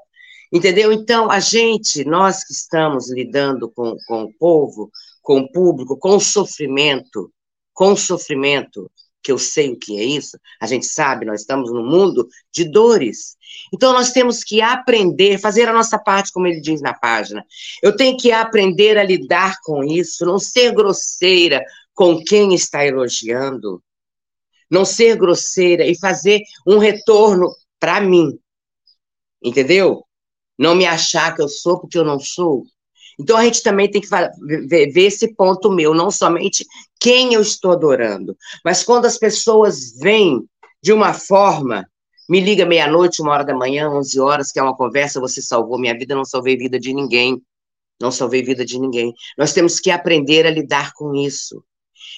Entendeu? 0.53 0.92
Então, 0.92 1.31
a 1.31 1.40
gente, 1.40 2.05
nós 2.05 2.44
que 2.44 2.53
estamos 2.53 3.11
lidando 3.11 3.68
com, 3.70 3.96
com 4.07 4.24
o 4.24 4.33
povo, 4.38 4.90
com 5.22 5.40
o 5.40 5.50
público, 5.50 5.96
com 5.96 6.16
o 6.16 6.20
sofrimento, 6.20 7.33
com 7.72 7.92
o 7.92 7.96
sofrimento, 7.96 8.90
que 9.25 9.33
eu 9.33 9.39
sei 9.39 9.73
o 9.73 9.79
que 9.79 9.99
é 9.99 10.05
isso, 10.05 10.39
a 10.61 10.67
gente 10.67 10.85
sabe, 10.85 11.25
nós 11.25 11.41
estamos 11.41 11.73
num 11.73 11.85
mundo 11.85 12.29
de 12.53 12.65
dores. 12.65 13.37
Então, 13.73 13.95
nós 13.95 14.13
temos 14.13 14.45
que 14.45 14.61
aprender, 14.61 15.39
fazer 15.39 15.67
a 15.67 15.73
nossa 15.73 15.99
parte, 15.99 16.31
como 16.31 16.47
ele 16.47 16.61
diz 16.61 16.83
na 16.83 16.93
página. 16.93 17.43
Eu 17.83 17.97
tenho 17.97 18.17
que 18.19 18.31
aprender 18.31 18.99
a 18.99 19.03
lidar 19.03 19.57
com 19.65 19.83
isso, 19.83 20.27
não 20.27 20.39
ser 20.39 20.73
grosseira 20.73 21.65
com 21.95 22.23
quem 22.23 22.55
está 22.55 22.85
elogiando, 22.85 23.83
não 24.71 24.85
ser 24.85 25.17
grosseira 25.17 25.87
e 25.87 25.99
fazer 25.99 26.43
um 26.67 26.77
retorno 26.77 27.49
para 27.81 28.01
mim. 28.01 28.39
Entendeu? 29.43 30.05
Não 30.59 30.75
me 30.75 30.85
achar 30.85 31.35
que 31.35 31.41
eu 31.41 31.49
sou 31.49 31.81
porque 31.81 31.99
eu 31.99 32.05
não 32.05 32.21
sou. 32.21 32.65
Então 33.18 33.37
a 33.37 33.44
gente 33.44 33.62
também 33.62 33.90
tem 33.90 34.00
que 34.00 34.09
ver, 34.09 34.92
esse 34.96 35.35
ponto 35.35 35.70
meu, 35.70 35.94
não 35.94 36.11
somente 36.11 36.66
quem 36.98 37.35
eu 37.35 37.40
estou 37.40 37.72
adorando, 37.72 38.37
mas 38.64 38.83
quando 38.83 39.07
as 39.07 39.18
pessoas 39.18 39.96
vêm 39.98 40.42
de 40.83 40.92
uma 40.92 41.14
forma, 41.14 41.87
me 42.29 42.40
liga 42.40 42.66
meia-noite, 42.66 43.22
uma 43.22 43.33
hora 43.33 43.44
da 43.44 43.55
manhã, 43.55 43.90
11 43.90 44.18
horas, 44.20 44.50
que 44.50 44.59
é 44.59 44.62
uma 44.62 44.77
conversa, 44.77 45.20
você 45.20 45.40
salvou 45.42 45.79
minha 45.79 45.96
vida, 45.96 46.14
não 46.14 46.24
salvei 46.24 46.57
vida 46.57 46.79
de 46.79 46.92
ninguém. 46.92 47.42
Não 48.00 48.11
salvei 48.11 48.42
vida 48.42 48.64
de 48.64 48.79
ninguém. 48.79 49.14
Nós 49.38 49.53
temos 49.53 49.79
que 49.79 49.90
aprender 49.90 50.46
a 50.46 50.50
lidar 50.50 50.92
com 50.94 51.14
isso. 51.14 51.62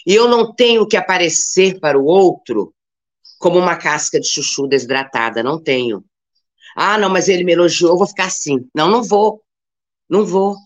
E 0.06 0.14
eu 0.14 0.28
não 0.28 0.54
tenho 0.54 0.86
que 0.86 0.96
aparecer 0.96 1.78
para 1.78 1.98
o 1.98 2.04
outro 2.04 2.72
como 3.38 3.58
uma 3.58 3.76
casca 3.76 4.18
de 4.18 4.26
chuchu 4.26 4.66
desidratada, 4.66 5.42
não 5.42 5.62
tenho. 5.62 6.04
Ah, 6.74 6.98
não, 6.98 7.10
mas 7.10 7.28
ele 7.28 7.44
me 7.44 7.52
elogiou, 7.52 7.96
vou 7.96 8.06
ficar 8.06 8.26
assim. 8.26 8.68
Não, 8.74 8.90
não 8.90 9.02
vou. 9.02 9.42
Não 10.08 10.24
vou. 10.24 10.56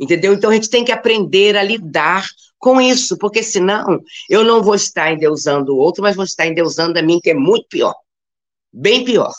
Entendeu? 0.00 0.32
Então 0.32 0.50
a 0.50 0.54
gente 0.54 0.70
tem 0.70 0.82
que 0.82 0.92
aprender 0.92 1.58
a 1.58 1.62
lidar 1.62 2.26
com 2.58 2.80
isso, 2.80 3.18
porque 3.18 3.42
senão 3.42 4.02
eu 4.30 4.42
não 4.42 4.62
vou 4.62 4.74
estar 4.74 5.12
endeusando 5.12 5.74
o 5.74 5.78
outro, 5.78 6.02
mas 6.02 6.16
vou 6.16 6.24
estar 6.24 6.46
endeusando 6.46 6.98
a 6.98 7.02
mim, 7.02 7.20
que 7.20 7.30
é 7.30 7.34
muito 7.34 7.68
pior. 7.68 7.94
Bem 8.72 9.04
pior. 9.04 9.32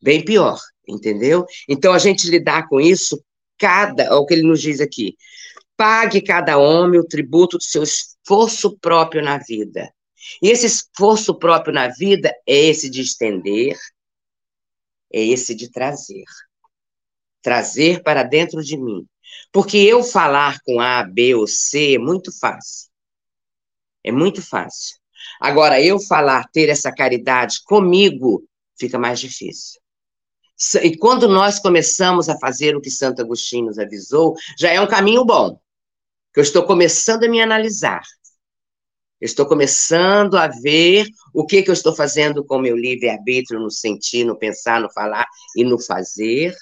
Bem 0.00 0.24
pior, 0.24 0.60
entendeu? 0.86 1.44
Então 1.68 1.92
a 1.92 1.98
gente 1.98 2.30
lidar 2.30 2.68
com 2.68 2.80
isso, 2.80 3.20
cada, 3.58 4.04
é 4.04 4.14
o 4.14 4.24
que 4.24 4.34
ele 4.34 4.46
nos 4.46 4.62
diz 4.62 4.80
aqui, 4.80 5.16
pague 5.76 6.20
cada 6.22 6.56
homem 6.56 7.00
o 7.00 7.06
tributo 7.06 7.58
do 7.58 7.64
seu 7.64 7.82
esforço 7.82 8.78
próprio 8.78 9.22
na 9.22 9.38
vida. 9.38 9.92
E 10.40 10.50
esse 10.50 10.66
esforço 10.66 11.36
próprio 11.36 11.74
na 11.74 11.88
vida 11.88 12.32
é 12.46 12.54
esse 12.54 12.88
de 12.88 13.00
estender, 13.00 13.76
é 15.12 15.20
esse 15.20 15.52
de 15.52 15.68
trazer. 15.68 16.24
Trazer 17.42 18.04
para 18.04 18.22
dentro 18.22 18.62
de 18.62 18.76
mim 18.76 19.04
porque 19.52 19.78
eu 19.78 20.02
falar 20.02 20.60
com 20.64 20.80
A, 20.80 21.02
B 21.02 21.34
ou 21.34 21.46
C 21.46 21.94
é 21.94 21.98
muito 21.98 22.30
fácil. 22.38 22.88
É 24.04 24.12
muito 24.12 24.42
fácil. 24.42 24.96
Agora, 25.40 25.80
eu 25.80 26.00
falar, 26.00 26.48
ter 26.52 26.68
essa 26.68 26.92
caridade 26.92 27.62
comigo, 27.64 28.44
fica 28.78 28.98
mais 28.98 29.20
difícil. 29.20 29.80
E 30.82 30.96
quando 30.96 31.28
nós 31.28 31.58
começamos 31.58 32.28
a 32.28 32.38
fazer 32.38 32.74
o 32.76 32.80
que 32.80 32.90
Santo 32.90 33.22
Agostinho 33.22 33.66
nos 33.66 33.78
avisou, 33.78 34.34
já 34.58 34.70
é 34.70 34.80
um 34.80 34.86
caminho 34.86 35.24
bom. 35.24 35.60
Que 36.32 36.40
eu 36.40 36.42
estou 36.42 36.64
começando 36.64 37.24
a 37.24 37.28
me 37.28 37.40
analisar. 37.40 38.02
Eu 39.20 39.26
estou 39.26 39.46
começando 39.46 40.36
a 40.36 40.48
ver 40.48 41.06
o 41.34 41.44
que, 41.44 41.62
que 41.62 41.70
eu 41.70 41.74
estou 41.74 41.94
fazendo 41.94 42.44
com 42.44 42.56
o 42.56 42.60
meu 42.60 42.76
livre-arbítrio 42.76 43.60
no 43.60 43.70
sentir, 43.70 44.24
no 44.24 44.38
pensar, 44.38 44.80
no 44.80 44.90
falar 44.92 45.26
e 45.56 45.64
no 45.64 45.80
fazer 45.80 46.54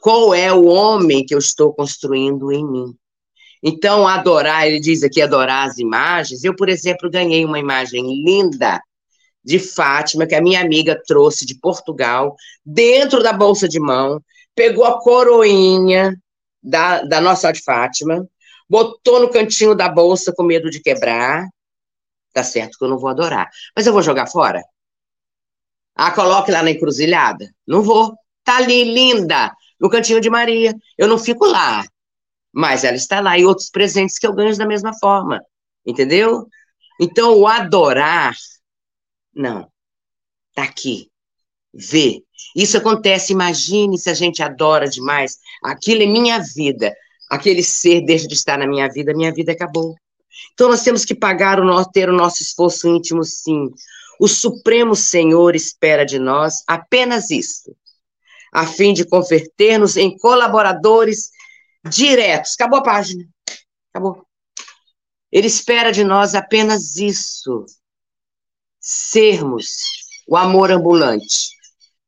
qual 0.00 0.34
é 0.34 0.52
o 0.52 0.64
homem 0.64 1.24
que 1.24 1.34
eu 1.34 1.38
estou 1.38 1.72
construindo 1.72 2.50
em 2.50 2.66
mim. 2.66 2.96
Então, 3.62 4.08
adorar, 4.08 4.66
ele 4.66 4.80
diz 4.80 5.02
aqui 5.02 5.20
adorar 5.20 5.68
as 5.68 5.78
imagens. 5.78 6.42
Eu, 6.42 6.56
por 6.56 6.68
exemplo, 6.70 7.10
ganhei 7.10 7.44
uma 7.44 7.58
imagem 7.58 8.02
linda 8.24 8.80
de 9.44 9.58
Fátima, 9.58 10.26
que 10.26 10.34
a 10.34 10.40
minha 10.40 10.60
amiga 10.60 11.00
trouxe 11.06 11.44
de 11.44 11.58
Portugal, 11.58 12.34
dentro 12.64 13.22
da 13.22 13.32
bolsa 13.32 13.68
de 13.68 13.78
mão, 13.78 14.22
pegou 14.54 14.84
a 14.84 15.00
coroinha 15.00 16.14
da, 16.62 17.02
da 17.02 17.20
Nossa 17.20 17.52
de 17.52 17.62
Fátima, 17.62 18.26
botou 18.68 19.20
no 19.20 19.30
cantinho 19.30 19.74
da 19.74 19.88
bolsa 19.88 20.32
com 20.34 20.42
medo 20.42 20.70
de 20.70 20.80
quebrar. 20.80 21.46
Tá 22.32 22.42
certo 22.42 22.78
que 22.78 22.84
eu 22.84 22.88
não 22.88 22.98
vou 22.98 23.10
adorar. 23.10 23.48
Mas 23.76 23.86
eu 23.86 23.92
vou 23.92 24.02
jogar 24.02 24.26
fora? 24.26 24.62
Ah, 25.94 26.12
coloque 26.12 26.50
lá 26.50 26.62
na 26.62 26.70
encruzilhada? 26.70 27.50
Não 27.66 27.82
vou. 27.82 28.14
Tá 28.44 28.56
ali, 28.56 28.84
linda 28.84 29.52
no 29.80 29.88
Cantinho 29.88 30.20
de 30.20 30.28
Maria. 30.28 30.74
Eu 30.98 31.08
não 31.08 31.18
fico 31.18 31.46
lá, 31.46 31.84
mas 32.52 32.84
ela 32.84 32.96
está 32.96 33.20
lá. 33.20 33.38
E 33.38 33.44
outros 33.44 33.70
presentes 33.70 34.18
que 34.18 34.26
eu 34.26 34.34
ganho 34.34 34.56
da 34.56 34.66
mesma 34.66 34.92
forma, 34.98 35.40
entendeu? 35.86 36.46
Então, 37.00 37.38
o 37.38 37.46
adorar, 37.46 38.36
não, 39.34 39.70
está 40.50 40.64
aqui, 40.64 41.08
vê. 41.72 42.22
Isso 42.54 42.76
acontece, 42.76 43.32
imagine 43.32 43.98
se 43.98 44.10
a 44.10 44.14
gente 44.14 44.42
adora 44.42 44.88
demais, 44.88 45.38
aquilo 45.64 46.02
é 46.02 46.06
minha 46.06 46.38
vida, 46.38 46.94
aquele 47.30 47.62
ser 47.62 48.04
deixa 48.04 48.26
de 48.26 48.34
estar 48.34 48.58
na 48.58 48.66
minha 48.66 48.88
vida, 48.88 49.14
minha 49.14 49.32
vida 49.32 49.52
acabou. 49.52 49.94
Então, 50.52 50.68
nós 50.68 50.82
temos 50.82 51.04
que 51.04 51.14
pagar 51.14 51.60
o 51.60 51.64
nosso, 51.64 51.90
ter 51.90 52.08
o 52.08 52.16
nosso 52.16 52.42
esforço 52.42 52.88
íntimo, 52.88 53.24
sim. 53.24 53.70
O 54.18 54.28
Supremo 54.28 54.94
Senhor 54.94 55.54
espera 55.54 56.04
de 56.04 56.18
nós 56.18 56.62
apenas 56.66 57.30
isso, 57.30 57.74
a 58.52 58.66
fim 58.66 58.92
de 58.92 59.04
converter-nos 59.04 59.96
em 59.96 60.16
colaboradores 60.18 61.30
diretos. 61.88 62.54
Acabou 62.54 62.80
a 62.80 62.82
página. 62.82 63.24
Acabou. 63.90 64.26
Ele 65.30 65.46
espera 65.46 65.92
de 65.92 66.02
nós 66.02 66.34
apenas 66.34 66.96
isso: 66.96 67.64
sermos 68.80 69.68
o 70.26 70.36
amor 70.36 70.70
ambulante, 70.70 71.50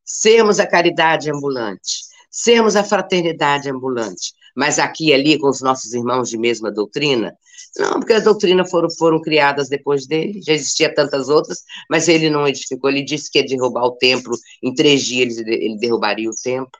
sermos 0.04 0.58
a 0.58 0.66
caridade 0.66 1.30
ambulante, 1.30 2.00
sermos 2.30 2.76
a 2.76 2.84
fraternidade 2.84 3.70
ambulante. 3.70 4.32
Mas 4.54 4.78
aqui 4.78 5.08
e 5.08 5.14
ali, 5.14 5.38
com 5.38 5.48
os 5.48 5.60
nossos 5.60 5.94
irmãos 5.94 6.28
de 6.28 6.36
mesma 6.36 6.70
doutrina, 6.70 7.36
não, 7.78 8.00
porque 8.00 8.12
as 8.12 8.24
doutrinas 8.24 8.70
foram, 8.70 8.90
foram 8.90 9.20
criadas 9.20 9.68
depois 9.68 10.06
dele, 10.06 10.42
já 10.42 10.52
existia 10.52 10.94
tantas 10.94 11.28
outras, 11.28 11.62
mas 11.88 12.06
ele 12.06 12.28
não 12.28 12.46
edificou, 12.46 12.90
ele 12.90 13.02
disse 13.02 13.30
que 13.30 13.38
ia 13.38 13.46
derrubar 13.46 13.84
o 13.84 13.96
templo, 13.96 14.36
em 14.62 14.74
três 14.74 15.02
dias 15.02 15.38
ele, 15.38 15.78
derrubaria 15.78 16.28
o 16.28 16.34
templo, 16.34 16.70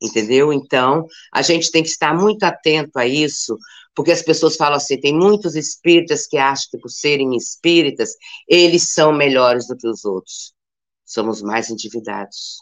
entendeu? 0.00 0.52
Então, 0.52 1.06
a 1.32 1.40
gente 1.40 1.70
tem 1.70 1.82
que 1.82 1.88
estar 1.88 2.14
muito 2.14 2.42
atento 2.44 2.98
a 2.98 3.06
isso, 3.06 3.56
porque 3.94 4.12
as 4.12 4.22
pessoas 4.22 4.56
falam 4.56 4.76
assim, 4.76 5.00
tem 5.00 5.14
muitos 5.14 5.56
espíritas 5.56 6.26
que 6.26 6.36
acham 6.36 6.66
que 6.70 6.78
por 6.78 6.90
serem 6.90 7.34
espíritas, 7.34 8.10
eles 8.46 8.92
são 8.92 9.12
melhores 9.12 9.66
do 9.66 9.76
que 9.76 9.88
os 9.88 10.04
outros. 10.04 10.52
Somos 11.06 11.40
mais 11.40 11.70
endividados, 11.70 12.58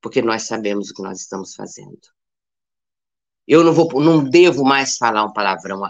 porque 0.00 0.22
nós 0.22 0.44
sabemos 0.44 0.90
o 0.90 0.94
que 0.94 1.02
nós 1.02 1.20
estamos 1.20 1.54
fazendo. 1.54 2.00
Eu 3.46 3.62
não 3.62 3.72
vou, 3.72 3.88
não 4.00 4.24
devo 4.24 4.64
mais 4.64 4.96
falar 4.96 5.24
um 5.24 5.32
palavrão 5.32 5.84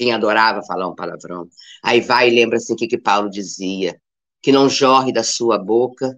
quem 0.00 0.14
adorava 0.14 0.62
falar 0.62 0.88
um 0.88 0.94
palavrão. 0.94 1.46
Aí 1.82 2.00
vai 2.00 2.30
e 2.30 2.34
lembra 2.34 2.56
assim 2.56 2.72
o 2.72 2.76
que, 2.76 2.86
que 2.86 2.96
Paulo 2.96 3.28
dizia: 3.28 4.00
que 4.40 4.50
não 4.50 4.66
jorre 4.66 5.12
da 5.12 5.22
sua 5.22 5.58
boca 5.58 6.16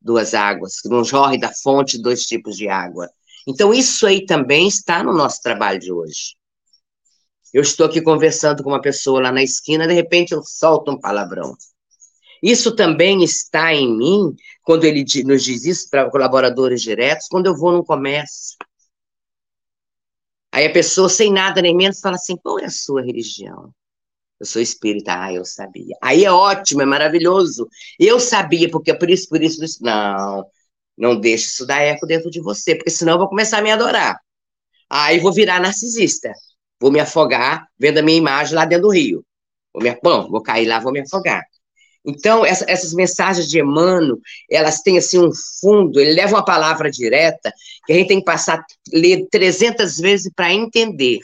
duas 0.00 0.34
águas, 0.34 0.80
que 0.80 0.88
não 0.88 1.02
jorre 1.02 1.36
da 1.36 1.50
fonte 1.52 2.00
dois 2.00 2.26
tipos 2.26 2.56
de 2.56 2.68
água. 2.68 3.10
Então, 3.44 3.74
isso 3.74 4.06
aí 4.06 4.24
também 4.24 4.68
está 4.68 5.02
no 5.02 5.12
nosso 5.12 5.42
trabalho 5.42 5.80
de 5.80 5.90
hoje. 5.90 6.36
Eu 7.52 7.62
estou 7.62 7.86
aqui 7.86 8.00
conversando 8.00 8.62
com 8.62 8.70
uma 8.70 8.80
pessoa 8.80 9.20
lá 9.20 9.32
na 9.32 9.42
esquina, 9.42 9.88
de 9.88 9.94
repente 9.94 10.32
eu 10.32 10.42
solto 10.44 10.92
um 10.92 11.00
palavrão. 11.00 11.56
Isso 12.40 12.76
também 12.76 13.24
está 13.24 13.74
em 13.74 13.96
mim, 13.96 14.36
quando 14.62 14.84
ele 14.84 15.04
nos 15.24 15.42
diz 15.42 15.64
isso 15.64 15.88
para 15.90 16.08
colaboradores 16.08 16.82
diretos, 16.82 17.26
quando 17.28 17.46
eu 17.46 17.56
vou 17.56 17.72
num 17.72 17.82
comércio. 17.82 18.56
Aí 20.54 20.66
a 20.66 20.72
pessoa, 20.72 21.08
sem 21.08 21.32
nada 21.32 21.60
nem 21.60 21.76
menos, 21.76 21.98
fala 22.00 22.14
assim: 22.14 22.36
qual 22.36 22.60
é 22.60 22.66
a 22.66 22.70
sua 22.70 23.02
religião? 23.02 23.74
Eu 24.40 24.46
sou 24.46 24.62
espírita, 24.62 25.12
ah, 25.20 25.32
eu 25.32 25.44
sabia. 25.44 25.96
Aí 26.02 26.24
é 26.24 26.32
ótimo, 26.32 26.82
é 26.82 26.86
maravilhoso. 26.86 27.68
Eu 27.98 28.20
sabia, 28.20 28.70
porque 28.70 28.92
é 28.92 28.94
por 28.94 29.10
isso, 29.10 29.28
por 29.28 29.42
isso, 29.42 29.58
por 29.58 29.64
isso. 29.64 29.82
Não, 29.82 30.46
não 30.98 31.20
deixe 31.20 31.46
isso 31.46 31.66
dar 31.66 31.80
eco 31.80 32.06
dentro 32.06 32.30
de 32.30 32.40
você, 32.40 32.76
porque 32.76 32.90
senão 32.90 33.14
eu 33.14 33.18
vou 33.20 33.28
começar 33.28 33.58
a 33.58 33.62
me 33.62 33.72
adorar. 33.72 34.18
Aí 34.90 35.20
vou 35.20 35.32
virar 35.32 35.60
narcisista. 35.60 36.32
Vou 36.80 36.92
me 36.92 37.00
afogar 37.00 37.66
vendo 37.78 37.98
a 37.98 38.02
minha 38.02 38.18
imagem 38.18 38.54
lá 38.54 38.64
dentro 38.64 38.88
do 38.88 38.92
rio. 38.94 39.24
Vou, 39.72 39.82
me, 39.82 39.98
bom, 40.02 40.30
vou 40.30 40.42
cair 40.42 40.66
lá, 40.68 40.80
vou 40.80 40.92
me 40.92 41.00
afogar. 41.00 41.42
Então, 42.06 42.44
essa, 42.44 42.64
essas 42.68 42.92
mensagens 42.92 43.48
de 43.48 43.60
Emmanuel, 43.60 44.18
elas 44.50 44.82
têm 44.82 44.98
assim 44.98 45.18
um 45.18 45.30
fundo, 45.60 45.98
ele 45.98 46.12
leva 46.12 46.34
uma 46.34 46.44
palavra 46.44 46.90
direta, 46.90 47.52
que 47.86 47.92
a 47.92 47.96
gente 47.96 48.08
tem 48.08 48.18
que 48.18 48.24
passar, 48.24 48.62
ler 48.92 49.26
300 49.30 49.96
vezes 49.98 50.30
para 50.34 50.52
entender 50.52 51.20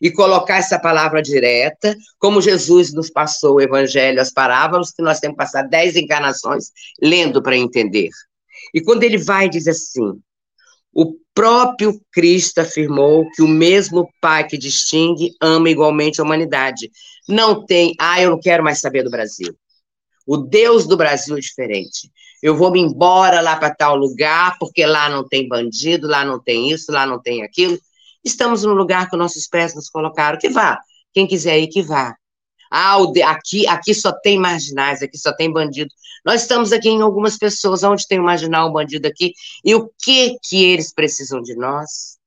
e 0.00 0.10
colocar 0.10 0.56
essa 0.56 0.78
palavra 0.78 1.22
direta, 1.22 1.96
como 2.18 2.40
Jesus 2.40 2.92
nos 2.92 3.10
passou 3.10 3.56
o 3.56 3.60
evangelho, 3.60 4.20
as 4.20 4.32
parábolas, 4.32 4.90
que 4.90 5.02
nós 5.02 5.20
temos 5.20 5.36
que 5.36 5.44
passar 5.44 5.62
dez 5.62 5.96
encarnações 5.96 6.70
lendo 7.00 7.42
para 7.42 7.56
entender. 7.56 8.10
E 8.74 8.80
quando 8.80 9.02
ele 9.02 9.18
vai, 9.18 9.48
diz 9.48 9.66
assim: 9.66 10.20
o 10.92 11.14
próprio 11.34 12.00
Cristo 12.12 12.58
afirmou 12.58 13.28
que 13.30 13.42
o 13.42 13.48
mesmo 13.48 14.08
Pai 14.20 14.46
que 14.46 14.58
distingue 14.58 15.32
ama 15.40 15.70
igualmente 15.70 16.20
a 16.20 16.24
humanidade. 16.24 16.90
Não 17.28 17.64
tem, 17.64 17.94
ah, 18.00 18.20
eu 18.20 18.30
não 18.30 18.40
quero 18.40 18.64
mais 18.64 18.80
saber 18.80 19.02
do 19.02 19.10
Brasil. 19.10 19.54
O 20.28 20.36
Deus 20.36 20.86
do 20.86 20.94
Brasil 20.94 21.38
é 21.38 21.40
diferente. 21.40 22.12
Eu 22.42 22.54
vou 22.54 22.70
me 22.70 22.78
embora 22.78 23.40
lá 23.40 23.56
para 23.56 23.74
tal 23.74 23.96
lugar, 23.96 24.58
porque 24.58 24.84
lá 24.84 25.08
não 25.08 25.26
tem 25.26 25.48
bandido, 25.48 26.06
lá 26.06 26.22
não 26.22 26.38
tem 26.38 26.70
isso, 26.70 26.92
lá 26.92 27.06
não 27.06 27.18
tem 27.18 27.42
aquilo. 27.42 27.78
Estamos 28.22 28.62
no 28.62 28.74
lugar 28.74 29.08
que 29.08 29.16
nossos 29.16 29.48
pés 29.48 29.74
nos 29.74 29.88
colocaram. 29.88 30.38
Que 30.38 30.50
vá. 30.50 30.78
Quem 31.14 31.26
quiser 31.26 31.58
ir, 31.58 31.68
que 31.68 31.80
vá. 31.80 32.14
Ah, 32.70 32.98
aqui, 33.26 33.66
aqui 33.66 33.94
só 33.94 34.12
tem 34.12 34.38
marginais, 34.38 35.00
aqui 35.02 35.16
só 35.16 35.32
tem 35.32 35.50
bandido. 35.50 35.90
Nós 36.22 36.42
estamos 36.42 36.72
aqui 36.72 36.90
em 36.90 37.00
algumas 37.00 37.38
pessoas, 37.38 37.82
onde 37.82 38.06
tem 38.06 38.20
um 38.20 38.24
marginal, 38.24 38.68
um 38.68 38.72
bandido 38.72 39.08
aqui, 39.08 39.32
e 39.64 39.74
o 39.74 39.90
que 39.98 40.36
que 40.46 40.62
eles 40.62 40.92
precisam 40.92 41.40
de 41.40 41.56
nós? 41.56 42.18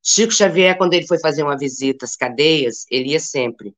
Chico 0.00 0.32
Xavier, 0.32 0.78
quando 0.78 0.94
ele 0.94 1.08
foi 1.08 1.18
fazer 1.18 1.42
uma 1.42 1.58
visita 1.58 2.04
às 2.04 2.14
cadeias, 2.14 2.86
ele 2.88 3.10
ia 3.10 3.18
sempre. 3.18 3.74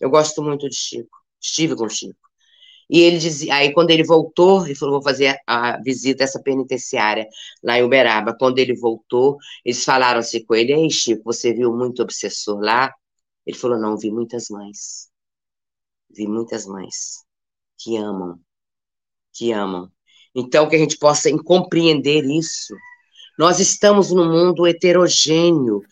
Eu 0.00 0.08
gosto 0.08 0.42
muito 0.42 0.66
de 0.70 0.74
Chico, 0.74 1.18
estive 1.38 1.76
com 1.76 1.86
Chico. 1.86 2.27
E 2.90 3.00
ele 3.00 3.18
dizia, 3.18 3.54
aí 3.54 3.72
quando 3.72 3.90
ele 3.90 4.02
voltou, 4.02 4.64
ele 4.64 4.74
falou, 4.74 4.94
vou 4.94 5.02
fazer 5.02 5.38
a 5.46 5.78
visita 5.82 6.22
a 6.22 6.26
essa 6.26 6.40
penitenciária 6.42 7.26
lá 7.62 7.78
em 7.78 7.82
Uberaba. 7.82 8.34
Quando 8.38 8.58
ele 8.58 8.74
voltou, 8.74 9.36
eles 9.64 9.84
falaram 9.84 10.20
assim 10.20 10.44
com 10.44 10.54
ele, 10.54 10.72
ei 10.72 10.90
Chico, 10.90 11.22
você 11.24 11.52
viu 11.52 11.72
muito 11.74 12.02
obsessor 12.02 12.58
lá? 12.60 12.92
Ele 13.46 13.56
falou, 13.56 13.78
não, 13.78 13.96
vi 13.96 14.10
muitas 14.10 14.48
mães. 14.48 15.08
Vi 16.10 16.26
muitas 16.26 16.66
mães 16.66 17.24
que 17.78 17.96
amam, 17.96 18.38
que 19.32 19.52
amam. 19.52 19.90
Então, 20.34 20.68
que 20.68 20.76
a 20.76 20.78
gente 20.78 20.98
possa 20.98 21.30
compreender 21.44 22.24
isso. 22.24 22.74
Nós 23.38 23.60
estamos 23.60 24.10
num 24.10 24.30
mundo 24.30 24.66
heterogêneo. 24.66 25.82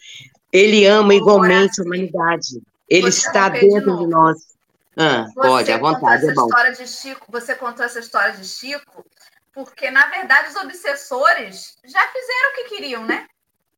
Ele 0.52 0.84
ama 0.86 1.14
igualmente 1.14 1.80
a 1.80 1.84
humanidade. 1.84 2.60
Ele 2.88 3.08
está 3.08 3.48
dentro 3.48 3.98
de 3.98 4.06
nós. 4.06 4.55
Ah, 4.98 5.26
pode, 5.34 5.70
à 5.70 5.78
vontade, 5.78 6.28
é 6.28 6.32
bom. 6.32 6.46
História 6.46 6.72
de 6.72 6.86
Chico, 6.86 7.26
você 7.28 7.54
contou 7.54 7.84
essa 7.84 7.98
história 7.98 8.32
de 8.32 8.44
Chico, 8.46 9.04
porque, 9.52 9.90
na 9.90 10.06
verdade, 10.06 10.48
os 10.48 10.56
obsessores 10.56 11.76
já 11.84 12.00
fizeram 12.08 12.50
o 12.50 12.54
que 12.54 12.64
queriam, 12.64 13.04
né? 13.04 13.26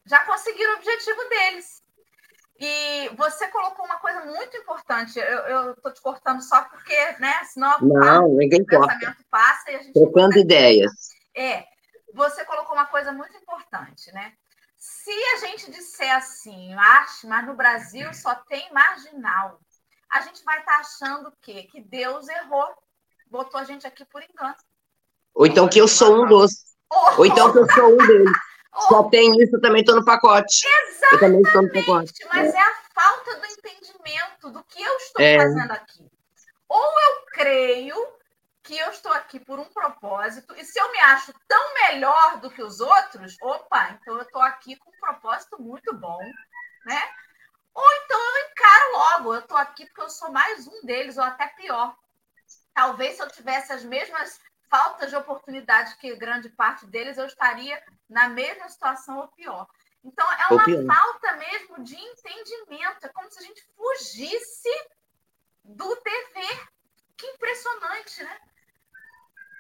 Já 0.07 0.21
conseguiram 0.21 0.75
o 0.75 0.77
objetivo 0.77 1.29
deles. 1.29 1.83
E 2.61 3.09
você 3.17 3.47
colocou 3.49 3.85
uma 3.85 3.99
coisa 3.99 4.25
muito 4.25 4.57
importante. 4.57 5.19
Eu 5.19 5.73
estou 5.73 5.93
te 5.93 6.01
cortando 6.01 6.41
só 6.41 6.63
porque, 6.65 6.97
né? 7.21 7.45
Senão 7.45 7.79
não, 7.81 8.29
ninguém 8.29 8.63
o 8.63 8.67
pensamento 8.67 9.25
passa 9.31 9.71
e 9.71 9.77
a 9.77 9.83
gente. 9.83 9.93
Trocando 9.93 10.39
ideias. 10.39 10.91
É. 11.37 11.65
Você 12.15 12.45
colocou 12.45 12.75
uma 12.75 12.87
coisa 12.87 13.13
muito 13.13 13.37
importante, 13.37 14.11
né? 14.13 14.33
Se 14.77 15.13
a 15.35 15.37
gente 15.47 15.71
disser 15.71 16.13
assim, 16.17 16.75
mas 16.75 17.47
no 17.47 17.55
Brasil 17.55 18.13
só 18.15 18.35
tem 18.35 18.73
marginal 18.73 19.61
a 20.11 20.21
gente 20.23 20.45
vai 20.45 20.59
estar 20.61 20.73
tá 20.73 20.79
achando 20.81 21.29
o 21.29 21.33
quê? 21.43 21.65
Que 21.71 21.81
Deus 21.81 22.29
errou, 22.29 22.67
botou 23.31 23.61
a 23.61 23.65
gente 23.65 23.87
aqui 23.87 24.05
por 24.05 24.23
engano. 24.23 24.57
Ou 25.35 25.47
então 25.47 25.69
que 25.69 25.81
eu 25.81 25.89
sou 25.89 26.23
um 26.23 26.27
dos. 26.27 26.51
Ou 27.17 27.27
então 27.27 27.53
que 27.53 27.59
eu 27.59 27.71
sou 27.71 27.93
um 27.93 27.97
deles. 27.97 28.33
Só 28.89 29.09
tem 29.09 29.33
isso, 29.43 29.61
também 29.61 29.81
estou 29.81 29.97
no 29.97 30.05
pacote. 30.05 30.63
Exatamente. 30.67 31.13
Eu 31.13 31.19
também 31.19 31.41
estou 31.41 31.63
no 31.63 31.73
pacote. 31.73 32.27
Mas 32.33 32.55
é. 32.55 32.57
é 32.57 32.61
a 32.61 32.75
falta 32.95 33.41
do 33.41 33.47
entendimento 33.47 34.51
do 34.51 34.63
que 34.65 34.83
eu 34.83 34.97
estou 34.97 35.25
é. 35.25 35.39
fazendo 35.39 35.73
aqui. 35.73 36.07
Ou 36.69 36.85
eu 36.85 37.25
creio 37.33 38.19
que 38.69 38.77
eu 38.77 38.91
estou 38.91 39.11
aqui 39.13 39.41
por 39.41 39.59
um 39.59 39.65
propósito, 39.65 40.55
e 40.55 40.63
se 40.63 40.79
eu 40.79 40.93
me 40.93 40.99
acho 40.99 41.33
tão 41.49 41.75
melhor 41.75 42.39
do 42.39 42.51
que 42.51 42.63
os 42.63 42.81
outros, 42.81 43.35
opa, 43.41 43.93
então 43.93 44.17
eu 44.17 44.23
estou 44.23 44.43
aqui 44.43 44.77
com 44.77 44.91
um 44.91 45.01
propósito 45.01 45.61
muito 45.61 45.97
bom, 45.97 46.21
né? 46.85 47.03
Ou 47.79 47.93
então 48.03 48.19
eu 48.19 48.51
encaro 48.51 48.93
logo, 48.93 49.35
eu 49.35 49.41
estou 49.41 49.57
aqui 49.57 49.87
porque 49.87 50.01
eu 50.01 50.11
sou 50.11 50.33
mais 50.33 50.67
um 50.67 50.85
deles, 50.85 51.17
ou 51.17 51.23
até 51.23 51.47
pior. 51.47 51.97
Talvez 52.75 53.15
se 53.15 53.23
eu 53.23 53.31
tivesse 53.31 53.73
as 53.73 53.85
mesmas 53.85 54.41
faltas 54.69 55.11
de 55.11 55.17
oportunidade 55.17 55.97
que 55.99 56.17
grande 56.17 56.49
parte 56.49 56.85
deles, 56.87 57.17
eu 57.17 57.27
estaria 57.27 57.81
na 58.11 58.29
mesma 58.29 58.69
situação 58.69 59.19
ou 59.19 59.29
pior. 59.29 59.69
Então, 60.05 60.27
é 60.33 60.47
uma 60.49 60.95
falta 60.95 61.37
mesmo 61.37 61.85
de 61.85 61.95
entendimento. 61.95 63.05
É 63.05 63.09
como 63.11 63.31
se 63.31 63.39
a 63.39 63.43
gente 63.43 63.65
fugisse 63.77 64.89
do 65.63 65.95
dever. 66.03 66.69
Que 67.17 67.27
impressionante, 67.27 68.25
né? 68.25 68.41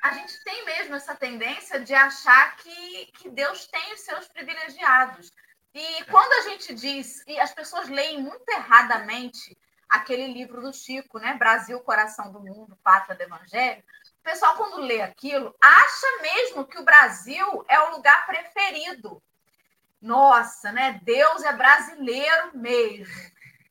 A 0.02 0.12
gente 0.12 0.42
tem 0.42 0.64
mesmo 0.64 0.96
essa 0.96 1.14
tendência 1.14 1.78
de 1.81 1.94
achar 1.94 2.57
que, 2.57 3.07
que 3.12 3.31
Deus 3.31 3.66
tem 3.66 3.94
os 3.94 4.00
seus 4.00 4.26
privilegiados. 4.28 5.33
E 5.74 6.04
quando 6.04 6.33
a 6.33 6.50
gente 6.50 6.74
diz, 6.74 7.22
e 7.26 7.38
as 7.38 7.52
pessoas 7.52 7.88
leem 7.88 8.23
muito 8.23 8.48
erradamente 8.48 9.56
aquele 9.88 10.33
livro 10.33 10.60
do 10.60 10.73
Chico, 10.73 11.19
né? 11.19 11.35
Brasil, 11.35 11.81
Coração 11.81 12.31
do 12.33 12.40
Mundo, 12.40 12.79
Pátria 12.83 13.16
do 13.16 13.23
Evangelho, 13.23 13.83
o 14.21 14.23
pessoal, 14.23 14.56
quando 14.56 14.81
lê 14.81 15.00
aquilo, 15.00 15.54
acha 15.60 16.06
mesmo 16.21 16.66
que 16.66 16.79
o 16.79 16.85
Brasil 16.85 17.64
é 17.69 17.81
o 17.81 17.92
lugar 17.92 18.27
preferido. 18.27 19.23
Nossa, 20.00 20.71
né? 20.71 21.00
Deus 21.02 21.42
é 21.42 21.52
brasileiro 21.52 22.56
mesmo. 22.56 23.14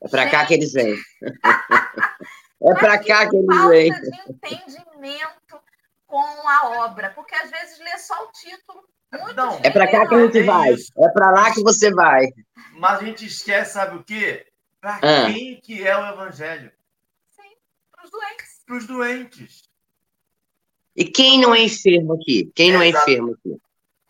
É 0.02 0.08
para 0.08 0.30
cá 0.30 0.46
que 0.46 0.54
eles 0.56 0.74
vêm. 0.74 0.96
é 2.62 2.74
para 2.76 3.04
cá 3.04 3.30
que 3.30 3.36
eles 3.36 3.68
vêm. 3.70 3.92
Falta 3.92 4.12
de 4.12 4.32
entendimento 4.32 5.62
com 6.06 6.48
a 6.48 6.86
obra, 6.86 7.12
porque 7.12 7.36
às 7.36 7.50
vezes 7.50 7.80
lê 7.80 7.98
só 7.98 8.26
o 8.26 8.32
título 8.32 8.88
não, 9.36 9.60
é 9.64 9.70
para 9.70 9.90
cá 9.90 10.08
que 10.08 10.16
a 10.16 10.26
gente 10.26 10.40
é 10.40 10.44
vai. 10.44 10.74
Isso. 10.74 10.92
É 10.98 11.10
para 11.10 11.32
lá 11.32 11.54
que 11.54 11.62
você 11.62 11.94
vai. 11.94 12.26
Mas 12.74 13.00
a 13.00 13.04
gente 13.04 13.26
esquece, 13.26 13.74
sabe 13.74 13.98
o 13.98 14.04
quê? 14.04 14.46
Para 14.80 14.96
ah. 14.96 15.32
quem 15.32 15.60
que 15.62 15.86
é 15.86 15.98
o 15.98 16.08
evangelho? 16.08 16.72
Sim, 17.30 17.56
para 17.92 18.06
os 18.06 18.12
doentes. 18.12 18.64
Para 18.66 18.78
os 18.78 18.88
doentes. 18.88 19.62
E 20.96 21.06
quem 21.06 21.40
não 21.40 21.54
é 21.54 21.62
enfermo 21.62 22.14
aqui? 22.14 22.52
Quem 22.56 22.72
não 22.72 22.82
é 22.82 22.90
enfermo 22.90 23.34
aqui? 23.34 23.58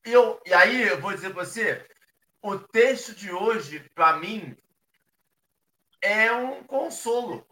Eu, 0.03 0.39
e 0.45 0.53
aí, 0.53 0.83
eu 0.83 1.01
vou 1.01 1.13
dizer 1.13 1.33
para 1.33 1.43
você, 1.43 1.85
o 2.41 2.57
texto 2.57 3.13
de 3.13 3.29
hoje, 3.29 3.83
para 3.93 4.17
mim, 4.17 4.55
é 6.01 6.31
um 6.31 6.63
consolo. 6.63 7.45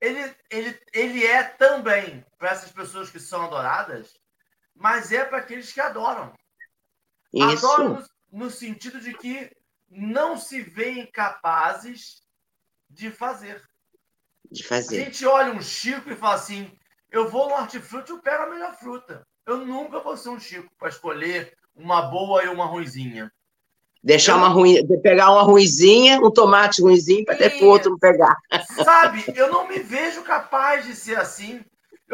Ele, 0.00 0.34
ele, 0.50 0.80
ele 0.92 1.24
é 1.24 1.44
também, 1.44 2.24
para 2.36 2.50
essas 2.50 2.72
pessoas 2.72 3.10
que 3.10 3.20
são 3.20 3.42
adoradas, 3.42 4.18
mas 4.74 5.12
é 5.12 5.24
para 5.24 5.38
aqueles 5.38 5.72
que 5.72 5.80
adoram. 5.80 6.32
Isso. 7.32 7.66
Adoram 7.66 8.06
no, 8.30 8.44
no 8.44 8.50
sentido 8.50 9.00
de 9.00 9.14
que 9.14 9.50
não 9.88 10.36
se 10.36 10.60
veem 10.60 11.06
capazes 11.06 12.22
de 12.90 13.10
fazer. 13.10 13.62
De 14.50 14.62
fazer. 14.64 15.02
A 15.02 15.04
gente 15.04 15.26
olha 15.26 15.52
um 15.52 15.62
Chico 15.62 16.10
e 16.10 16.16
fala 16.16 16.34
assim: 16.34 16.70
eu 17.10 17.28
vou 17.28 17.48
no 17.48 17.54
hortifruti 17.54 18.10
e 18.10 18.14
eu 18.14 18.20
pego 18.20 18.42
a 18.42 18.50
melhor 18.50 18.74
fruta. 18.76 19.26
Eu 19.46 19.58
nunca 19.58 20.00
vou 20.00 20.16
ser 20.16 20.30
um 20.30 20.40
Chico 20.40 20.70
para 20.78 20.88
escolher 20.88 21.56
uma 21.74 22.02
boa 22.02 22.44
e 22.44 22.48
uma 22.48 22.66
ruizinha. 22.66 23.32
Deixar 24.02 24.36
uma 24.36 24.48
ruim, 24.48 24.86
pegar 25.00 25.30
uma 25.30 25.42
ruizinha, 25.42 26.18
um 26.20 26.30
tomate 26.30 26.82
ruizinho, 26.82 27.24
para 27.24 27.36
ter 27.36 27.64
outro 27.64 27.92
não 27.92 27.98
pegar. 27.98 28.36
Sabe, 28.84 29.24
eu 29.34 29.50
não 29.50 29.66
me 29.66 29.78
vejo 29.78 30.22
capaz 30.22 30.84
de 30.84 30.94
ser 30.94 31.18
assim. 31.18 31.64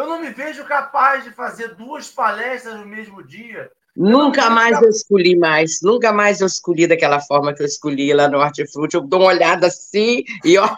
Eu 0.00 0.06
não 0.06 0.18
me 0.18 0.30
vejo 0.30 0.64
capaz 0.64 1.24
de 1.24 1.30
fazer 1.30 1.74
duas 1.74 2.08
palestras 2.08 2.74
no 2.74 2.86
mesmo 2.86 3.22
dia. 3.22 3.70
Nunca 3.94 4.48
mais 4.48 4.70
capaz... 4.70 4.86
eu 4.86 4.90
escolhi 4.90 5.36
mais, 5.36 5.82
nunca 5.82 6.10
mais 6.10 6.40
eu 6.40 6.46
escolhi 6.46 6.86
daquela 6.86 7.20
forma 7.20 7.52
que 7.52 7.60
eu 7.60 7.66
escolhi 7.66 8.10
lá 8.14 8.26
no 8.26 8.38
Hortifruti. 8.38 8.94
Eu 8.94 9.02
dou 9.02 9.20
uma 9.20 9.28
olhada 9.28 9.66
assim 9.66 10.24
e 10.42 10.56
ó. 10.56 10.74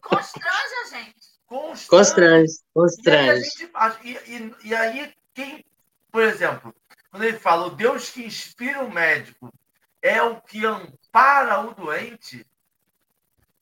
Constrange 0.00 0.74
a 0.82 0.96
gente. 0.96 1.14
Constrange. 1.46 1.86
Constrange. 1.86 2.52
constrange. 2.72 3.42
E, 3.60 3.70
aí, 3.74 3.92
gente, 4.02 4.30
e, 4.30 4.32
e, 4.32 4.68
e 4.70 4.74
aí, 4.74 5.12
quem, 5.34 5.62
por 6.10 6.22
exemplo, 6.22 6.74
quando 7.10 7.24
ele 7.24 7.36
fala 7.36 7.66
o 7.66 7.76
Deus 7.76 8.08
que 8.08 8.24
inspira 8.24 8.82
o 8.82 8.90
médico 8.90 9.52
é 10.00 10.22
o 10.22 10.40
que 10.40 10.64
ampara 10.64 11.60
o 11.60 11.74
doente, 11.74 12.46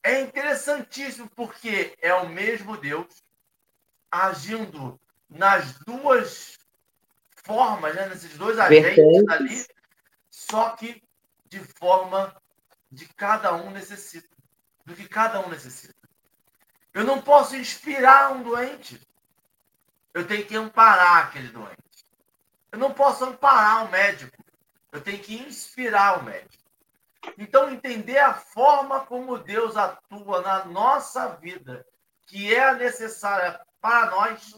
é 0.04 0.20
interessantíssimo, 0.20 1.28
porque 1.34 1.94
é 2.00 2.14
o 2.14 2.28
mesmo 2.28 2.76
Deus 2.76 3.25
agindo 4.24 5.00
nas 5.28 5.78
duas 5.80 6.58
formas, 7.44 7.94
né, 7.94 8.08
nesses 8.08 8.36
dois 8.36 8.58
agentes 8.58 9.28
ali, 9.28 9.66
só 10.30 10.70
que 10.70 11.02
de 11.48 11.60
forma 11.60 12.34
de 12.90 13.06
cada 13.14 13.54
um 13.54 13.70
necessita, 13.70 14.28
do 14.84 14.94
que 14.94 15.08
cada 15.08 15.40
um 15.40 15.48
necessita. 15.48 15.94
Eu 16.92 17.04
não 17.04 17.20
posso 17.20 17.56
inspirar 17.56 18.32
um 18.32 18.42
doente, 18.42 19.00
eu 20.14 20.26
tenho 20.26 20.46
que 20.46 20.56
amparar 20.56 21.26
aquele 21.26 21.48
doente. 21.48 21.76
Eu 22.72 22.78
não 22.78 22.92
posso 22.92 23.24
amparar 23.24 23.84
o 23.84 23.90
médico. 23.90 24.36
Eu 24.90 25.00
tenho 25.00 25.18
que 25.18 25.36
inspirar 25.36 26.20
o 26.20 26.24
médico. 26.24 26.64
Então, 27.36 27.70
entender 27.70 28.18
a 28.18 28.32
forma 28.32 29.00
como 29.00 29.38
Deus 29.38 29.76
atua 29.76 30.40
na 30.42 30.64
nossa 30.64 31.28
vida, 31.36 31.86
que 32.26 32.54
é 32.54 32.68
a 32.68 32.74
necessária 32.74 33.60
para 33.80 34.10
nós, 34.10 34.54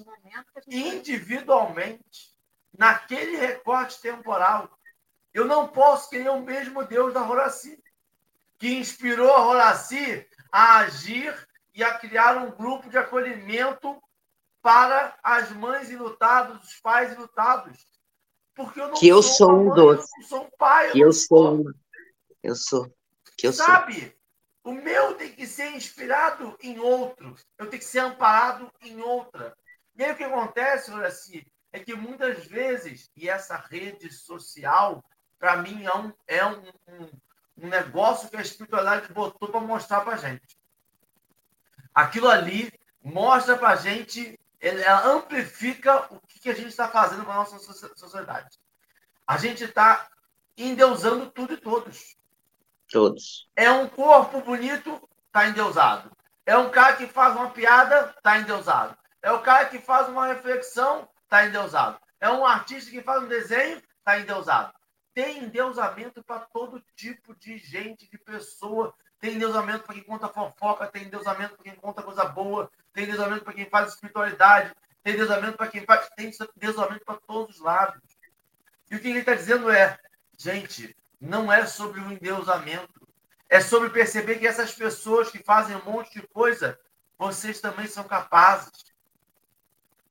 individualmente, 0.67 2.33
naquele 2.77 3.37
recorte 3.37 4.01
temporal. 4.01 4.71
Eu 5.35 5.45
não 5.45 5.69
posso 5.69 6.09
querer 6.11 6.31
o 6.31 6.41
mesmo 6.41 6.85
Deus 6.85 7.13
da 7.13 7.29
Horaci, 7.29 7.83
que 8.59 8.75
inspirou 8.75 9.31
a 9.33 9.47
Horaci 9.47 10.27
a 10.51 10.79
agir 10.79 11.35
e 11.75 11.85
a 11.85 11.99
criar 11.99 12.37
um 12.39 12.51
grupo 12.51 12.89
de 12.89 12.99
acolhimento 12.99 14.03
para 14.61 15.17
as 15.23 15.51
mães 15.53 15.91
enlutadas, 15.91 16.63
os 16.63 16.81
pais 16.81 17.13
enlutados. 17.13 17.87
Porque 18.55 18.81
eu 18.81 18.89
não 18.89 18.95
que 18.95 19.07
eu 19.07 19.23
sou, 19.23 19.53
um 19.53 19.75
doce. 19.75 20.11
Eu 20.21 20.27
sou 20.27 20.45
um 20.45 20.51
pai. 20.59 20.91
Que 20.91 21.01
eu, 21.01 21.07
eu 21.07 21.13
sou 21.13 21.55
uma. 21.55 21.75
Eu 22.43 22.55
sou. 22.57 22.93
Que 23.37 23.47
eu 23.47 23.53
Sabe? 23.53 24.01
Sou. 24.01 24.18
O 24.69 24.73
meu 24.75 25.15
tem 25.15 25.33
que 25.33 25.47
ser 25.47 25.71
inspirado 25.75 26.55
em 26.61 26.79
outro. 26.79 27.35
Eu 27.57 27.71
tenho 27.71 27.81
que 27.81 27.89
ser 27.89 28.01
amparado 28.01 28.71
em 28.83 29.01
outra. 29.01 29.57
E 29.97 30.05
aí 30.05 30.13
o 30.13 30.15
que 30.15 30.25
acontece, 30.25 30.93
assim, 30.93 31.43
é 31.73 31.79
que 31.79 31.95
muitas 31.95 32.45
vezes, 32.45 33.11
e 33.17 33.31
essa 33.31 33.57
rede 33.57 34.13
social, 34.13 35.03
para 35.39 35.57
mim, 35.57 35.87
é, 35.87 35.97
um, 35.97 36.13
é 36.27 36.45
um, 36.45 36.69
um, 36.87 37.11
um 37.57 37.69
negócio 37.69 38.29
que 38.29 38.37
a 38.37 38.43
espiritualidade 38.43 39.11
botou 39.11 39.49
para 39.49 39.59
mostrar 39.59 40.03
para 40.03 40.19
gente. 40.19 40.59
Aquilo 41.95 42.29
ali 42.29 42.71
mostra 43.03 43.57
para 43.57 43.75
gente 43.75 44.39
ela 44.61 45.07
amplifica 45.07 46.13
o 46.13 46.21
que 46.21 46.51
a 46.51 46.55
gente 46.55 46.69
está 46.69 46.91
fazendo 46.91 47.25
com 47.25 47.33
a 47.33 47.37
nossa 47.37 47.59
sociedade. 47.97 48.59
A 49.27 49.39
gente 49.39 49.65
está 49.65 50.11
endeusando 50.59 51.31
tudo 51.31 51.55
e 51.55 51.57
todos. 51.57 52.18
Todos. 52.91 53.49
É 53.55 53.71
um 53.71 53.89
corpo 53.89 54.41
bonito, 54.41 55.09
está 55.27 55.49
endeusado. 55.49 56.11
É 56.47 56.57
um 56.57 56.71
cara 56.71 56.97
que 56.97 57.07
faz 57.07 57.37
uma 57.37 57.51
piada, 57.51 58.15
está 58.17 58.39
endeusado. 58.39 58.97
É 59.21 59.31
o 59.31 59.41
cara 59.41 59.67
que 59.67 59.79
faz 59.79 60.09
uma 60.09 60.27
reflexão, 60.27 61.09
está 61.25 61.47
endeusado. 61.47 61.99
É 62.21 62.31
um 62.31 62.47
artista 62.47 62.91
que 62.91 63.03
faz 63.03 63.23
um 63.23 63.29
desenho, 63.29 63.83
está 63.99 64.19
endeusado. 64.19 64.73
Tem 65.13 65.45
endeusamento 65.45 66.23
para 66.23 66.41
todo 66.41 66.83
tipo 66.97 67.35
de 67.37 67.59
gente, 67.59 68.09
de 68.09 68.17
pessoa. 68.17 68.95
Tem 69.21 69.35
endeusamento 69.35 69.85
para 69.85 69.95
quem 69.95 70.05
conta 70.05 70.29
fofoca, 70.29 70.87
tem 70.87 71.05
endeusamento 71.05 71.55
para 71.57 71.65
quem 71.65 71.75
conta 71.75 72.03
coisa 72.03 72.25
boa, 72.25 72.71
tem 72.93 73.05
endeusamento 73.05 73.45
para 73.45 73.53
quem 73.53 73.69
faz 73.69 73.93
espiritualidade, 73.93 74.73
tem 75.03 75.15
endeusamento 75.15 75.57
para 75.57 75.69
quem 75.69 75.85
faz. 75.85 76.09
Tem 76.17 76.31
endeusamento 76.57 77.05
para 77.05 77.17
todos 77.17 77.57
os 77.57 77.61
lados. 77.61 78.01
E 78.91 78.97
o 78.97 79.01
que 79.01 79.09
ele 79.09 79.19
está 79.21 79.35
dizendo 79.35 79.71
é, 79.71 79.99
gente, 80.39 80.97
não 81.21 81.53
é 81.53 81.67
sobre 81.67 82.01
o 82.01 82.13
endeusamento. 82.13 83.07
É 83.49 83.61
sobre 83.61 83.91
perceber 83.91 84.39
que 84.39 84.47
essas 84.47 84.75
pessoas 84.75 85.31
que 85.31 85.43
fazem 85.43 85.75
um 85.77 85.85
monte 85.85 86.21
de 86.21 86.27
coisa, 86.29 86.79
vocês 87.19 87.61
também 87.61 87.87
são 87.87 88.05
capazes. 88.05 88.71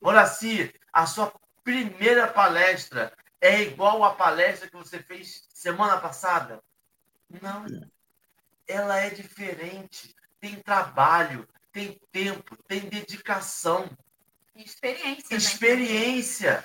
Moraci, 0.02 0.74
a 0.92 1.06
sua 1.06 1.32
primeira 1.64 2.28
palestra 2.28 3.14
é 3.40 3.62
igual 3.62 4.04
à 4.04 4.16
palestra 4.16 4.70
que 4.70 4.76
você 4.76 5.00
fez 5.00 5.48
semana 5.54 5.98
passada? 5.98 6.64
Não 7.30 7.66
ela 8.68 8.98
é 8.98 9.10
diferente. 9.10 10.14
Tem 10.40 10.56
trabalho, 10.62 11.48
tem 11.72 12.00
tempo, 12.12 12.56
tem 12.64 12.82
dedicação. 12.82 13.90
Experiência. 14.56 15.26
Né? 15.32 15.38
Experiência. 15.38 16.62
Né? 16.62 16.64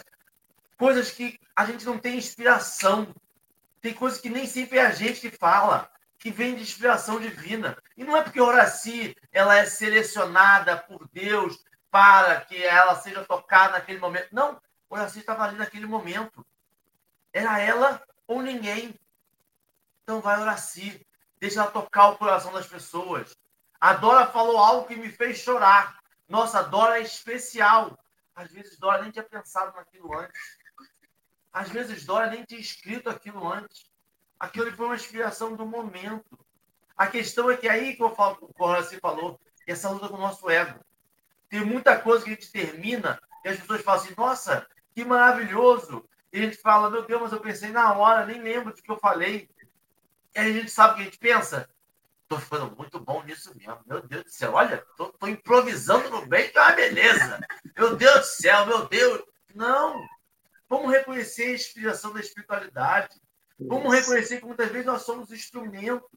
Coisas 0.76 1.11
que 1.11 1.38
a 1.55 1.64
gente 1.64 1.84
não 1.84 1.99
tem 1.99 2.18
inspiração. 2.18 3.14
Tem 3.82 3.92
coisas 3.92 4.20
que 4.20 4.30
nem 4.30 4.46
sempre 4.46 4.78
é 4.78 4.86
a 4.86 4.92
gente 4.92 5.20
que 5.20 5.36
fala, 5.36 5.90
que 6.16 6.30
vem 6.30 6.54
de 6.54 6.62
inspiração 6.62 7.20
divina. 7.20 7.76
E 7.96 8.04
não 8.04 8.16
é 8.16 8.22
porque 8.22 8.40
Horaci 8.40 9.16
ela 9.32 9.58
é 9.58 9.66
selecionada 9.66 10.76
por 10.76 11.08
Deus 11.08 11.62
para 11.90 12.40
que 12.42 12.62
ela 12.62 12.94
seja 12.94 13.24
tocada 13.24 13.72
naquele 13.72 13.98
momento. 13.98 14.28
Não, 14.30 14.62
Horaci 14.88 15.18
estava 15.18 15.42
ali 15.42 15.58
naquele 15.58 15.86
momento. 15.86 16.46
Era 17.32 17.58
ela 17.58 18.00
ou 18.28 18.40
ninguém. 18.40 18.94
Então 20.04 20.20
vai 20.20 20.40
Horaci. 20.40 21.04
Deixa 21.40 21.60
ela 21.60 21.70
tocar 21.72 22.10
o 22.10 22.18
coração 22.18 22.52
das 22.52 22.68
pessoas. 22.68 23.36
A 23.80 23.94
Dora 23.94 24.28
falou 24.28 24.58
algo 24.58 24.86
que 24.86 24.94
me 24.94 25.10
fez 25.10 25.38
chorar. 25.38 25.98
Nossa, 26.28 26.60
a 26.60 26.62
Dora 26.62 27.00
é 27.00 27.02
especial. 27.02 27.98
Às 28.32 28.52
vezes 28.52 28.78
Dora 28.78 29.02
nem 29.02 29.10
tinha 29.10 29.24
pensado 29.24 29.74
naquilo 29.76 30.16
antes. 30.16 30.40
Às 31.53 31.68
vezes 31.68 32.05
Dora 32.05 32.30
nem 32.30 32.44
tinha 32.44 32.61
escrito 32.61 33.11
aquilo 33.11 33.46
antes. 33.46 33.90
Aquilo 34.38 34.72
foi 34.72 34.86
uma 34.86 34.94
inspiração 34.94 35.55
do 35.55 35.66
momento. 35.66 36.38
A 36.96 37.07
questão 37.07 37.50
é 37.50 37.57
que 37.57 37.68
aí 37.68 37.94
que 37.94 38.03
eu 38.03 38.14
falo, 38.14 38.38
o 38.40 38.64
Horaci 38.64 38.98
falou, 38.98 39.40
essa 39.66 39.90
luta 39.90 40.09
com 40.09 40.16
o 40.16 40.20
nosso 40.20 40.48
ego. 40.48 40.80
Tem 41.48 41.64
muita 41.64 41.98
coisa 41.98 42.24
que 42.24 42.30
a 42.30 42.34
gente 42.34 42.50
termina 42.50 43.20
e 43.44 43.48
as 43.48 43.59
pessoas 43.59 43.82
falam 43.82 44.00
assim, 44.03 44.14
nossa, 44.16 44.66
que 44.94 45.05
maravilhoso. 45.05 46.09
E 46.32 46.38
a 46.38 46.42
gente 46.42 46.57
fala, 46.57 46.90
meu 46.90 47.05
Deus, 47.05 47.20
mas 47.20 47.32
eu 47.32 47.40
pensei 47.40 47.70
na 47.70 47.92
hora, 47.92 48.24
nem 48.24 48.40
lembro 48.42 48.72
do 48.72 48.82
que 48.82 48.90
eu 48.90 48.96
falei. 48.96 49.48
E 50.34 50.38
aí 50.38 50.50
a 50.50 50.61
gente 50.61 50.70
sabe 50.70 50.92
o 50.92 50.96
que 50.96 51.03
a 51.03 51.05
gente 51.05 51.18
pensa? 51.18 51.68
Tô 52.26 52.38
ficando 52.38 52.74
muito 52.74 52.98
bom 52.98 53.22
nisso 53.22 53.53
mesmo. 53.55 53.80
Meu 53.84 54.00
Deus 54.00 54.24
do 54.24 54.30
céu, 54.30 54.55
olha, 54.55 54.82
tô 54.96 55.14
improvisando 55.26 56.09
no 56.09 56.24
bem, 56.26 56.50
que 56.50 56.59
é 56.59 56.62
uma 56.62 56.72
beleza. 56.72 57.40
Meu 57.76 57.94
Deus 57.96 58.20
do 58.20 58.24
céu, 58.24 58.66
meu 58.66 58.86
Deus. 58.86 59.22
Não. 59.55 60.03
Vamos 60.72 60.90
reconhecer 60.90 61.48
a 61.48 61.54
inspiração 61.54 62.14
da 62.14 62.20
espiritualidade. 62.20 63.20
Vamos 63.60 63.92
reconhecer 63.92 64.40
que 64.40 64.46
muitas 64.46 64.70
vezes 64.70 64.86
nós 64.86 65.02
somos 65.02 65.30
instrumento. 65.30 66.08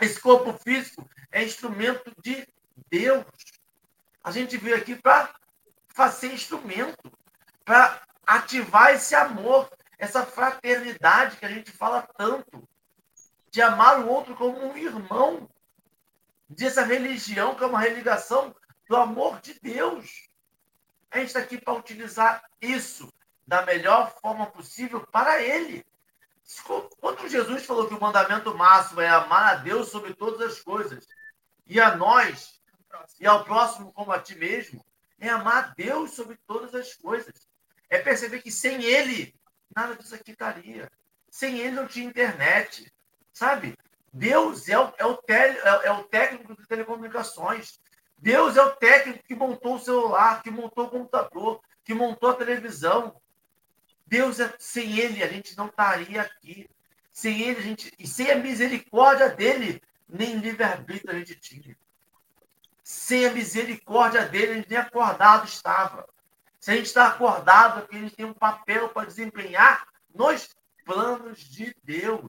Esse 0.00 0.18
corpo 0.18 0.54
físico 0.54 1.06
é 1.30 1.44
instrumento 1.44 2.10
de 2.22 2.48
Deus. 2.88 3.26
A 4.22 4.30
gente 4.30 4.56
veio 4.56 4.74
aqui 4.74 4.96
para 4.96 5.34
fazer 5.88 6.32
instrumento, 6.32 7.12
para 7.66 8.00
ativar 8.26 8.94
esse 8.94 9.14
amor, 9.14 9.70
essa 9.98 10.24
fraternidade 10.24 11.36
que 11.36 11.44
a 11.44 11.50
gente 11.50 11.70
fala 11.70 12.00
tanto 12.16 12.66
de 13.50 13.60
amar 13.60 14.00
o 14.00 14.08
outro 14.08 14.34
como 14.36 14.58
um 14.58 14.74
irmão, 14.74 15.50
dessa 16.48 16.82
religião 16.82 17.54
que 17.54 17.62
é 17.62 17.66
uma 17.66 17.80
religação 17.80 18.56
do 18.88 18.96
amor 18.96 19.38
de 19.42 19.60
Deus. 19.60 20.30
A 21.10 21.18
gente 21.18 21.26
está 21.26 21.40
aqui 21.40 21.60
para 21.60 21.74
utilizar 21.74 22.42
isso 22.58 23.12
da 23.46 23.64
melhor 23.64 24.14
forma 24.20 24.46
possível 24.46 25.00
para 25.06 25.42
Ele. 25.42 25.84
Quando 27.00 27.28
Jesus 27.28 27.64
falou 27.64 27.88
que 27.88 27.94
o 27.94 28.00
mandamento 28.00 28.54
máximo 28.54 29.00
é 29.00 29.08
amar 29.08 29.54
a 29.54 29.56
Deus 29.56 29.88
sobre 29.88 30.14
todas 30.14 30.40
as 30.40 30.60
coisas, 30.60 31.06
e 31.66 31.80
a 31.80 31.96
nós, 31.96 32.60
e 33.18 33.26
ao 33.26 33.44
próximo 33.44 33.92
como 33.92 34.12
a 34.12 34.18
ti 34.18 34.34
mesmo, 34.34 34.84
é 35.18 35.28
amar 35.28 35.64
a 35.64 35.74
Deus 35.74 36.12
sobre 36.12 36.36
todas 36.46 36.74
as 36.74 36.94
coisas. 36.94 37.48
É 37.88 37.98
perceber 37.98 38.42
que 38.42 38.50
sem 38.50 38.82
Ele, 38.82 39.34
nada 39.74 39.96
disso 39.96 40.14
aqui 40.14 40.32
estaria. 40.32 40.90
Sem 41.30 41.58
Ele 41.58 41.72
não 41.72 41.86
tinha 41.86 42.06
internet. 42.06 42.92
Sabe? 43.32 43.76
Deus 44.12 44.68
é 44.68 44.78
o, 44.78 44.92
é 44.98 45.06
o, 45.06 45.16
tele, 45.16 45.58
é, 45.58 45.86
é 45.86 45.92
o 45.92 46.04
técnico 46.04 46.54
de 46.54 46.66
telecomunicações. 46.66 47.80
Deus 48.18 48.56
é 48.56 48.62
o 48.62 48.76
técnico 48.76 49.24
que 49.24 49.34
montou 49.34 49.74
o 49.74 49.80
celular, 49.80 50.42
que 50.42 50.50
montou 50.50 50.86
o 50.86 50.90
computador, 50.90 51.60
que 51.84 51.92
montou 51.92 52.30
a 52.30 52.34
televisão. 52.34 53.20
Deus, 54.06 54.40
é, 54.40 54.52
sem 54.58 54.98
ele, 54.98 55.22
a 55.22 55.28
gente 55.28 55.56
não 55.56 55.66
estaria 55.66 56.22
aqui. 56.22 56.68
Sem 57.12 57.42
ele, 57.42 57.58
a 57.58 57.62
gente, 57.62 57.92
e 57.98 58.06
sem 58.06 58.30
a 58.30 58.36
misericórdia 58.36 59.28
dele, 59.30 59.82
nem 60.08 60.38
livre-arbítrio 60.38 61.14
a 61.14 61.18
gente 61.18 61.36
tinha. 61.36 61.76
Sem 62.82 63.26
a 63.26 63.32
misericórdia 63.32 64.26
dele, 64.26 64.52
a 64.52 64.54
gente 64.56 64.70
nem 64.70 64.78
acordado 64.78 65.46
estava. 65.46 66.08
Se 66.58 66.70
a 66.70 66.76
gente 66.76 66.86
está 66.86 67.06
acordado, 67.08 67.82
porque 67.82 67.96
a 67.96 68.00
gente 68.00 68.16
tem 68.16 68.26
um 68.26 68.34
papel 68.34 68.88
para 68.88 69.06
desempenhar 69.06 69.86
nos 70.14 70.48
planos 70.84 71.38
de 71.40 71.74
Deus. 71.82 72.24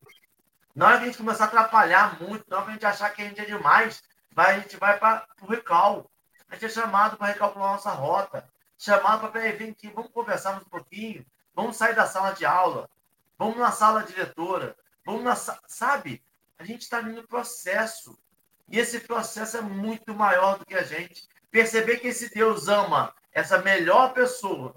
Não 0.75 0.89
é 0.89 0.97
que 0.97 1.03
a 1.03 1.05
gente 1.07 1.17
começar 1.17 1.45
a 1.45 1.47
atrapalhar 1.47 2.21
muito, 2.21 2.45
não 2.49 2.59
é 2.59 2.63
que 2.63 2.69
a 2.69 2.73
gente 2.73 2.85
achar 2.85 3.09
que 3.11 3.21
a 3.21 3.25
gente 3.25 3.39
é 3.39 3.45
demais, 3.45 4.03
vai, 4.31 4.55
a 4.55 4.59
gente 4.59 4.77
vai 4.77 4.99
para 4.99 5.25
o 5.41 5.45
recal. 5.45 6.09
A 6.49 6.55
gente 6.55 6.65
é 6.65 6.69
chamado 6.69 7.17
para 7.17 7.27
recalcular 7.27 7.71
nossa 7.71 7.91
rota, 7.91 8.47
chamado 8.77 9.29
para 9.31 9.51
vir 9.51 9.71
aqui, 9.71 9.89
vamos 9.89 10.11
conversar 10.11 10.57
um 10.57 10.65
pouquinho, 10.65 11.25
vamos 11.55 11.77
sair 11.77 11.95
da 11.95 12.05
sala 12.05 12.31
de 12.31 12.45
aula, 12.45 12.89
vamos 13.37 13.57
na 13.57 13.71
sala 13.71 14.03
diretora, 14.03 14.75
vamos 15.05 15.23
na 15.23 15.35
sabe? 15.35 16.21
A 16.59 16.63
gente 16.63 16.81
está 16.81 17.01
no 17.01 17.27
processo. 17.27 18.17
E 18.67 18.79
esse 18.79 18.99
processo 19.01 19.57
é 19.57 19.61
muito 19.61 20.13
maior 20.13 20.57
do 20.57 20.65
que 20.65 20.75
a 20.75 20.83
gente. 20.83 21.27
Perceber 21.51 21.97
que 21.97 22.07
esse 22.07 22.33
Deus 22.33 22.67
ama 22.67 23.13
essa 23.31 23.59
melhor 23.59 24.13
pessoa, 24.13 24.75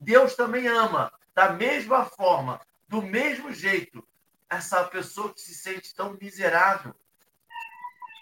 Deus 0.00 0.34
também 0.34 0.66
ama 0.68 1.12
da 1.34 1.52
mesma 1.52 2.04
forma, 2.04 2.60
do 2.88 3.02
mesmo 3.02 3.52
jeito, 3.52 4.06
essa 4.48 4.84
pessoa 4.84 5.32
que 5.32 5.40
se 5.40 5.54
sente 5.54 5.94
tão 5.94 6.16
miserável, 6.20 6.94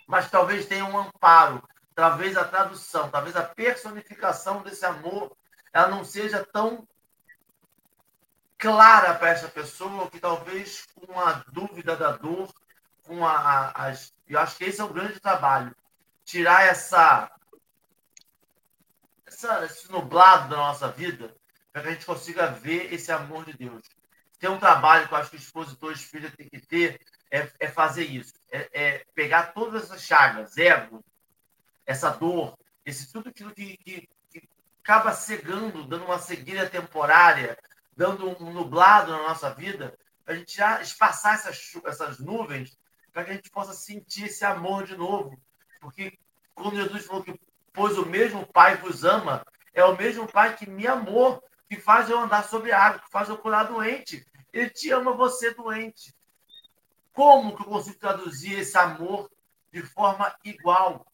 mas 0.07 0.31
talvez 0.31 0.67
tenha 0.67 0.85
um 0.85 0.99
amparo, 0.99 1.63
talvez 1.95 2.37
a 2.37 2.45
tradução, 2.45 3.11
talvez 3.11 3.37
a 3.37 3.43
personificação 3.43 4.63
desse 4.63 4.85
amor, 4.85 5.37
ela 5.73 5.89
não 5.89 6.05
seja 6.05 6.45
tão 6.45 6.87
clara 8.65 9.15
para 9.15 9.29
essa 9.29 9.49
pessoa 9.49 10.11
que 10.11 10.19
talvez 10.19 10.87
com 10.95 11.21
a 11.21 11.45
dúvida 11.53 11.95
da 11.97 12.13
dor, 12.13 12.51
com 13.03 13.27
a, 13.27 13.71
as, 13.73 14.15
eu 14.27 14.39
acho 14.39 14.57
que 14.57 14.65
esse 14.65 14.81
é 14.81 14.85
o 14.85 14.93
grande 14.93 15.21
trabalho, 15.21 15.77
tirar 16.25 16.65
essa, 16.67 17.31
essa 19.27 19.65
esse 19.67 19.93
nublado 19.93 20.49
da 20.49 20.57
nossa 20.57 20.89
vida 20.89 21.35
para 21.71 21.83
que 21.83 21.89
a 21.89 21.93
gente 21.93 22.07
consiga 22.07 22.47
ver 22.47 22.93
esse 22.95 23.13
amor 23.13 23.45
de 23.45 23.53
Deus 23.53 23.83
tem 24.45 24.51
um 24.51 24.59
trabalho 24.59 25.09
que 25.09 25.15
eu 25.15 25.19
acho 25.19 25.31
que 25.31 25.37
o 25.37 25.39
expositor 25.39 25.93
espírita 25.93 26.37
tem 26.37 26.49
que 26.49 26.61
ter, 26.61 27.01
é, 27.31 27.51
é 27.59 27.69
fazer 27.69 28.05
isso. 28.05 28.35
É, 28.51 28.69
é, 28.73 29.05
pegar 29.15 29.55
todas 29.55 29.85
essas 29.85 30.03
chagas, 30.03 30.59
ego, 30.59 31.03
essa 31.87 32.11
dor, 32.11 32.59
esse 32.85 33.11
tudo 33.11 33.31
aquilo 33.31 33.55
que, 33.55 33.77
que, 33.79 34.09
que 34.31 34.49
acaba 34.83 35.13
cegando, 35.13 35.87
dando 35.87 36.05
uma 36.05 36.19
cegueira 36.19 36.69
temporária, 36.69 37.57
dando 37.97 38.29
um 38.43 38.53
nublado 38.53 39.13
na 39.13 39.29
nossa 39.29 39.51
vida, 39.51 39.97
a 40.27 40.35
gente 40.35 40.57
já 40.57 40.81
espaçar 40.81 41.35
essas, 41.35 41.73
essas 41.85 42.19
nuvens 42.19 42.79
para 43.13 43.25
que 43.25 43.31
a 43.31 43.35
gente 43.35 43.51
possa 43.51 43.73
sentir 43.73 44.25
esse 44.25 44.45
amor 44.45 44.85
de 44.85 44.97
novo. 44.97 45.41
Porque 45.81 46.19
quando 46.55 46.77
Jesus 46.77 47.07
falou 47.07 47.23
que 47.23 47.39
pois 47.73 47.99
o 47.99 48.07
mesmo 48.07 48.47
Pai 48.47 48.77
vos 48.77 49.05
ama, 49.05 49.45
é 49.73 49.85
o 49.85 49.97
mesmo 49.97 50.27
Pai 50.27 50.57
que 50.57 50.69
me 50.69 50.87
amou, 50.87 51.43
que 51.69 51.77
faz 51.77 52.09
eu 52.09 52.19
andar 52.19 52.45
sobre 52.45 52.73
água, 52.73 53.01
que 53.01 53.11
faz 53.11 53.29
eu 53.29 53.37
curar 53.37 53.65
doente, 53.65 54.25
ele 54.53 54.71
te 54.71 54.91
ama 54.91 55.13
você 55.13 55.53
doente. 55.53 56.15
Como 57.13 57.55
que 57.57 57.63
eu 57.63 57.67
consigo 57.67 57.99
traduzir 57.99 58.59
esse 58.59 58.79
amor 58.79 59.31
de 59.73 59.83
forma 59.83 60.35
igual? 60.45 61.07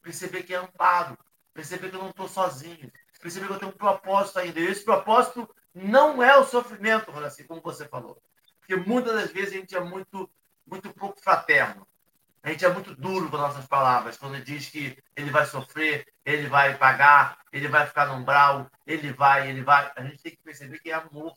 Perceber 0.00 0.44
que 0.44 0.54
é 0.54 0.56
amparo, 0.56 1.18
perceber 1.52 1.90
que 1.90 1.96
eu 1.96 2.02
não 2.02 2.10
estou 2.10 2.28
sozinho, 2.28 2.90
perceber 3.20 3.46
que 3.46 3.52
eu 3.52 3.58
tenho 3.58 3.72
um 3.72 3.76
propósito 3.76 4.38
ainda. 4.38 4.60
E 4.60 4.66
esse 4.66 4.84
propósito 4.84 5.48
não 5.74 6.22
é 6.22 6.36
o 6.36 6.44
sofrimento, 6.44 7.10
assim, 7.18 7.44
como 7.44 7.60
você 7.60 7.86
falou. 7.88 8.20
Porque 8.58 8.76
muitas 8.76 9.14
das 9.14 9.32
vezes 9.32 9.54
a 9.54 9.56
gente 9.56 9.76
é 9.76 9.80
muito, 9.80 10.30
muito 10.66 10.92
pouco 10.92 11.20
fraterno. 11.20 11.86
A 12.42 12.50
gente 12.50 12.64
é 12.64 12.72
muito 12.72 12.94
duro 12.94 13.28
com 13.28 13.36
nossas 13.36 13.66
palavras, 13.66 14.16
quando 14.16 14.42
diz 14.42 14.70
que 14.70 14.96
ele 15.16 15.30
vai 15.30 15.44
sofrer, 15.44 16.06
ele 16.24 16.46
vai 16.46 16.76
pagar, 16.78 17.38
ele 17.52 17.68
vai 17.68 17.86
ficar 17.86 18.06
no 18.06 18.14
umbral, 18.14 18.70
ele 18.86 19.12
vai, 19.12 19.50
ele 19.50 19.62
vai. 19.62 19.92
A 19.96 20.02
gente 20.02 20.22
tem 20.22 20.32
que 20.32 20.42
perceber 20.42 20.78
que 20.78 20.90
é 20.90 20.94
amor. 20.94 21.34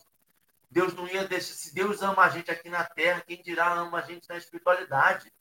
Deus 0.69 0.93
não 0.93 1.07
ia 1.07 1.27
deixar. 1.27 1.53
Se 1.53 1.73
Deus 1.73 2.01
ama 2.01 2.23
a 2.23 2.29
gente 2.29 2.49
aqui 2.49 2.69
na 2.69 2.83
terra, 2.83 3.23
quem 3.27 3.41
dirá 3.41 3.73
ama 3.73 3.97
a 3.97 4.01
gente 4.01 4.29
na 4.29 4.37
espiritualidade? 4.37 5.31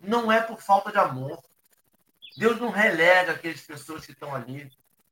Não 0.00 0.30
é 0.30 0.40
por 0.40 0.60
falta 0.60 0.90
de 0.90 0.98
amor. 0.98 1.42
Deus 2.36 2.58
não 2.58 2.70
relega 2.70 3.32
aquelas 3.32 3.60
pessoas 3.60 4.06
que 4.06 4.12
estão 4.12 4.34
ali. 4.34 4.70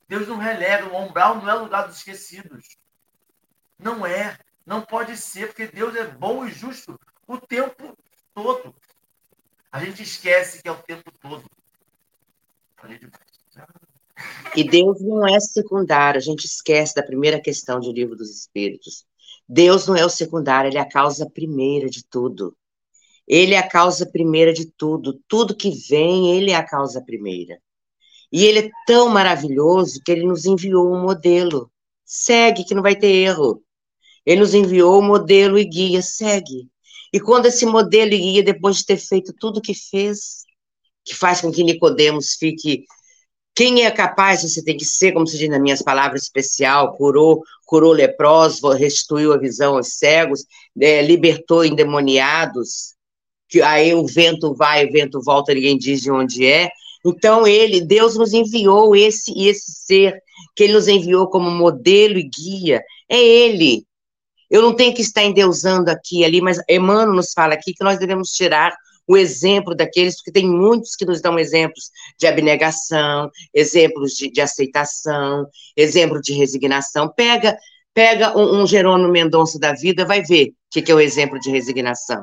Deus 0.09 0.27
não 0.27 0.39
relega. 0.39 0.87
O 0.87 0.97
umbral 0.97 1.37
não 1.37 1.51
é 1.51 1.55
lugar 1.55 1.87
dos 1.87 1.99
esquecidos. 1.99 2.79
Não 3.83 4.07
é. 4.07 4.39
Não 4.65 4.81
pode 4.81 5.17
ser, 5.17 5.49
porque 5.49 5.67
Deus 5.67 5.95
é 5.97 6.07
bom 6.07 6.47
e 6.47 6.53
justo 6.53 6.99
o 7.27 7.37
tempo 7.39 7.97
todo. 8.35 8.75
A 9.71 9.85
gente 9.85 10.03
esquece 10.03 10.63
que 10.63 10.69
é 10.69 10.73
o 10.73 10.83
tempo 10.83 11.11
todo. 11.21 11.45
E 14.55 14.63
Deus 14.63 15.01
não 15.01 15.27
é 15.27 15.41
secundário. 15.41 16.19
A 16.19 16.23
gente 16.23 16.45
esquece 16.45 16.95
da 16.95 17.03
primeira 17.03 17.41
questão 17.41 17.81
do 17.81 17.93
livro 17.93 18.15
dos 18.15 18.31
Espíritos. 18.31 19.05
Deus 19.49 19.87
não 19.87 19.97
é 19.97 20.05
o 20.05 20.11
secundário, 20.11 20.69
ele 20.69 20.79
é 20.79 20.81
a 20.81 20.89
causa 20.89 21.29
primeira 21.29 21.89
de 21.89 22.05
tudo. 22.05 22.57
Ele 23.27 23.55
é 23.55 23.59
a 23.59 23.69
causa 23.69 24.07
primeira 24.07 24.53
de 24.53 24.67
tudo. 24.67 25.21
Tudo 25.27 25.57
que 25.57 25.71
vem, 25.71 26.37
ele 26.37 26.51
é 26.51 26.55
a 26.55 26.67
causa 26.67 27.03
primeira. 27.03 27.61
E 28.31 28.45
ele 28.45 28.59
é 28.61 28.71
tão 28.87 29.09
maravilhoso 29.09 30.01
que 30.05 30.13
ele 30.13 30.25
nos 30.25 30.45
enviou 30.45 30.93
um 30.93 31.03
modelo. 31.03 31.71
Segue, 32.05 32.65
que 32.65 32.75
não 32.75 32.83
vai 32.83 32.97
ter 32.97 33.09
erro. 33.09 33.63
Ele 34.25 34.41
nos 34.41 34.55
enviou 34.55 34.99
o 34.99 35.03
modelo 35.03 35.59
e 35.59 35.65
guia, 35.65 36.03
segue. 36.03 36.69
E 37.13 37.21
quando 37.21 37.47
esse 37.47 37.67
modelo 37.67 38.13
e 38.13 38.19
guia, 38.19 38.43
depois 38.43 38.79
de 38.79 38.87
ter 38.87 38.97
feito 38.97 39.35
tudo 39.39 39.59
o 39.59 39.63
que 39.63 39.75
fez, 39.75 40.45
que 41.05 41.15
faz 41.15 41.41
com 41.41 41.51
que 41.51 41.65
Nicodemos 41.65 42.35
fique 42.35 42.85
quem 43.55 43.85
é 43.85 43.91
capaz, 43.91 44.43
você 44.43 44.65
tem 44.65 44.77
que 44.77 44.85
ser, 44.85 45.13
como 45.13 45.27
se 45.27 45.37
diz 45.37 45.49
nas 45.49 45.61
minhas 45.61 45.83
palavras, 45.83 46.23
especial, 46.23 46.97
curou, 46.97 47.43
curou 47.67 47.93
leprosos, 47.93 48.63
restituiu 48.79 49.33
a 49.33 49.39
visão 49.39 49.77
aos 49.77 49.99
cegos, 49.99 50.45
é, 50.81 51.03
libertou 51.03 51.65
endemoniados, 51.65 52.95
que 53.49 53.61
aí 53.61 53.95
o 53.95 54.07
vento 54.07 54.55
vai, 54.55 54.87
o 54.87 54.93
vento 54.93 55.21
volta, 55.23 55.53
ninguém 55.53 55.77
diz 55.77 56.01
de 56.01 56.11
onde 56.11 56.47
é. 56.47 56.71
Então, 57.05 57.47
ele, 57.47 57.83
Deus 57.83 58.17
nos 58.17 58.33
enviou 58.33 58.97
esse 58.97 59.33
esse 59.47 59.73
ser, 59.73 60.19
que 60.57 60.65
ele 60.65 60.73
nos 60.73 60.89
enviou 60.89 61.29
como 61.29 61.51
modelo 61.51 62.19
e 62.19 62.23
guia, 62.29 62.83
é 63.09 63.19
ele. 63.19 63.85
Eu 64.53 64.61
não 64.61 64.77
tenho 64.77 64.95
que 64.95 65.01
estar 65.01 65.23
endeusando 65.23 65.91
aqui 65.91 66.27
ali, 66.27 66.43
mas 66.43 66.61
Emmanuel 66.69 67.15
nos 67.15 67.33
fala 67.33 67.55
aqui 67.55 67.73
que 67.73 67.83
nós 67.83 67.99
devemos 67.99 68.29
tirar 68.33 68.77
o 69.09 69.17
exemplo 69.17 69.75
daqueles, 69.75 70.17
porque 70.17 70.31
tem 70.31 70.47
muitos 70.47 70.95
que 70.95 71.07
nos 71.07 71.23
dão 71.23 71.39
exemplos 71.39 71.91
de 72.21 72.27
abnegação, 72.27 73.31
exemplos 73.55 74.13
de, 74.13 74.31
de 74.31 74.43
aceitação, 74.43 75.47
exemplo 75.75 76.21
de 76.21 76.35
resignação. 76.35 77.09
Pega 77.09 77.57
pega 77.95 78.37
um, 78.39 78.63
um 78.63 78.67
Jerônimo 78.67 79.11
Mendonça 79.11 79.59
da 79.59 79.73
vida, 79.73 80.05
vai 80.05 80.23
ver 80.23 80.49
o 80.49 80.55
que, 80.71 80.83
que 80.83 80.93
é 80.93 80.95
o 80.95 81.01
exemplo 81.01 81.41
de 81.41 81.51
resignação. 81.51 82.23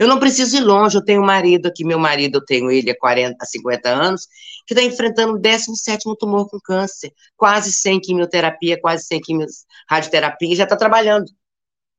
Eu 0.00 0.08
não 0.08 0.18
preciso 0.18 0.56
ir 0.56 0.60
longe, 0.60 0.96
eu 0.96 1.04
tenho 1.04 1.20
um 1.20 1.26
marido 1.26 1.66
aqui, 1.66 1.84
meu 1.84 1.98
marido, 1.98 2.38
eu 2.38 2.44
tenho 2.44 2.70
ele 2.70 2.90
há 2.90 2.98
40, 2.98 3.36
há 3.38 3.44
50 3.44 3.88
anos, 3.90 4.26
que 4.66 4.72
está 4.72 4.82
enfrentando 4.82 5.34
o 5.34 5.38
17 5.38 6.16
tumor 6.18 6.48
com 6.48 6.58
câncer, 6.58 7.12
quase 7.36 7.70
sem 7.70 8.00
quimioterapia, 8.00 8.80
quase 8.80 9.04
sem 9.04 9.20
quimio, 9.20 9.46
radioterapia, 9.86 10.56
já 10.56 10.64
está 10.64 10.74
trabalhando, 10.74 11.30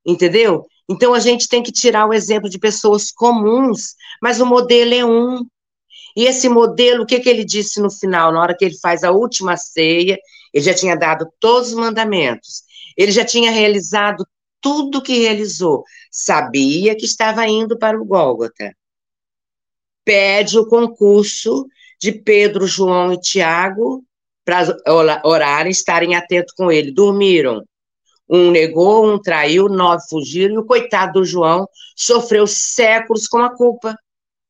entendeu? 0.03 0.65
Então, 0.89 1.13
a 1.13 1.19
gente 1.19 1.47
tem 1.47 1.61
que 1.61 1.71
tirar 1.71 2.07
o 2.07 2.13
exemplo 2.13 2.49
de 2.49 2.57
pessoas 2.57 3.11
comuns, 3.11 3.93
mas 4.19 4.41
o 4.41 4.47
modelo 4.47 4.95
é 4.95 5.05
um. 5.05 5.45
E 6.17 6.25
esse 6.25 6.49
modelo, 6.49 7.03
o 7.03 7.05
que, 7.05 7.19
que 7.19 7.29
ele 7.29 7.45
disse 7.45 7.79
no 7.79 7.91
final, 7.91 8.31
na 8.33 8.41
hora 8.41 8.57
que 8.57 8.65
ele 8.65 8.79
faz 8.79 9.03
a 9.03 9.11
última 9.11 9.55
ceia, 9.57 10.17
ele 10.51 10.65
já 10.65 10.73
tinha 10.73 10.95
dado 10.97 11.27
todos 11.39 11.69
os 11.69 11.75
mandamentos, 11.75 12.63
ele 12.97 13.11
já 13.11 13.23
tinha 13.23 13.51
realizado 13.51 14.25
tudo 14.61 15.01
que 15.01 15.19
realizou, 15.19 15.83
sabia 16.11 16.95
que 16.95 17.05
estava 17.05 17.47
indo 17.47 17.77
para 17.77 17.99
o 17.99 18.05
Gólgota. 18.05 18.75
Pede 20.05 20.57
o 20.57 20.67
concurso 20.67 21.67
de 21.99 22.11
Pedro, 22.11 22.65
João 22.65 23.13
e 23.13 23.19
Tiago 23.19 24.03
para 24.43 24.65
orarem, 25.23 25.71
estarem 25.71 26.15
atentos 26.15 26.53
com 26.53 26.71
ele. 26.71 26.91
Dormiram. 26.91 27.63
Um 28.29 28.49
negou, 28.49 29.13
um 29.13 29.21
traiu, 29.21 29.67
nove 29.67 30.03
fugiram, 30.09 30.55
e 30.55 30.57
o 30.59 30.65
coitado 30.65 31.19
do 31.19 31.25
João 31.25 31.67
sofreu 31.95 32.47
séculos 32.47 33.27
com 33.27 33.39
a 33.39 33.53
culpa 33.53 33.95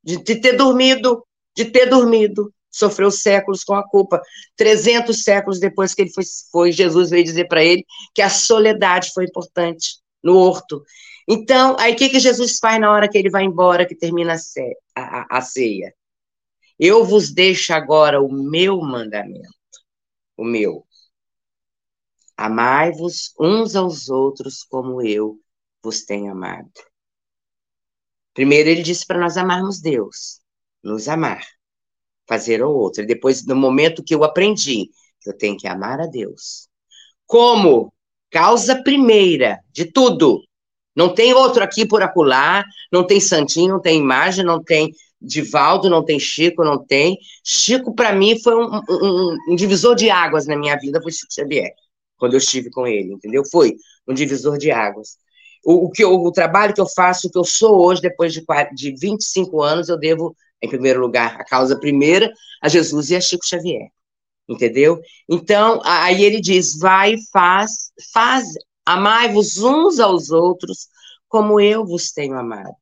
de, 0.04 0.18
de 0.18 0.36
ter 0.36 0.54
dormido, 0.54 1.26
de 1.56 1.66
ter 1.66 1.88
dormido. 1.88 2.54
Sofreu 2.70 3.12
séculos 3.12 3.64
com 3.64 3.74
a 3.74 3.84
culpa. 3.84 4.22
Trezentos 4.56 5.24
séculos 5.24 5.60
depois 5.60 5.94
que 5.94 6.04
ele 6.04 6.14
foi, 6.14 6.24
foi 6.52 6.72
Jesus 6.72 7.10
veio 7.10 7.24
dizer 7.24 7.48
para 7.48 7.64
ele 7.64 7.84
que 8.14 8.22
a 8.22 8.30
soledade 8.30 9.12
foi 9.14 9.26
importante 9.26 10.01
no 10.24 10.38
horto. 10.38 10.84
Então, 11.28 11.76
aí 11.80 11.94
o 11.94 11.96
que, 11.96 12.10
que 12.10 12.20
Jesus 12.20 12.60
faz 12.60 12.80
na 12.80 12.92
hora 12.92 13.10
que 13.10 13.18
ele 13.18 13.30
vai 13.30 13.44
embora, 13.44 13.86
que 13.86 13.96
termina 13.96 14.36
a, 14.96 15.02
a, 15.02 15.38
a 15.38 15.42
ceia? 15.42 15.94
Eu 16.80 17.06
vos 17.06 17.32
deixo 17.32 17.74
agora 17.74 18.22
o 18.22 18.32
meu 18.32 18.82
mandamento, 18.82 19.50
o 20.36 20.44
meu. 20.44 20.86
Amai-vos 22.36 23.34
uns 23.40 23.76
aos 23.76 24.10
outros 24.10 24.64
como 24.64 25.02
eu 25.02 25.40
vos 25.84 26.04
tenho 26.04 26.32
amado. 26.32 26.72
Primeiro, 28.34 28.70
ele 28.70 28.82
disse 28.82 29.06
para 29.06 29.20
nós 29.20 29.38
amarmos 29.38 29.80
Deus, 29.80 30.40
nos 30.82 31.08
amar, 31.08 31.46
fazer 32.28 32.64
o 32.64 32.72
outro. 32.72 33.04
E 33.04 33.06
depois, 33.06 33.46
no 33.46 33.56
momento 33.56 34.04
que 34.04 34.16
eu 34.16 34.24
aprendi 34.24 34.90
eu 35.26 35.38
tenho 35.38 35.58
que 35.58 35.68
amar 35.68 36.00
a 36.00 36.08
Deus, 36.08 36.68
como 37.26 37.94
causa 38.32 38.82
primeira 38.82 39.60
de 39.72 39.86
tudo. 39.86 40.42
Não 40.96 41.14
tem 41.14 41.34
outro 41.34 41.64
aqui 41.64 41.86
por 41.86 42.02
acolá, 42.02 42.66
não 42.92 43.06
tem 43.06 43.20
Santinho, 43.20 43.74
não 43.74 43.82
tem 43.82 44.00
imagem, 44.00 44.44
não 44.44 44.64
tem 44.64 44.92
Divaldo, 45.22 45.90
não 45.90 46.04
tem 46.04 46.20
Chico, 46.20 46.64
não 46.64 46.84
tem. 46.84 47.18
Chico, 47.44 47.94
para 47.94 48.14
mim, 48.14 48.40
foi 48.42 48.56
um, 48.56 48.82
um, 48.90 49.38
um, 49.50 49.56
divisor 49.56 49.96
de 49.96 50.10
águas 50.10 50.48
na 50.48 50.58
minha 50.58 50.76
vida, 50.78 51.02
foi 51.02 51.12
Chico 51.12 51.32
Xavier, 51.32 51.72
quando 52.18 52.34
eu 52.34 52.40
estive 52.40 52.72
com 52.72 52.88
ele, 52.88 53.14
entendeu? 53.14 53.44
Foi 53.46 53.76
um 54.08 54.14
divisor 54.14 54.58
de 54.58 54.72
águas. 54.72 55.18
O, 55.64 55.86
o, 55.86 55.90
que 55.92 56.04
eu, 56.04 56.12
o 56.14 56.32
trabalho 56.32 56.74
que 56.74 56.82
eu 56.82 56.88
faço, 56.88 57.28
o 57.28 57.32
que 57.32 57.38
eu 57.38 57.46
sou 57.46 57.86
hoje, 57.86 58.02
depois 58.02 58.34
de, 58.34 58.44
de 58.74 58.96
25 59.00 59.62
anos, 59.62 59.90
eu 59.90 59.98
devo, 59.98 60.36
em 60.62 60.68
primeiro 60.68 61.00
lugar, 61.00 61.40
a 61.40 61.46
causa 61.46 61.80
primeira, 61.80 62.32
a 62.62 62.68
Jesus 62.68 63.12
e 63.12 63.16
a 63.16 63.22
Chico 63.22 63.46
Xavier. 63.46 63.90
Entendeu? 64.52 65.02
Então, 65.30 65.80
aí 65.86 66.26
ele 66.26 66.42
diz: 66.42 66.78
vai, 66.78 67.16
faz, 67.32 67.94
faz, 68.12 68.50
amai-vos 68.86 69.58
uns 69.58 69.98
aos 69.98 70.30
outros, 70.30 70.90
como 71.30 71.58
eu 71.62 71.86
vos 71.86 72.12
tenho 72.12 72.38
amado. 72.38 72.76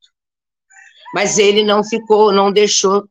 Mas 1.14 1.38
ele 1.38 1.62
não 1.62 1.84
ficou, 1.84 2.32
não 2.32 2.52
deixou 2.52 3.08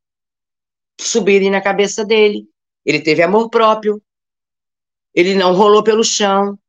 subirem 1.00 1.50
na 1.50 1.62
cabeça 1.62 2.04
dele. 2.04 2.50
Ele 2.86 3.00
teve 3.00 3.24
amor 3.24 3.50
próprio. 3.50 4.02
Ele 5.16 5.36
não 5.36 5.54
rolou 5.54 5.82
pelo 5.82 6.04
chão. 6.04 6.60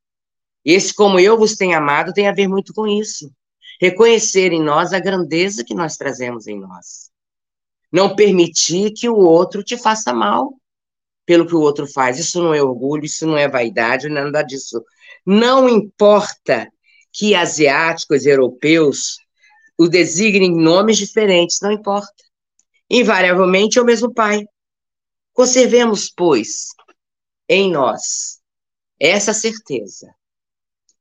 Esse 0.65 0.95
como 0.95 1.19
eu 1.19 1.37
vos 1.37 1.57
tenho 1.57 1.77
amado 1.77 2.13
tem 2.13 2.29
a 2.29 2.33
ver 2.33 2.47
muito 2.47 2.73
com 2.73 2.87
isso. 2.87 3.33
Reconhecer 3.81 4.53
em 4.53 4.63
nós 4.63 4.93
a 4.93 5.01
grandeza 5.01 5.65
que 5.65 5.75
nós 5.75 5.97
trazemos 5.97 6.47
em 6.47 6.61
nós. 6.61 7.11
Não 7.91 8.15
permitir 8.15 8.93
que 8.93 9.09
o 9.09 9.17
outro 9.17 9.65
te 9.65 9.77
faça 9.77 10.13
mal 10.13 10.60
pelo 11.27 11.47
que 11.47 11.55
o 11.55 11.61
outro 11.61 11.87
faz. 11.87 12.19
Isso 12.19 12.43
não 12.43 12.55
é 12.55 12.63
orgulho, 12.63 13.05
isso 13.05 13.27
não 13.27 13.37
é 13.37 13.49
vaidade, 13.49 14.07
é 14.07 14.11
nada 14.11 14.43
disso. 14.43 14.85
Não 15.25 15.69
importa 15.69 16.71
que 17.13 17.35
asiáticos, 17.35 18.27
europeus, 18.27 19.19
o 19.79 19.89
designem 19.89 20.55
nomes 20.55 20.97
diferentes, 20.99 21.59
não 21.61 21.73
importa. 21.73 22.13
Invariavelmente 22.89 23.79
é 23.79 23.83
o 23.83 23.85
mesmo 23.85 24.13
Pai. 24.13 24.45
Conservemos, 25.33 26.13
pois, 26.15 26.67
em 27.49 27.71
nós 27.71 28.41
essa 29.01 29.33
certeza. 29.33 30.15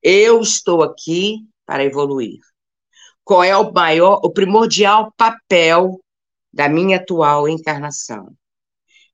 Eu 0.01 0.39
estou 0.39 0.81
aqui 0.81 1.45
para 1.65 1.83
evoluir. 1.83 2.39
Qual 3.25 3.43
é 3.43 3.55
o 3.55 3.71
maior, 3.71 4.21
o 4.23 4.31
primordial 4.31 5.13
papel 5.17 5.99
da 6.51 6.69
minha 6.69 6.97
atual 6.97 7.49
encarnação? 7.49 8.33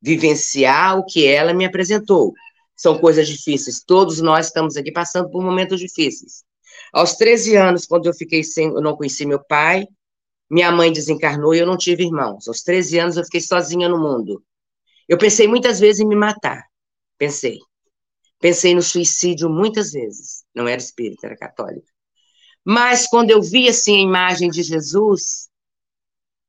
Vivenciar 0.05 0.99
o 0.99 1.05
que 1.05 1.25
ela 1.25 1.53
me 1.53 1.65
apresentou. 1.65 2.33
São 2.75 2.99
coisas 2.99 3.27
difíceis. 3.27 3.83
Todos 3.83 4.21
nós 4.21 4.47
estamos 4.47 4.77
aqui 4.77 4.91
passando 4.91 5.29
por 5.31 5.43
momentos 5.43 5.79
difíceis. 5.79 6.43
Aos 6.93 7.15
13 7.15 7.55
anos, 7.55 7.85
quando 7.87 8.05
eu 8.05 8.13
fiquei 8.13 8.43
sem, 8.43 8.67
eu 8.67 8.81
não 8.81 8.95
conheci 8.95 9.25
meu 9.25 9.43
pai, 9.43 9.87
minha 10.49 10.71
mãe 10.71 10.91
desencarnou 10.91 11.55
e 11.55 11.59
eu 11.59 11.65
não 11.65 11.77
tive 11.77 12.03
irmãos. 12.03 12.47
Aos 12.47 12.61
13 12.61 12.99
anos, 12.99 13.17
eu 13.17 13.23
fiquei 13.23 13.41
sozinha 13.41 13.89
no 13.89 13.97
mundo. 13.97 14.43
Eu 15.07 15.17
pensei 15.17 15.47
muitas 15.47 15.79
vezes 15.79 16.01
em 16.01 16.07
me 16.07 16.15
matar. 16.15 16.63
Pensei. 17.17 17.57
Pensei 18.39 18.75
no 18.75 18.81
suicídio 18.81 19.49
muitas 19.49 19.91
vezes. 19.91 20.43
Não 20.53 20.67
era 20.67 20.79
espírita, 20.79 21.25
era 21.25 21.37
católica. 21.37 21.91
Mas 22.63 23.07
quando 23.07 23.31
eu 23.31 23.41
vi 23.41 23.67
assim 23.67 23.97
a 23.97 24.03
imagem 24.03 24.49
de 24.49 24.61
Jesus, 24.61 25.49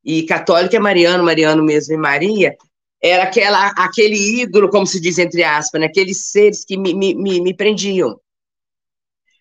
e 0.04 0.24
católica 0.24 0.76
é 0.76 0.80
Mariano, 0.80 1.24
Mariano 1.24 1.62
mesmo 1.62 1.94
e 1.94 1.98
Maria, 1.98 2.56
era 3.02 3.24
aquela, 3.24 3.68
aquele 3.76 4.42
ídolo, 4.42 4.70
como 4.70 4.86
se 4.86 5.00
diz 5.00 5.18
entre 5.18 5.44
aspas, 5.44 5.80
né? 5.80 5.86
aqueles 5.86 6.30
seres 6.30 6.64
que 6.64 6.76
me, 6.76 6.94
me, 6.94 7.14
me, 7.40 7.54
prendiam. 7.54 8.18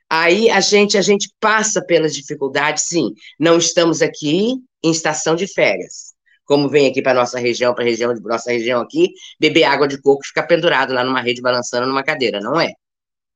Aí 0.10 0.50
a 0.50 0.60
gente 0.60 0.98
a 0.98 1.02
gente 1.02 1.30
passa 1.40 1.84
pelas 1.84 2.14
dificuldades, 2.16 2.86
sim. 2.88 3.12
Não 3.40 3.58
estamos 3.58 4.02
aqui 4.02 4.54
em 4.84 4.92
estação 4.92 5.36
de 5.36 5.48
férias. 5.48 6.14
Como 6.46 6.70
vem 6.70 6.88
aqui 6.88 7.02
para 7.02 7.14
nossa 7.14 7.40
região, 7.40 7.74
para 7.74 7.84
a 7.84 7.88
região 7.88 8.14
de 8.14 8.22
nossa 8.22 8.52
região 8.52 8.82
aqui, 8.82 9.10
beber 9.40 9.64
água 9.64 9.88
de 9.88 10.00
coco 10.00 10.22
e 10.24 10.28
ficar 10.28 10.44
pendurado 10.44 10.94
lá 10.94 11.04
numa 11.04 11.22
rede 11.22 11.42
balançando 11.42 11.88
numa 11.88 12.04
cadeira, 12.04 12.40
não 12.40 12.60
é? 12.60 12.72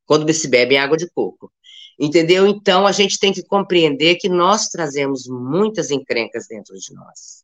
Quando 0.05 0.31
se 0.31 0.47
bebe 0.47 0.77
água 0.77 0.95
de 0.95 1.09
coco. 1.09 1.51
Entendeu? 1.99 2.47
Então 2.47 2.85
a 2.85 2.91
gente 2.91 3.19
tem 3.19 3.33
que 3.33 3.43
compreender 3.43 4.15
que 4.15 4.29
nós 4.29 4.67
trazemos 4.69 5.27
muitas 5.27 5.89
encrencas 5.91 6.47
dentro 6.47 6.75
de 6.75 6.93
nós. 6.93 7.43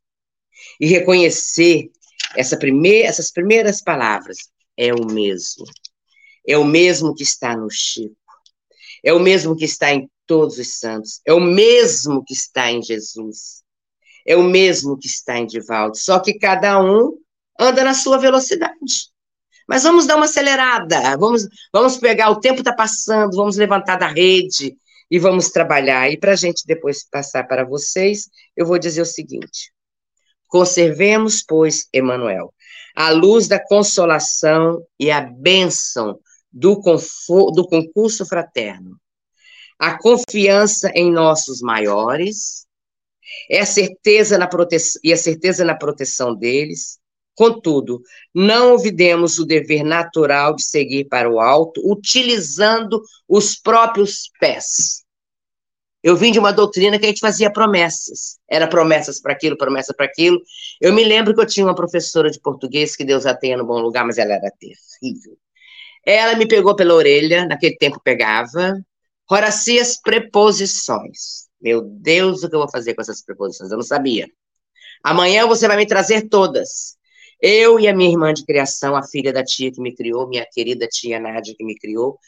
E 0.79 0.87
reconhecer 0.87 1.89
essa 2.35 2.57
primeira, 2.57 3.07
essas 3.07 3.31
primeiras 3.31 3.81
palavras 3.81 4.37
é 4.77 4.93
o 4.93 5.05
mesmo. 5.05 5.65
É 6.47 6.57
o 6.57 6.63
mesmo 6.63 7.15
que 7.15 7.23
está 7.23 7.55
no 7.55 7.69
Chico 7.69 8.15
é 9.05 9.13
o 9.13 9.19
mesmo 9.19 9.55
que 9.55 9.65
está 9.65 9.93
em 9.93 10.09
todos 10.25 10.57
os 10.57 10.79
santos, 10.79 11.21
é 11.23 11.31
o 11.31 11.39
mesmo 11.39 12.25
que 12.25 12.33
está 12.33 12.71
em 12.71 12.81
Jesus, 12.81 13.61
é 14.25 14.35
o 14.35 14.41
mesmo 14.41 14.97
que 14.97 15.05
está 15.05 15.37
em 15.37 15.45
Divaldo, 15.45 15.95
só 15.95 16.19
que 16.19 16.33
cada 16.33 16.83
um 16.83 17.15
anda 17.59 17.83
na 17.83 17.93
sua 17.93 18.17
velocidade. 18.17 19.13
Mas 19.67 19.83
vamos 19.83 20.07
dar 20.07 20.15
uma 20.15 20.25
acelerada, 20.25 21.15
vamos, 21.17 21.47
vamos 21.71 21.97
pegar, 21.97 22.31
o 22.31 22.39
tempo 22.39 22.59
está 22.59 22.73
passando, 22.73 23.37
vamos 23.37 23.57
levantar 23.57 23.97
da 23.97 24.07
rede 24.07 24.75
e 25.09 25.19
vamos 25.19 25.49
trabalhar. 25.49 26.09
E 26.11 26.17
para 26.17 26.31
a 26.31 26.35
gente 26.35 26.65
depois 26.65 27.07
passar 27.07 27.43
para 27.47 27.63
vocês, 27.63 28.27
eu 28.57 28.65
vou 28.65 28.79
dizer 28.79 29.01
o 29.01 29.05
seguinte: 29.05 29.71
conservemos, 30.47 31.43
pois, 31.47 31.87
Emanuel, 31.93 32.53
a 32.95 33.11
luz 33.11 33.47
da 33.47 33.59
consolação 33.59 34.85
e 34.99 35.11
a 35.11 35.21
bênção 35.21 36.19
do, 36.51 36.81
do 37.53 37.67
concurso 37.67 38.25
fraterno. 38.25 38.97
A 39.77 39.97
confiança 39.97 40.89
em 40.95 41.11
nossos 41.11 41.59
maiores 41.61 42.65
é 43.49 43.59
a 43.59 43.65
certeza 43.65 44.37
na 44.37 44.49
e 45.03 45.11
a 45.11 45.17
certeza 45.17 45.65
na 45.65 45.75
proteção 45.75 46.33
deles. 46.33 46.97
Contudo, 47.35 48.01
não 48.33 48.71
olvidemos 48.71 49.37
o 49.39 49.45
dever 49.45 49.83
natural 49.83 50.55
de 50.55 50.63
seguir 50.63 51.05
para 51.05 51.29
o 51.29 51.41
alto, 51.41 51.81
utilizando 51.83 53.01
os 53.27 53.55
próprios 53.55 54.31
pés. 54.39 55.04
Eu 56.05 56.15
vim 56.15 56.31
de 56.31 56.37
uma 56.37 56.53
doutrina 56.53 56.99
que 56.99 57.05
a 57.05 57.07
gente 57.07 57.19
fazia 57.19 57.51
promessas. 57.51 58.37
Era 58.47 58.67
promessas 58.67 59.19
para 59.19 59.33
aquilo, 59.33 59.57
promessa 59.57 59.91
para 59.91 60.05
aquilo. 60.05 60.39
Eu 60.79 60.93
me 60.93 61.03
lembro 61.03 61.33
que 61.33 61.41
eu 61.41 61.47
tinha 61.47 61.65
uma 61.65 61.73
professora 61.73 62.29
de 62.29 62.39
português, 62.39 62.95
que 62.95 63.03
Deus 63.03 63.25
a 63.25 63.33
tenha 63.33 63.57
no 63.57 63.65
bom 63.65 63.79
lugar, 63.79 64.05
mas 64.05 64.19
ela 64.19 64.33
era 64.33 64.51
terrível. 64.59 65.35
Ela 66.05 66.35
me 66.35 66.47
pegou 66.47 66.75
pela 66.75 66.93
orelha, 66.93 67.47
naquele 67.47 67.75
tempo 67.77 67.99
pegava. 68.03 68.79
Horaci 69.27 69.79
as 69.79 69.99
preposições. 69.99 71.47
Meu 71.59 71.81
Deus, 71.81 72.43
o 72.43 72.49
que 72.49 72.55
eu 72.55 72.59
vou 72.59 72.69
fazer 72.69 72.93
com 72.93 73.01
essas 73.01 73.23
preposições? 73.25 73.71
Eu 73.71 73.77
não 73.77 73.83
sabia. 73.83 74.27
Amanhã 75.03 75.47
você 75.47 75.67
vai 75.67 75.75
me 75.75 75.87
trazer 75.87 76.29
todas. 76.29 76.97
Eu 77.41 77.79
e 77.79 77.87
a 77.87 77.95
minha 77.95 78.11
irmã 78.11 78.31
de 78.31 78.45
criação, 78.45 78.95
a 78.95 79.01
filha 79.01 79.33
da 79.33 79.43
tia 79.43 79.71
que 79.71 79.81
me 79.81 79.95
criou, 79.95 80.27
minha 80.29 80.45
querida 80.53 80.87
tia 80.87 81.19
Nádia 81.19 81.55
que 81.57 81.65
me 81.65 81.73
criou. 81.75 82.19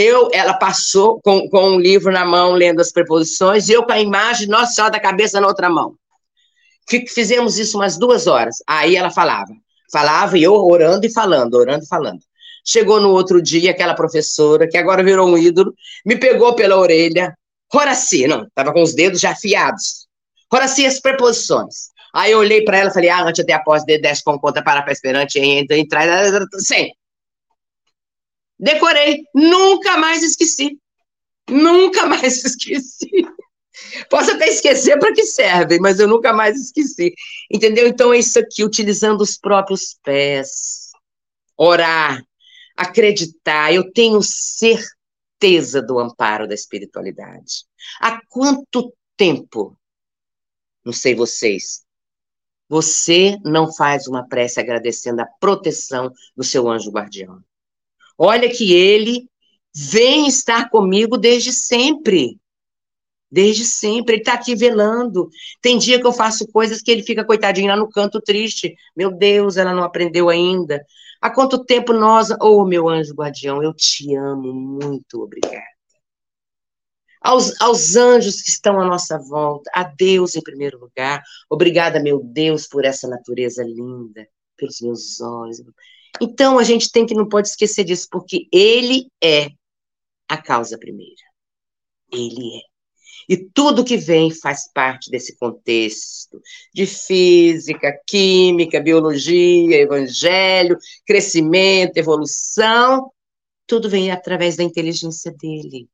Eu, 0.00 0.30
ela 0.32 0.54
passou 0.54 1.20
com, 1.22 1.48
com 1.48 1.70
um 1.70 1.80
livro 1.80 2.12
na 2.12 2.24
mão, 2.24 2.52
lendo 2.52 2.80
as 2.80 2.92
preposições, 2.92 3.68
e 3.68 3.72
eu 3.72 3.82
com 3.82 3.90
a 3.90 3.98
imagem, 3.98 4.46
nossa 4.46 4.72
senhora 4.72 4.92
da 4.92 5.00
cabeça 5.00 5.40
na 5.40 5.48
outra 5.48 5.68
mão. 5.68 5.96
Fizemos 7.08 7.58
isso 7.58 7.76
umas 7.76 7.98
duas 7.98 8.28
horas. 8.28 8.58
Aí 8.64 8.94
ela 8.94 9.10
falava. 9.10 9.52
Falava 9.92 10.38
e 10.38 10.44
eu 10.44 10.54
orando 10.54 11.04
e 11.04 11.12
falando, 11.12 11.54
orando 11.54 11.82
e 11.82 11.88
falando. 11.88 12.20
Chegou 12.64 13.00
no 13.00 13.10
outro 13.10 13.42
dia, 13.42 13.72
aquela 13.72 13.92
professora, 13.92 14.68
que 14.68 14.78
agora 14.78 15.02
virou 15.02 15.28
um 15.28 15.36
ídolo, 15.36 15.74
me 16.06 16.14
pegou 16.14 16.54
pela 16.54 16.76
orelha. 16.76 17.36
Horaci, 17.74 18.28
não, 18.28 18.44
estava 18.44 18.72
com 18.72 18.82
os 18.82 18.94
dedos 18.94 19.18
já 19.18 19.32
afiados. 19.32 20.06
Horaci, 20.48 20.86
as 20.86 21.00
preposições. 21.00 21.88
Aí 22.14 22.30
eu 22.30 22.38
olhei 22.38 22.62
para 22.62 22.78
ela 22.78 22.90
e 22.90 22.94
falei, 22.94 23.10
ah, 23.10 23.24
antes 23.24 23.42
até 23.42 23.52
após 23.52 23.82
de 23.82 23.98
10 23.98 24.22
com 24.22 24.38
conta 24.38 24.62
para 24.62 24.80
para 24.80 24.92
esperante, 24.92 25.40
entra, 25.40 25.76
entrar, 25.76 26.06
sem. 26.58 26.94
Decorei, 28.58 29.24
nunca 29.34 29.96
mais 29.96 30.22
esqueci. 30.22 30.78
Nunca 31.48 32.06
mais 32.06 32.42
esqueci. 32.44 33.10
Posso 34.10 34.32
até 34.32 34.48
esquecer 34.48 34.98
para 34.98 35.14
que 35.14 35.24
serve, 35.24 35.78
mas 35.78 36.00
eu 36.00 36.08
nunca 36.08 36.32
mais 36.32 36.58
esqueci. 36.58 37.14
Entendeu? 37.50 37.86
Então 37.86 38.12
é 38.12 38.18
isso 38.18 38.38
aqui, 38.38 38.64
utilizando 38.64 39.20
os 39.20 39.36
próprios 39.38 39.96
pés. 40.02 40.90
Orar, 41.56 42.22
acreditar, 42.76 43.72
eu 43.72 43.92
tenho 43.92 44.20
certeza 44.22 45.82
do 45.82 45.98
amparo 45.98 46.46
da 46.46 46.54
espiritualidade. 46.54 47.64
Há 48.00 48.20
quanto 48.28 48.92
tempo, 49.16 49.76
não 50.84 50.92
sei 50.92 51.14
vocês, 51.14 51.84
você 52.68 53.36
não 53.44 53.72
faz 53.72 54.06
uma 54.06 54.28
prece 54.28 54.60
agradecendo 54.60 55.22
a 55.22 55.26
proteção 55.40 56.12
do 56.36 56.44
seu 56.44 56.68
anjo 56.68 56.90
guardião? 56.90 57.42
Olha 58.18 58.50
que 58.50 58.72
ele 58.72 59.28
vem 59.74 60.26
estar 60.26 60.68
comigo 60.70 61.16
desde 61.16 61.52
sempre. 61.52 62.38
Desde 63.30 63.64
sempre, 63.64 64.14
ele 64.14 64.22
está 64.22 64.32
aqui 64.32 64.56
velando. 64.56 65.28
Tem 65.60 65.78
dia 65.78 66.00
que 66.00 66.06
eu 66.06 66.12
faço 66.12 66.50
coisas 66.50 66.82
que 66.82 66.90
ele 66.90 67.02
fica 67.02 67.24
coitadinho 67.24 67.68
lá 67.68 67.76
no 67.76 67.88
canto 67.88 68.20
triste. 68.20 68.74
Meu 68.96 69.12
Deus, 69.12 69.56
ela 69.56 69.74
não 69.74 69.84
aprendeu 69.84 70.28
ainda. 70.28 70.84
Há 71.20 71.30
quanto 71.30 71.64
tempo 71.64 71.92
nós. 71.92 72.28
Oh, 72.40 72.64
meu 72.64 72.88
anjo 72.88 73.14
guardião, 73.14 73.62
eu 73.62 73.74
te 73.74 74.14
amo 74.16 74.52
muito, 74.52 75.20
obrigada. 75.22 75.78
Aos, 77.20 77.60
aos 77.60 77.96
anjos 77.96 78.40
que 78.40 78.50
estão 78.50 78.80
à 78.80 78.84
nossa 78.84 79.18
volta, 79.18 79.70
a 79.74 79.82
Deus 79.82 80.34
em 80.34 80.40
primeiro 80.40 80.78
lugar. 80.78 81.22
Obrigada, 81.50 82.00
meu 82.00 82.22
Deus, 82.22 82.66
por 82.66 82.84
essa 82.84 83.06
natureza 83.08 83.62
linda, 83.62 84.26
pelos 84.56 84.80
meus 84.80 85.20
olhos. 85.20 85.60
Então, 86.20 86.58
a 86.58 86.64
gente 86.64 86.90
tem 86.90 87.06
que 87.06 87.14
não 87.14 87.28
pode 87.28 87.48
esquecer 87.48 87.84
disso, 87.84 88.08
porque 88.10 88.46
Ele 88.52 89.06
é 89.22 89.50
a 90.28 90.36
causa 90.36 90.78
primeira. 90.78 91.22
Ele 92.12 92.58
é. 92.58 92.68
E 93.28 93.36
tudo 93.36 93.84
que 93.84 93.98
vem 93.98 94.30
faz 94.30 94.72
parte 94.72 95.10
desse 95.10 95.36
contexto 95.36 96.40
de 96.74 96.86
física, 96.86 97.92
química, 98.06 98.80
biologia, 98.80 99.76
evangelho, 99.76 100.78
crescimento, 101.06 101.98
evolução. 101.98 103.12
Tudo 103.66 103.90
vem 103.90 104.10
através 104.10 104.56
da 104.56 104.64
inteligência 104.64 105.30
dele. 105.30 105.88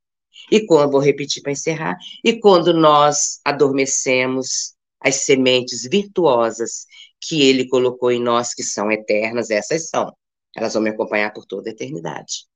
E 0.51 0.65
quando, 0.65 0.93
vou 0.93 1.01
repetir 1.01 1.43
para 1.43 1.53
encerrar, 1.53 1.97
e 2.23 2.39
quando 2.39 2.73
nós 2.73 3.41
adormecemos 3.45 4.75
as 5.01 5.17
sementes 5.17 5.83
virtuosas 5.83 6.87
que 7.27 7.43
ele 7.43 7.69
colocou 7.69 8.11
em 8.11 8.21
nós, 8.21 8.55
que 8.55 8.63
são 8.63 8.91
eternas, 8.91 9.51
essas 9.51 9.89
são. 9.89 10.15
Elas 10.55 10.75
vão 10.75 10.83
me 10.83 10.91
acompanhar 10.91 11.33
por 11.33 11.47
toda 11.47 11.71
a 11.71 11.73
eternidade. 11.73 12.47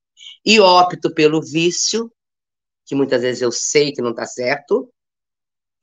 E 0.45 0.59
opto 0.59 1.13
pelo 1.13 1.41
vício, 1.41 2.11
que 2.85 2.95
muitas 2.95 3.21
vezes 3.21 3.41
eu 3.41 3.51
sei 3.51 3.91
que 3.91 4.01
não 4.01 4.11
está 4.11 4.25
certo, 4.25 4.91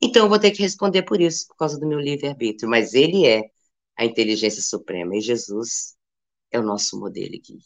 então 0.01 0.23
eu 0.23 0.29
vou 0.29 0.39
ter 0.39 0.51
que 0.51 0.61
responder 0.61 1.03
por 1.03 1.19
isso, 1.19 1.47
por 1.47 1.57
causa 1.57 1.79
do 1.79 1.87
meu 1.87 1.99
livre-arbítrio. 1.99 2.69
Mas 2.69 2.93
ele 2.93 3.27
é 3.27 3.43
a 3.97 4.05
inteligência 4.05 4.61
suprema 4.61 5.15
e 5.15 5.21
Jesus 5.21 5.95
é 6.51 6.59
o 6.59 6.63
nosso 6.63 6.99
modelo 6.99 7.33
e 7.33 7.39
guia 7.39 7.59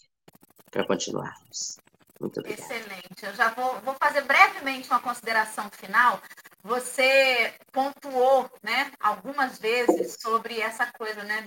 para 0.71 0.85
continuarmos. 0.85 1.77
Muito 2.19 2.39
obrigada. 2.39 2.73
Excelente. 2.73 3.23
Eu 3.25 3.33
já 3.33 3.49
vou, 3.53 3.79
vou 3.81 3.95
fazer 3.95 4.21
brevemente 4.21 4.87
uma 4.87 4.99
consideração 4.99 5.69
final. 5.71 6.21
Você 6.63 7.53
pontuou 7.71 8.51
né, 8.61 8.91
algumas 8.99 9.57
vezes 9.57 10.17
sobre 10.21 10.59
essa 10.59 10.91
coisa, 10.91 11.23
né? 11.23 11.45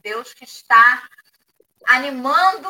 Deus 0.00 0.32
que 0.32 0.44
está 0.44 1.08
animando 1.84 2.68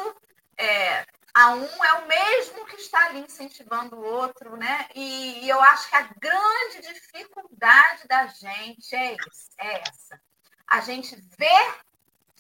é, 0.57 1.07
a 1.35 1.51
um 1.51 1.85
é 1.85 1.93
o 1.93 2.07
mesmo 2.09 2.64
que 2.64 2.77
está 2.77 3.07
ali 3.07 3.20
incentivando 3.20 3.95
o 3.95 4.03
outro, 4.03 4.57
né? 4.57 4.89
E, 4.95 5.45
e 5.45 5.49
eu 5.51 5.61
acho 5.61 5.91
que 5.91 5.97
a 5.97 6.09
grande 6.18 6.81
dificuldade 6.81 8.09
da 8.09 8.27
gente 8.27 8.97
é, 8.97 9.14
esse, 9.14 9.51
é 9.59 9.83
essa. 9.83 10.20
A 10.66 10.81
gente 10.81 11.14
ver 11.39 11.74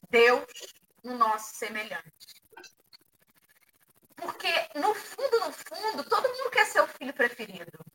Deus 0.08 0.46
no 1.04 1.18
nosso 1.18 1.54
semelhante. 1.56 2.42
Porque, 4.16 4.48
no 4.74 4.94
fundo, 4.94 5.40
no 5.40 5.52
fundo, 5.52 6.08
todo 6.08 6.28
mundo 6.28 6.50
quer 6.50 6.64
ser 6.64 6.80
o 6.80 6.88
filho 6.88 7.12
preferido. 7.12 7.85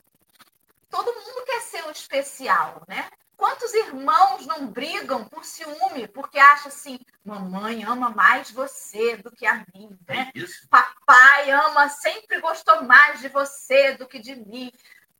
Todo 0.91 1.13
mundo 1.13 1.45
quer 1.45 1.61
ser 1.61 1.85
o 1.87 1.91
especial, 1.91 2.83
né? 2.87 3.09
Quantos 3.37 3.73
irmãos 3.73 4.45
não 4.45 4.67
brigam 4.67 5.27
por 5.27 5.43
ciúme, 5.43 6.07
porque 6.09 6.37
acham 6.37 6.67
assim, 6.67 6.99
mamãe 7.25 7.83
ama 7.83 8.11
mais 8.11 8.51
você 8.51 9.17
do 9.17 9.31
que 9.31 9.47
a 9.47 9.65
mim, 9.73 9.97
né? 10.07 10.31
É 10.35 10.67
Papai 10.69 11.49
ama, 11.49 11.89
sempre 11.89 12.39
gostou 12.39 12.83
mais 12.83 13.19
de 13.19 13.29
você 13.29 13.93
do 13.93 14.07
que 14.07 14.19
de 14.19 14.35
mim. 14.35 14.71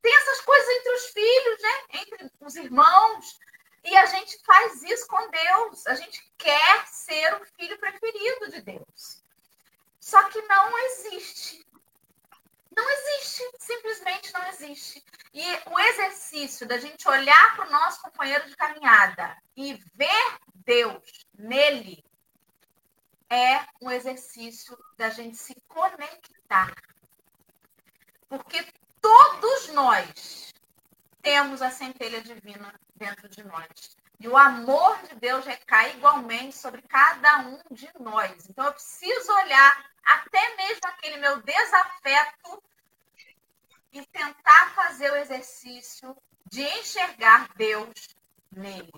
Tem 0.01 0.15
essas 0.17 0.41
coisas 0.41 0.69
entre 0.69 0.91
os 0.91 1.05
filhos, 1.05 1.61
né? 1.61 2.01
Entre 2.01 2.31
os 2.41 2.55
irmãos. 2.55 3.39
E 3.83 3.95
a 3.95 4.05
gente 4.05 4.37
faz 4.45 4.83
isso 4.83 5.07
com 5.07 5.29
Deus. 5.29 5.87
A 5.87 5.95
gente 5.95 6.21
quer 6.37 6.87
ser 6.87 7.41
o 7.41 7.45
filho 7.57 7.79
preferido 7.79 8.51
de 8.51 8.61
Deus. 8.61 9.23
Só 9.99 10.23
que 10.25 10.41
não 10.43 10.77
existe. 10.77 11.65
Não 12.75 12.89
existe, 12.89 13.43
simplesmente 13.59 14.33
não 14.33 14.47
existe. 14.47 15.03
E 15.33 15.43
o 15.69 15.79
exercício 15.79 16.67
da 16.67 16.77
gente 16.77 17.07
olhar 17.07 17.55
para 17.55 17.67
o 17.67 17.71
nosso 17.71 18.01
companheiro 18.01 18.47
de 18.47 18.55
caminhada 18.55 19.37
e 19.55 19.73
ver 19.93 20.37
Deus 20.53 21.25
nele 21.37 22.03
é 23.29 23.65
um 23.81 23.89
exercício 23.89 24.77
da 24.97 25.09
gente 25.09 25.37
se 25.37 25.55
conectar. 25.67 26.73
Porque 28.27 28.65
todos 29.01 29.69
nós 29.69 30.53
temos 31.21 31.61
a 31.61 31.71
centelha 31.71 32.21
divina 32.21 32.73
dentro 32.95 33.29
de 33.29 33.43
nós. 33.43 33.95
E 34.21 34.27
o 34.27 34.37
amor 34.37 35.01
de 35.07 35.15
Deus 35.15 35.43
recai 35.43 35.93
igualmente 35.93 36.55
sobre 36.55 36.83
cada 36.83 37.39
um 37.39 37.59
de 37.71 37.89
nós. 37.99 38.47
Então 38.47 38.65
eu 38.65 38.73
preciso 38.73 39.31
olhar 39.31 39.91
até 40.05 40.55
mesmo 40.57 40.81
aquele 40.83 41.17
meu 41.17 41.41
desafeto 41.41 42.63
e 43.91 44.05
tentar 44.05 44.75
fazer 44.75 45.11
o 45.11 45.15
exercício 45.15 46.15
de 46.51 46.61
enxergar 46.61 47.49
Deus 47.55 48.15
nele. 48.51 48.91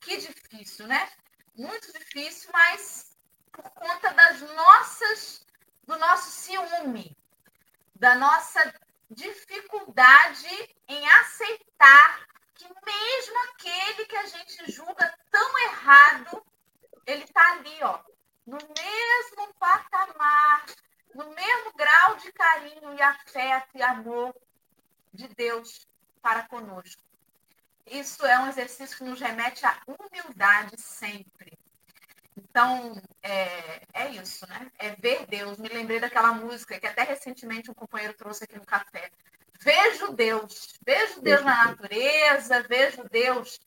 Que 0.00 0.16
difícil, 0.16 0.88
né? 0.88 1.12
Muito 1.54 1.92
difícil, 1.92 2.50
mas 2.52 3.16
por 3.52 3.70
conta 3.70 4.12
das 4.14 4.40
nossas, 4.40 5.46
do 5.84 5.96
nosso 5.96 6.28
ciúme, 6.28 7.16
da 7.94 8.16
nossa 8.16 8.74
dificuldade 9.08 10.76
em 10.88 11.08
aceitar 11.08 12.26
que 12.56 12.64
mesmo 12.64 13.38
aquele 13.50 14.06
que 14.06 14.16
a 14.16 14.26
gente 14.26 14.72
julga 14.72 15.18
tão 15.30 15.58
errado, 15.60 16.44
ele 17.06 17.24
está 17.24 17.52
ali, 17.52 17.78
ó, 17.82 18.00
no 18.46 18.58
mesmo 18.58 19.54
patamar 19.58 20.64
no 21.16 21.34
mesmo 21.34 21.72
grau 21.74 22.16
de 22.16 22.30
carinho 22.32 22.94
e 22.94 23.02
afeto 23.02 23.70
e 23.74 23.82
amor 23.82 24.34
de 25.12 25.26
Deus 25.28 25.88
para 26.20 26.46
conosco. 26.46 27.02
Isso 27.86 28.26
é 28.26 28.38
um 28.38 28.48
exercício 28.48 28.98
que 28.98 29.04
nos 29.04 29.20
remete 29.20 29.64
à 29.64 29.80
humildade 29.86 30.78
sempre. 30.78 31.58
Então, 32.36 33.00
é, 33.22 33.80
é 33.94 34.10
isso, 34.10 34.46
né? 34.46 34.70
É 34.78 34.90
ver 34.90 35.26
Deus. 35.26 35.58
Me 35.58 35.68
lembrei 35.68 35.98
daquela 35.98 36.32
música 36.32 36.78
que 36.78 36.86
até 36.86 37.02
recentemente 37.02 37.70
um 37.70 37.74
companheiro 37.74 38.12
trouxe 38.12 38.44
aqui 38.44 38.56
no 38.56 38.66
café. 38.66 39.10
Vejo 39.60 40.12
Deus, 40.12 40.78
vejo 40.84 41.20
Deus 41.20 41.42
na 41.42 41.66
natureza, 41.66 42.62
vejo 42.68 43.04
Deus. 43.10 43.58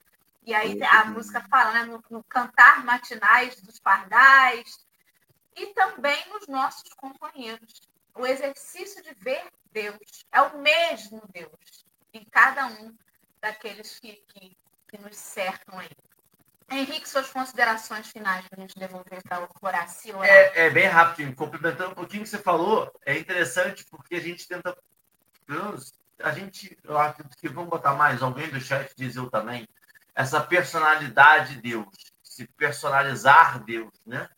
E 0.43 0.53
aí 0.53 0.81
a 0.83 1.05
música 1.05 1.45
fala, 1.49 1.73
né? 1.73 1.83
No, 1.85 2.03
no 2.09 2.23
cantar 2.23 2.83
matinais 2.83 3.59
dos 3.61 3.79
pardais, 3.79 4.85
e 5.55 5.67
também 5.73 6.17
nos 6.29 6.47
nossos 6.47 6.93
companheiros. 6.93 7.81
O 8.15 8.25
exercício 8.25 9.03
de 9.03 9.13
ver 9.15 9.45
Deus 9.71 10.25
é 10.31 10.41
o 10.41 10.59
mesmo 10.59 11.21
Deus 11.31 11.85
em 12.13 12.23
cada 12.25 12.67
um 12.67 12.95
daqueles 13.41 13.99
que, 13.99 14.23
que, 14.27 14.57
que 14.87 14.97
nos 14.97 15.15
cercam 15.15 15.77
aí. 15.79 15.89
Henrique, 16.71 17.09
suas 17.09 17.29
considerações 17.29 18.07
finais 18.07 18.47
para 18.47 18.59
a 18.59 18.61
gente 18.61 18.77
devolver 18.77 19.21
para 19.23 19.43
o 19.43 19.47
Horácio. 19.61 20.23
É, 20.23 20.67
é 20.67 20.69
bem 20.69 20.85
rápido, 20.85 21.35
complementando 21.35 21.91
um 21.91 21.95
pouquinho 21.95 22.21
o 22.21 22.23
que 22.25 22.29
você 22.29 22.37
falou, 22.37 22.91
é 23.05 23.17
interessante 23.17 23.83
porque 23.89 24.15
a 24.15 24.21
gente 24.21 24.47
tenta. 24.47 24.77
A 26.22 26.32
gente, 26.32 26.78
eu 26.84 26.97
acho 26.97 27.24
que 27.39 27.50
vamos 27.50 27.70
botar 27.70 27.93
mais 27.93 28.22
alguém 28.22 28.50
do 28.50 28.60
chat 28.60 28.93
diz 28.95 29.16
eu 29.16 29.30
também, 29.30 29.68
essa 30.14 30.41
personalidade 30.41 31.56
de 31.56 31.62
Deus, 31.62 31.88
se 32.22 32.47
personalizar 32.47 33.64
Deus, 33.64 33.91
né? 34.06 34.30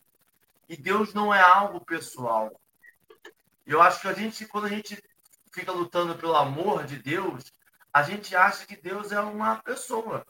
E 0.68 0.76
Deus 0.76 1.12
não 1.12 1.34
é 1.34 1.40
algo 1.40 1.84
pessoal. 1.84 2.50
Eu 3.66 3.82
acho 3.82 4.00
que 4.00 4.08
a 4.08 4.12
gente, 4.12 4.46
quando 4.46 4.66
a 4.66 4.70
gente 4.70 5.02
fica 5.52 5.70
lutando 5.70 6.16
pelo 6.16 6.34
amor 6.34 6.84
de 6.84 6.96
Deus, 6.96 7.52
a 7.92 8.02
gente 8.02 8.34
acha 8.34 8.64
que 8.66 8.80
Deus 8.80 9.12
é 9.12 9.20
uma 9.20 9.56
pessoa. 9.56 10.24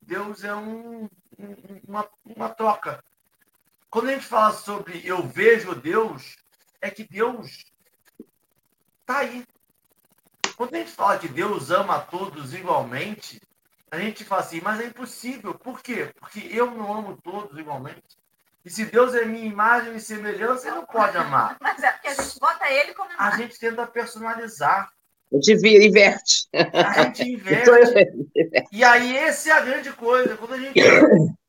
Deus 0.00 0.44
é 0.44 0.54
um, 0.54 1.08
uma, 1.86 2.08
uma 2.24 2.48
troca. 2.48 3.02
Quando 3.90 4.08
a 4.08 4.12
gente 4.12 4.26
fala 4.26 4.52
sobre 4.52 5.06
eu 5.06 5.26
vejo 5.26 5.74
Deus, 5.74 6.36
é 6.80 6.90
que 6.90 7.04
Deus 7.04 7.64
está 9.00 9.18
aí. 9.18 9.44
Quando 10.58 10.74
a 10.74 10.78
gente 10.78 10.90
fala 10.90 11.20
que 11.20 11.28
Deus 11.28 11.70
ama 11.70 11.94
a 11.94 12.00
todos 12.00 12.52
igualmente, 12.52 13.40
a 13.92 13.96
gente 13.96 14.24
fala 14.24 14.42
assim, 14.42 14.60
mas 14.60 14.80
é 14.80 14.86
impossível. 14.86 15.54
Por 15.54 15.80
quê? 15.80 16.10
Porque 16.18 16.40
eu 16.50 16.68
não 16.68 16.92
amo 16.92 17.16
todos 17.22 17.56
igualmente. 17.56 18.02
E 18.64 18.68
se 18.68 18.84
Deus 18.86 19.14
é 19.14 19.24
minha 19.24 19.46
imagem 19.46 19.94
e 19.94 20.00
semelhança, 20.00 20.66
ele 20.66 20.78
não 20.78 20.84
pode 20.84 21.16
amar. 21.16 21.56
Mas 21.62 21.80
é 21.80 21.92
porque 21.92 22.08
a 22.08 22.14
gente 22.14 22.40
bota 22.40 22.68
ele 22.68 22.92
como. 22.92 23.08
A 23.16 23.36
gente 23.36 23.56
tenta 23.56 23.86
personalizar. 23.86 24.90
A 25.32 25.36
gente 25.36 25.68
inverte. 25.68 26.48
A 26.52 27.02
gente 27.04 27.22
inverte. 27.22 27.70
E 28.72 28.82
aí, 28.82 29.16
essa 29.16 29.50
é 29.50 29.52
a 29.52 29.60
grande 29.60 29.92
coisa. 29.92 30.36
Quando 30.36 30.54
a 30.54 30.58
gente 30.58 30.80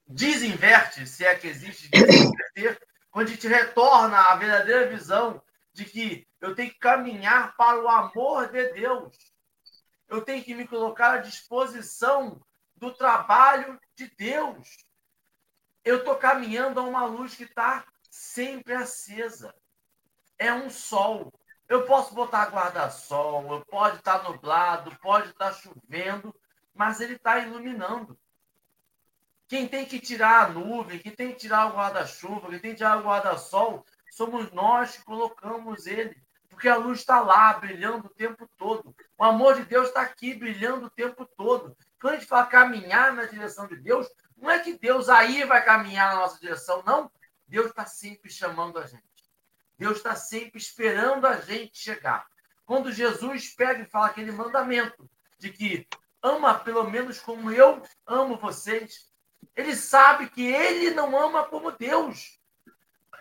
desinverte, 0.08 1.08
se 1.08 1.26
é 1.26 1.34
que 1.34 1.48
existe 1.48 1.90
desinverter, 1.90 2.80
quando 3.10 3.28
a 3.28 3.32
gente 3.32 3.48
retorna 3.48 4.18
à 4.18 4.36
verdadeira 4.36 4.88
visão 4.88 5.42
de 5.74 5.84
que 5.84 6.29
eu 6.42 6.56
tenho 6.56 6.72
que 6.72 6.80
caminhar 6.80 7.56
para 7.56 7.82
o 7.82 7.88
amor 7.88 8.50
de 8.52 8.74
Deus. 8.74 9.16
Eu 10.08 10.22
tenho 10.22 10.44
que 10.44 10.56
me 10.56 10.68
colocar 10.68 11.14
à 11.14 11.18
disposição 11.18 12.42
do 12.76 12.94
trabalho 12.94 13.80
de 13.96 14.08
Deus. 14.18 14.86
Eu 15.84 15.98
estou 15.98 16.16
caminhando 16.16 16.80
a 16.80 16.84
uma 16.84 17.06
luz 17.06 17.36
que 17.36 17.44
está 17.44 17.86
sempre 18.10 18.74
acesa. 18.74 19.54
É 20.38 20.54
um 20.54 20.70
sol. 20.70 21.32
Eu 21.68 21.86
posso 21.86 22.16
botar 22.16 22.50
guarda-sol, 22.50 23.54
eu 23.54 23.66
pode 23.66 23.98
estar 23.98 24.20
tá 24.20 24.30
nublado, 24.30 24.98
pode 25.00 25.30
estar 25.30 25.52
tá 25.52 25.54
chovendo, 25.54 26.34
mas 26.74 27.00
ele 27.00 27.14
está 27.14 27.38
iluminando. 27.38 28.18
Quem 29.48 29.68
tem 29.68 29.86
que 29.86 30.00
tirar 30.00 30.46
a 30.46 30.50
nuvem, 30.50 30.98
quem 30.98 31.12
tem 31.12 31.32
que 31.32 31.38
tirar 31.38 31.68
o 31.68 31.76
guarda-chuva, 31.76 32.50
quem 32.50 32.60
tem 32.60 32.72
que 32.72 32.78
tirar 32.78 32.98
o 32.98 33.04
guarda-sol, 33.04 33.86
somos 34.10 34.52
nós 34.52 34.98
que 34.98 35.04
colocamos 35.04 35.86
ele. 35.86 36.20
Porque 36.60 36.68
a 36.68 36.76
luz 36.76 37.00
está 37.00 37.22
lá, 37.22 37.54
brilhando 37.54 38.08
o 38.08 38.14
tempo 38.14 38.46
todo. 38.58 38.94
O 39.18 39.24
amor 39.24 39.56
de 39.56 39.64
Deus 39.64 39.88
está 39.88 40.02
aqui, 40.02 40.34
brilhando 40.34 40.88
o 40.88 40.90
tempo 40.90 41.26
todo. 41.26 41.74
Quando 42.02 42.16
a 42.16 42.18
gente 42.18 42.28
fala 42.28 42.48
caminhar 42.48 43.14
na 43.14 43.24
direção 43.24 43.66
de 43.66 43.78
Deus, 43.78 44.10
não 44.36 44.52
é 44.52 44.60
que 44.60 44.78
Deus 44.78 45.08
aí 45.08 45.46
vai 45.46 45.64
caminhar 45.64 46.14
na 46.14 46.20
nossa 46.20 46.38
direção, 46.38 46.84
não. 46.86 47.10
Deus 47.48 47.68
está 47.68 47.86
sempre 47.86 48.30
chamando 48.30 48.78
a 48.78 48.86
gente. 48.86 49.02
Deus 49.78 49.96
está 49.96 50.18
sempre 50.18 50.60
esperando 50.60 51.26
a 51.26 51.38
gente 51.40 51.78
chegar. 51.78 52.28
Quando 52.66 52.92
Jesus 52.92 53.56
pega 53.56 53.84
e 53.84 53.90
fala 53.90 54.08
aquele 54.08 54.34
mandamento 54.34 55.10
de 55.38 55.54
que 55.54 55.88
ama 56.22 56.60
pelo 56.60 56.84
menos 56.84 57.22
como 57.22 57.50
eu 57.54 57.82
amo 58.06 58.36
vocês, 58.36 59.10
ele 59.56 59.78
sabe 59.78 60.30
que 60.30 60.46
ele 60.46 60.92
não 60.92 61.18
ama 61.18 61.46
como 61.46 61.72
Deus. 61.72 62.38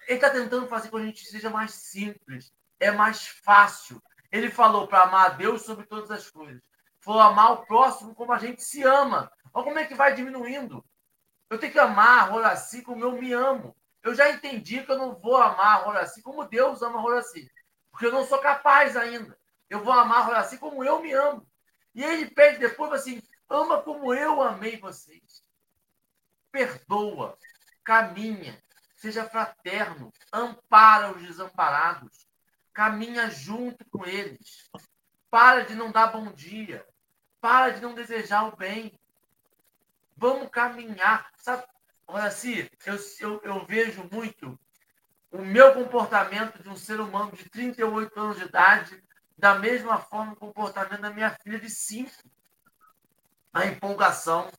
Ele 0.09 0.17
está 0.17 0.29
tentando 0.29 0.67
fazer 0.67 0.91
com 0.91 0.97
que 0.97 1.05
a 1.05 1.07
gente 1.07 1.25
seja 1.25 1.49
mais 1.49 1.71
simples, 1.75 2.53
é 2.81 2.91
mais 2.91 3.27
fácil. 3.27 4.03
Ele 4.31 4.51
falou 4.51 4.87
para 4.87 5.03
amar 5.03 5.27
a 5.27 5.35
Deus 5.35 5.63
sobre 5.63 5.87
todas 5.87 6.11
as 6.11 6.31
coisas 6.31 6.63
for 7.09 7.21
amar 7.21 7.53
o 7.53 7.65
próximo 7.65 8.15
como 8.15 8.35
a 8.35 8.39
gente 8.39 8.63
se 8.63 8.83
ama. 8.83 9.33
Olha 9.55 9.65
como 9.65 9.79
é 9.79 9.87
que 9.87 9.95
vai 9.95 10.15
diminuindo. 10.15 10.85
Eu 11.49 11.59
tenho 11.59 11.73
que 11.73 11.79
amar 11.79 12.29
a 12.29 12.35
Horaci 12.35 12.83
como 12.83 13.03
eu 13.03 13.13
me 13.13 13.33
amo. 13.33 13.75
Eu 14.03 14.15
já 14.15 14.29
entendi 14.29 14.83
que 14.83 14.93
eu 14.93 14.99
não 14.99 15.19
vou 15.19 15.39
amar 15.39 15.79
a 15.79 15.89
Horaci 15.89 16.21
como 16.21 16.45
Deus 16.45 16.83
ama 16.83 16.99
a 16.99 17.03
Horaci. 17.03 17.51
Porque 17.91 18.05
eu 18.05 18.13
não 18.13 18.27
sou 18.27 18.39
capaz 18.41 18.95
ainda. 18.95 19.35
Eu 19.71 19.83
vou 19.83 19.95
amar 19.95 20.21
a 20.21 20.29
Horaci 20.29 20.59
como 20.59 20.85
eu 20.85 21.01
me 21.01 21.11
amo. 21.15 21.49
E 21.95 22.05
ele 22.05 22.27
pede 22.27 22.59
depois 22.59 22.93
assim: 22.93 23.23
ama 23.49 23.83
como 23.83 24.13
eu 24.13 24.43
amei 24.43 24.79
vocês. 24.79 25.43
Perdoa, 26.53 27.39
caminha, 27.83 28.63
seja 28.97 29.25
fraterno, 29.25 30.13
ampara 30.31 31.11
os 31.13 31.23
desamparados, 31.23 32.28
caminha 32.79 33.29
junto 33.29 33.85
com 33.87 34.07
eles. 34.07 34.71
Para 35.29 35.65
de 35.65 35.75
não 35.75 35.91
dar 35.91 36.13
bom 36.13 36.31
dia. 36.31 36.87
Para 37.41 37.71
de 37.71 37.81
não 37.81 37.93
desejar 37.93 38.45
o 38.45 38.57
bem. 38.57 38.97
Vamos 40.17 40.49
caminhar. 40.49 41.29
Olha 42.07 42.27
assim, 42.27 42.69
eu, 42.87 42.97
eu, 43.19 43.41
eu 43.43 43.67
vejo 43.67 44.09
muito 44.13 44.57
o 45.33 45.39
meu 45.39 45.75
comportamento 45.75 46.63
de 46.63 46.69
um 46.69 46.77
ser 46.77 47.01
humano 47.01 47.33
de 47.33 47.51
38 47.51 48.21
anos 48.21 48.37
de 48.39 48.45
idade, 48.45 49.03
da 49.37 49.57
mesma 49.57 49.99
forma 49.99 50.35
o 50.35 50.37
comportamento 50.37 51.01
da 51.01 51.11
minha 51.11 51.31
filha 51.43 51.59
de 51.59 51.69
5. 51.69 52.13
A 53.53 53.67
empolgação. 53.67 54.53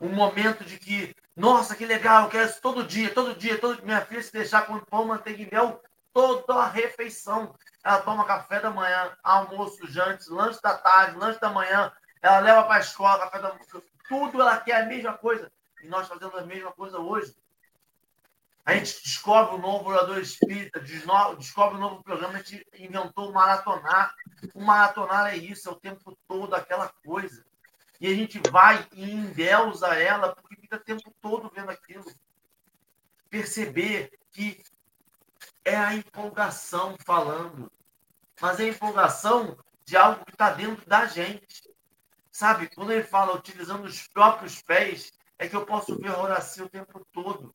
Um 0.00 0.14
momento 0.14 0.64
de 0.64 0.78
que, 0.78 1.14
nossa, 1.36 1.76
que 1.76 1.84
legal, 1.84 2.24
eu 2.24 2.30
quero 2.30 2.48
isso 2.48 2.62
todo 2.62 2.86
dia, 2.86 3.12
todo 3.12 3.34
dia, 3.34 3.60
todo 3.60 3.84
Minha 3.84 4.00
filha 4.00 4.22
se 4.22 4.32
deixar 4.32 4.66
com 4.66 4.80
pão, 4.80 5.04
manteiga 5.04 5.42
e 5.42 5.50
mel 5.50 5.82
toda 6.16 6.54
a 6.54 6.66
refeição. 6.66 7.54
Ela 7.84 8.00
toma 8.00 8.24
café 8.24 8.58
da 8.58 8.70
manhã, 8.70 9.14
almoço, 9.22 9.86
jante, 9.86 10.30
lanche 10.30 10.62
da 10.62 10.72
tarde, 10.78 11.18
lanche 11.18 11.38
da 11.38 11.50
manhã. 11.50 11.92
Ela 12.22 12.38
leva 12.38 12.64
para 12.64 12.76
a 12.76 12.80
escola, 12.80 13.18
café 13.18 13.38
da 13.38 13.50
manhã. 13.50 13.82
Tudo 14.08 14.40
ela 14.40 14.56
quer 14.58 14.80
a 14.80 14.86
mesma 14.86 15.12
coisa. 15.12 15.52
E 15.82 15.88
nós 15.88 16.08
fazemos 16.08 16.34
a 16.34 16.46
mesma 16.46 16.72
coisa 16.72 16.98
hoje. 16.98 17.36
A 18.64 18.72
gente 18.72 19.02
descobre 19.02 19.56
um 19.56 19.60
novo 19.60 19.90
orador 19.90 20.18
espírita, 20.18 20.80
descobre 20.80 21.76
um 21.76 21.80
novo 21.80 22.02
programa, 22.02 22.32
a 22.32 22.38
gente 22.38 22.66
inventou 22.78 23.28
o 23.28 23.34
maratonar. 23.34 24.14
O 24.54 24.64
maratonar 24.64 25.34
é 25.34 25.36
isso, 25.36 25.68
é 25.68 25.72
o 25.72 25.76
tempo 25.76 26.16
todo 26.26 26.54
aquela 26.54 26.88
coisa. 27.04 27.44
E 28.00 28.06
a 28.06 28.14
gente 28.14 28.40
vai 28.50 28.88
e 28.94 29.12
endeusa 29.12 29.88
ela, 29.88 30.34
porque 30.34 30.56
fica 30.56 30.76
o 30.76 30.80
tempo 30.80 31.14
todo 31.20 31.52
vendo 31.54 31.70
aquilo. 31.70 32.06
Perceber 33.28 34.18
que 34.32 34.64
é 35.66 35.76
a 35.76 35.94
empolgação 35.94 36.96
falando 37.04 37.70
mas 38.40 38.60
é 38.60 38.64
a 38.64 38.68
empolgação 38.68 39.56
de 39.84 39.96
algo 39.96 40.24
que 40.24 40.32
está 40.32 40.50
dentro 40.50 40.86
da 40.86 41.06
gente. 41.06 41.62
Sabe, 42.30 42.68
quando 42.68 42.92
ele 42.92 43.02
fala 43.02 43.34
utilizando 43.34 43.84
os 43.84 44.06
próprios 44.08 44.60
pés, 44.60 45.10
é 45.38 45.48
que 45.48 45.56
eu 45.56 45.64
posso 45.64 45.98
ver 45.98 46.10
Horaci 46.10 46.62
o 46.62 46.68
tempo 46.68 47.06
todo. 47.12 47.54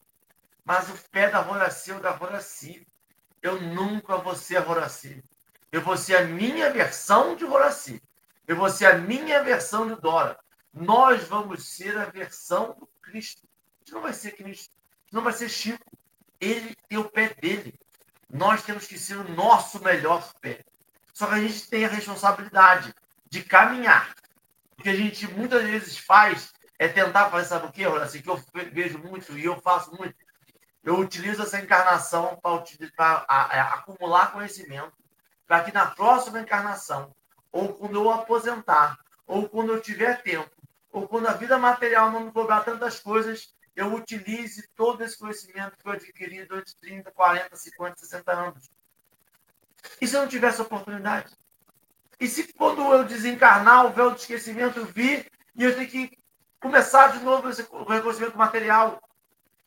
Mas 0.66 0.90
o 0.90 1.10
pé 1.10 1.30
da 1.30 1.48
Horaci 1.48 1.92
é 1.92 1.96
o 1.96 2.00
da 2.00 2.12
Horaci. 2.12 2.88
Eu 3.42 3.62
nunca 3.62 4.18
vou 4.18 4.36
ser 4.36 4.68
Horaci. 4.68 5.24
Eu 5.72 5.82
vou 5.82 5.96
ser 5.98 6.16
a 6.18 6.24
minha 6.24 6.72
versão 6.72 7.36
de 7.36 7.46
Horaci. 7.46 8.02
Eu 8.48 8.56
vou 8.56 8.70
ser 8.70 8.88
a 8.88 8.98
minha 8.98 9.44
versão 9.44 9.88
de 9.88 10.00
Dora. 10.02 10.38
Nós 10.74 11.28
vamos 11.28 11.70
ser 11.76 11.98
a 11.98 12.06
versão 12.06 12.76
do 12.80 12.88
Cristo. 13.02 13.48
A 13.48 13.80
gente 13.80 13.94
não 13.94 14.02
vai 14.02 14.14
ser 14.14 14.32
Cristo. 14.32 14.72
A 14.72 15.04
gente 15.04 15.14
não 15.14 15.24
vai 15.24 15.34
ser 15.34 15.50
Chico. 15.50 15.98
Ele 16.40 16.76
tem 16.88 16.98
o 16.98 17.10
pé 17.10 17.34
dele. 17.36 17.80
Nós 18.32 18.64
temos 18.64 18.88
que 18.88 18.98
ser 18.98 19.18
o 19.18 19.30
nosso 19.30 19.84
melhor 19.84 20.32
pé. 20.40 20.64
Só 21.14 21.28
que 21.28 21.34
a 21.34 21.40
gente 21.40 21.68
tem 21.70 21.86
a 21.86 21.90
responsabilidade 21.90 22.94
de 23.30 23.44
caminhar. 23.44 24.16
O 24.78 24.82
que 24.84 24.90
a 24.90 24.96
gente 24.96 25.28
muitas 25.28 25.64
vezes 25.64 25.98
faz 25.98 26.54
é 26.80 26.88
tentar 26.88 27.30
fazer, 27.30 27.48
sabe 27.50 27.68
o 27.68 27.72
quê, 27.72 27.84
assim, 27.84 28.22
que 28.22 28.30
eu 28.30 28.42
vejo 28.72 28.98
muito 28.98 29.38
e 29.38 29.46
eu 29.46 29.60
faço 29.62 29.96
muito. 29.96 30.16
Eu 30.84 30.98
utilizo 30.98 31.44
essa 31.44 31.60
encarnação 31.60 32.40
para 32.42 33.26
acumular 33.74 34.32
conhecimento, 34.32 34.94
para 35.46 35.64
que 35.64 35.72
na 35.72 35.86
próxima 35.86 36.40
encarnação, 36.40 37.14
ou 37.52 37.74
quando 37.74 37.96
eu 37.96 38.10
aposentar, 38.10 38.98
ou 39.28 39.48
quando 39.48 39.74
eu 39.74 39.82
tiver 39.82 40.24
tempo, 40.24 40.50
ou 40.92 41.08
quando 41.08 41.28
a 41.28 41.34
vida 41.34 41.58
material 41.58 42.10
não 42.10 42.22
me 42.22 42.32
cobrar 42.32 42.62
tantas 42.62 43.00
coisas, 43.00 43.54
eu 43.76 43.94
utilize 43.94 44.68
todo 44.76 45.04
esse 45.04 45.18
conhecimento 45.18 45.78
que 45.78 45.88
eu 45.88 45.92
adquiri 45.92 46.46
durante 46.46 46.76
30, 46.76 47.12
40, 47.12 47.56
50, 47.56 47.96
60 47.98 48.32
anos. 48.32 48.72
E 50.00 50.08
se 50.08 50.16
eu 50.16 50.22
não 50.22 50.28
tivesse 50.28 50.62
oportunidade? 50.62 51.34
E 52.20 52.28
se 52.28 52.54
quando 52.54 52.82
eu 52.82 53.04
desencarnar, 53.04 53.86
o 53.86 53.92
véu 53.92 54.12
do 54.12 54.18
esquecimento 54.18 54.86
vir 54.86 55.32
e 55.56 55.64
eu 55.64 55.76
tenho 55.76 55.90
que 55.90 56.18
começar 56.60 57.08
de 57.08 57.24
novo 57.24 57.50
esse 57.50 57.62
reconhecimento 57.62 58.38
material? 58.38 59.02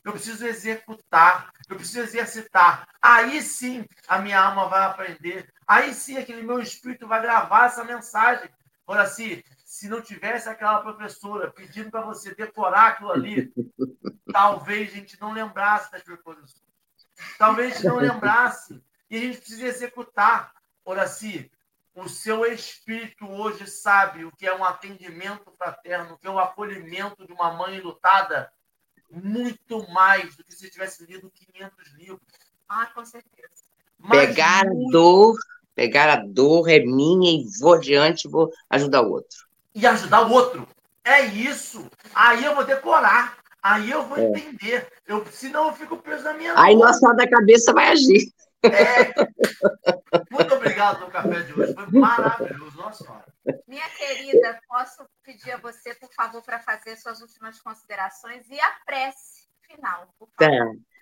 Eu 0.04 0.12
preciso 0.12 0.46
executar, 0.46 1.50
eu 1.68 1.76
preciso 1.76 2.00
exercitar. 2.00 2.86
Aí 3.00 3.42
sim 3.42 3.86
a 4.06 4.18
minha 4.18 4.38
alma 4.38 4.68
vai 4.68 4.84
aprender. 4.84 5.50
Aí 5.66 5.94
sim 5.94 6.18
aquele 6.18 6.42
meu 6.42 6.60
espírito 6.60 7.08
vai 7.08 7.22
gravar 7.22 7.66
essa 7.66 7.82
mensagem. 7.82 8.48
Olha 8.86 9.02
assim, 9.02 9.42
se 9.74 9.88
não 9.88 10.00
tivesse 10.00 10.48
aquela 10.48 10.80
professora 10.80 11.50
pedindo 11.50 11.90
para 11.90 12.02
você 12.02 12.32
decorar 12.32 12.90
aquilo 12.90 13.10
ali, 13.10 13.52
talvez 14.32 14.92
a 14.92 14.94
gente 14.94 15.20
não 15.20 15.32
lembrasse 15.32 15.90
das 15.90 16.00
preposições. 16.00 16.62
Talvez 17.36 17.72
a 17.72 17.74
gente 17.74 17.86
não 17.88 17.96
lembrasse 17.96 18.80
e 19.10 19.16
a 19.16 19.20
gente 19.20 19.38
precisa 19.38 19.66
executar. 19.66 20.54
Horaci, 20.84 21.50
o 21.92 22.08
seu 22.08 22.46
espírito 22.46 23.28
hoje 23.28 23.66
sabe 23.66 24.24
o 24.24 24.30
que 24.30 24.46
é 24.46 24.54
um 24.56 24.62
atendimento 24.62 25.50
fraterno, 25.58 26.14
o 26.14 26.18
que 26.18 26.28
é 26.28 26.30
o 26.30 26.38
acolhimento 26.38 27.26
de 27.26 27.32
uma 27.32 27.52
mãe 27.52 27.80
lutada, 27.80 28.52
muito 29.10 29.84
mais 29.90 30.36
do 30.36 30.44
que 30.44 30.54
se 30.54 30.70
tivesse 30.70 31.04
lido 31.04 31.28
500 31.32 31.94
livros. 31.94 32.22
Ah, 32.68 32.86
com 32.94 33.04
certeza. 33.04 33.64
Mas 33.98 34.28
pegar 34.28 34.66
muito... 34.66 34.88
a 34.88 34.92
dor, 34.92 35.36
pegar 35.74 36.10
a 36.10 36.24
dor 36.24 36.68
é 36.68 36.78
minha 36.78 37.32
e 37.32 37.44
vou 37.58 37.74
adiante, 37.74 38.28
vou 38.28 38.52
ajudar 38.70 39.02
o 39.02 39.10
outro. 39.10 39.52
E 39.74 39.86
ajudar 39.86 40.26
o 40.26 40.32
outro. 40.32 40.68
É 41.04 41.22
isso. 41.22 41.90
Aí 42.14 42.44
eu 42.44 42.54
vou 42.54 42.64
decorar. 42.64 43.36
Aí 43.62 43.90
eu 43.90 44.04
vou 44.04 44.18
é. 44.18 44.24
entender. 44.24 44.86
Eu, 45.06 45.24
senão 45.26 45.68
eu 45.68 45.72
fico 45.72 45.96
preso 45.96 46.24
na 46.24 46.34
minha 46.34 46.52
Aí 46.56 46.76
nossa 46.76 47.14
da 47.14 47.28
cabeça 47.28 47.72
vai 47.72 47.88
agir. 47.88 48.32
É. 48.62 49.14
Muito 50.30 50.54
obrigado 50.54 50.98
pelo 50.98 51.10
café 51.10 51.40
de 51.42 51.52
hoje. 51.52 51.74
Foi 51.74 51.86
maravilhoso. 52.00 52.76
Nossa 52.76 53.04
senhora. 53.04 53.24
Minha 53.66 53.88
querida, 53.90 54.58
posso 54.68 55.04
pedir 55.22 55.52
a 55.52 55.58
você, 55.58 55.94
por 55.94 56.12
favor, 56.14 56.42
para 56.42 56.60
fazer 56.60 56.96
suas 56.96 57.20
últimas 57.20 57.60
considerações 57.60 58.48
e 58.48 58.58
a 58.58 58.70
prece 58.86 59.44
final, 59.66 60.08
por 60.18 60.28
favor. 60.38 60.74
Tá. 60.74 60.93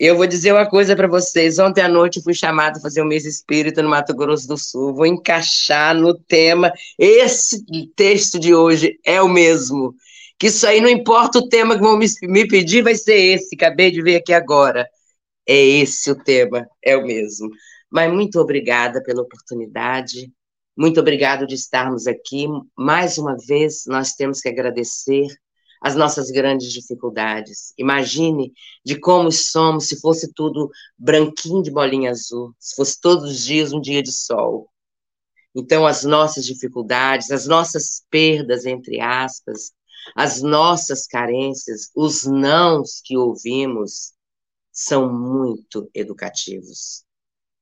Eu 0.00 0.16
vou 0.16 0.26
dizer 0.26 0.52
uma 0.54 0.66
coisa 0.66 0.96
para 0.96 1.06
vocês. 1.06 1.58
Ontem 1.58 1.82
à 1.82 1.88
noite 1.88 2.22
fui 2.22 2.32
chamada 2.32 2.78
a 2.78 2.80
fazer 2.80 3.02
um 3.02 3.06
mês 3.06 3.26
espírita 3.26 3.82
no 3.82 3.90
Mato 3.90 4.14
Grosso 4.14 4.48
do 4.48 4.56
Sul. 4.56 4.94
Vou 4.94 5.04
encaixar 5.04 5.94
no 5.94 6.18
tema. 6.18 6.72
Esse 6.98 7.62
texto 7.94 8.40
de 8.40 8.54
hoje 8.54 8.98
é 9.04 9.20
o 9.20 9.28
mesmo. 9.28 9.94
Que 10.38 10.46
isso 10.46 10.66
aí 10.66 10.80
não 10.80 10.88
importa 10.88 11.38
o 11.38 11.48
tema 11.50 11.74
que 11.76 11.82
vão 11.82 11.98
me, 11.98 12.06
me 12.22 12.48
pedir, 12.48 12.80
vai 12.82 12.94
ser 12.94 13.14
esse. 13.14 13.54
Acabei 13.54 13.90
de 13.90 14.00
ver 14.00 14.16
aqui 14.16 14.32
agora. 14.32 14.88
É 15.46 15.54
esse 15.54 16.10
o 16.10 16.14
tema, 16.16 16.66
é 16.82 16.96
o 16.96 17.04
mesmo. 17.06 17.50
Mas 17.90 18.10
muito 18.10 18.40
obrigada 18.40 19.02
pela 19.02 19.20
oportunidade, 19.20 20.32
Muito 20.76 20.98
obrigado 20.98 21.46
de 21.46 21.56
estarmos 21.56 22.06
aqui. 22.06 22.46
Mais 22.74 23.18
uma 23.18 23.36
vez, 23.46 23.84
nós 23.86 24.14
temos 24.14 24.40
que 24.40 24.48
agradecer 24.48 25.26
as 25.80 25.96
nossas 25.96 26.30
grandes 26.30 26.72
dificuldades. 26.72 27.72
Imagine 27.78 28.52
de 28.84 28.98
como 28.98 29.32
somos 29.32 29.88
se 29.88 30.00
fosse 30.00 30.32
tudo 30.32 30.70
branquinho 30.98 31.62
de 31.62 31.70
bolinha 31.70 32.10
azul, 32.10 32.54
se 32.58 32.76
fosse 32.76 33.00
todos 33.00 33.30
os 33.30 33.44
dias 33.44 33.72
um 33.72 33.80
dia 33.80 34.02
de 34.02 34.12
sol. 34.12 34.68
Então, 35.54 35.86
as 35.86 36.04
nossas 36.04 36.44
dificuldades, 36.44 37.30
as 37.30 37.46
nossas 37.46 38.04
perdas, 38.10 38.66
entre 38.66 39.00
aspas, 39.00 39.72
as 40.14 40.42
nossas 40.42 41.06
carências, 41.06 41.90
os 41.94 42.24
nãos 42.24 43.00
que 43.04 43.16
ouvimos, 43.16 44.12
são 44.72 45.12
muito 45.12 45.90
educativos. 45.94 47.04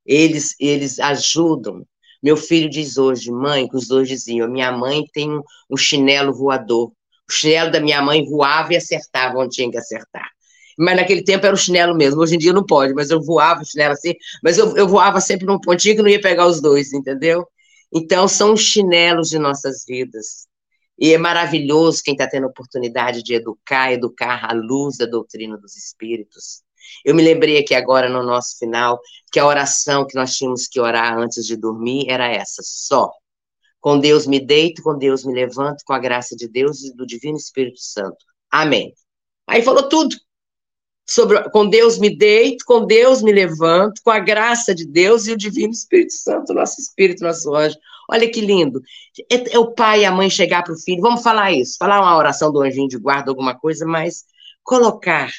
Eles, 0.05 0.55
eles 0.61 0.99
ajudam. 0.99 1.87
Meu 2.23 2.37
filho 2.37 2.69
diz 2.69 2.97
hoje, 2.97 3.31
mãe, 3.31 3.69
que 3.69 3.77
os 3.77 3.89
dois 3.89 4.09
diziam, 4.09 4.49
minha 4.49 4.73
mãe 4.73 5.05
tem 5.13 5.31
um, 5.31 5.43
um 5.71 5.77
chinelo 5.77 6.33
voador. 6.33 6.93
O 7.29 7.33
chinelo 7.33 7.71
da 7.71 7.81
minha 7.81 8.01
mãe 8.03 8.25
voava 8.25 8.73
e 8.73 8.77
acertava 8.77 9.39
onde 9.39 9.57
tinha 9.57 9.71
que 9.71 9.79
acertar. 9.79 10.29
Mas 10.79 10.97
naquele 10.97 11.23
tempo 11.23 11.45
era 11.45 11.55
o 11.55 11.59
chinelo 11.59 11.95
mesmo. 11.95 12.21
Hoje 12.21 12.37
em 12.37 12.39
dia 12.39 12.53
não 12.53 12.65
pode, 12.65 12.95
mas 12.95 13.11
eu 13.11 13.21
voava 13.21 13.63
o 13.63 13.65
chinelo 13.65 13.93
assim, 13.93 14.15
mas 14.43 14.57
eu, 14.57 14.77
eu 14.77 14.87
voava 14.87 15.21
sempre 15.21 15.47
num 15.47 15.61
pontinho 15.61 15.97
que 15.97 16.03
não 16.03 16.09
ia 16.09 16.21
pegar 16.21 16.47
os 16.47 16.61
dois, 16.61 16.93
entendeu? 16.93 17.47
Então, 17.93 18.29
são 18.29 18.53
os 18.53 18.61
chinelos 18.61 19.29
de 19.29 19.39
nossas 19.39 19.85
vidas. 19.87 20.47
E 20.99 21.13
é 21.13 21.19
maravilhoso 21.19 22.03
quem 22.03 22.15
está 22.15 22.29
tendo 22.29 22.45
a 22.45 22.51
oportunidade 22.51 23.23
de 23.23 23.35
educar, 23.35 23.93
educar 23.93 24.45
à 24.45 24.53
luz 24.53 24.97
da 24.97 25.07
doutrina 25.07 25.57
dos 25.57 25.77
espíritos. 25.77 26.63
Eu 27.05 27.15
me 27.15 27.23
lembrei 27.23 27.59
aqui 27.59 27.75
agora 27.75 28.09
no 28.09 28.23
nosso 28.23 28.59
final 28.59 29.01
que 29.33 29.39
a 29.39 29.47
oração 29.47 30.07
que 30.07 30.15
nós 30.15 30.37
tínhamos 30.37 30.67
que 30.67 30.81
orar 30.81 31.17
antes 31.19 31.47
de 31.47 31.57
dormir 31.57 32.07
era 32.09 32.27
essa, 32.29 32.63
só. 32.65 33.11
Com 33.81 33.99
Deus 33.99 34.27
me 34.27 34.41
deito, 34.41 34.83
com 34.83 34.97
Deus 34.97 35.25
me 35.25 35.33
levanto, 35.33 35.85
com 35.85 35.93
a 35.93 35.99
graça 35.99 36.35
de 36.35 36.49
Deus 36.49 36.83
e 36.83 36.95
do 36.95 37.07
Divino 37.07 37.37
Espírito 37.37 37.81
Santo. 37.81 38.17
Amém. 38.51 38.93
Aí 39.47 39.63
falou 39.63 39.89
tudo. 39.89 40.17
Sobre, 41.11 41.43
com 41.51 41.67
Deus 41.67 41.99
me 41.99 42.15
deito, 42.15 42.65
com 42.67 42.85
Deus 42.85 43.23
me 43.23 43.33
levanto, 43.33 44.03
com 44.05 44.11
a 44.11 44.19
graça 44.19 44.75
de 44.75 44.87
Deus 44.87 45.27
e 45.27 45.33
o 45.33 45.39
Divino 45.39 45.73
Espírito 45.73 46.13
Santo, 46.13 46.53
nosso 46.53 46.79
Espírito, 46.81 47.23
nosso 47.23 47.55
anjo. 47.55 47.77
Olha 48.11 48.31
que 48.31 48.43
lindo. 48.43 48.83
É, 49.31 49.55
é 49.55 49.59
o 49.59 49.73
pai 49.73 50.03
e 50.03 50.05
a 50.05 50.13
mãe 50.13 50.29
chegar 50.29 50.63
para 50.63 50.75
o 50.75 50.79
filho. 50.79 51.01
Vamos 51.01 51.23
falar 51.23 51.51
isso, 51.53 51.77
falar 51.79 52.01
uma 52.01 52.17
oração 52.17 52.53
do 52.53 52.61
anjinho 52.61 52.89
de 52.89 52.99
guarda, 52.99 53.31
alguma 53.31 53.59
coisa, 53.59 53.87
mas 53.87 54.25
colocar 54.63 55.31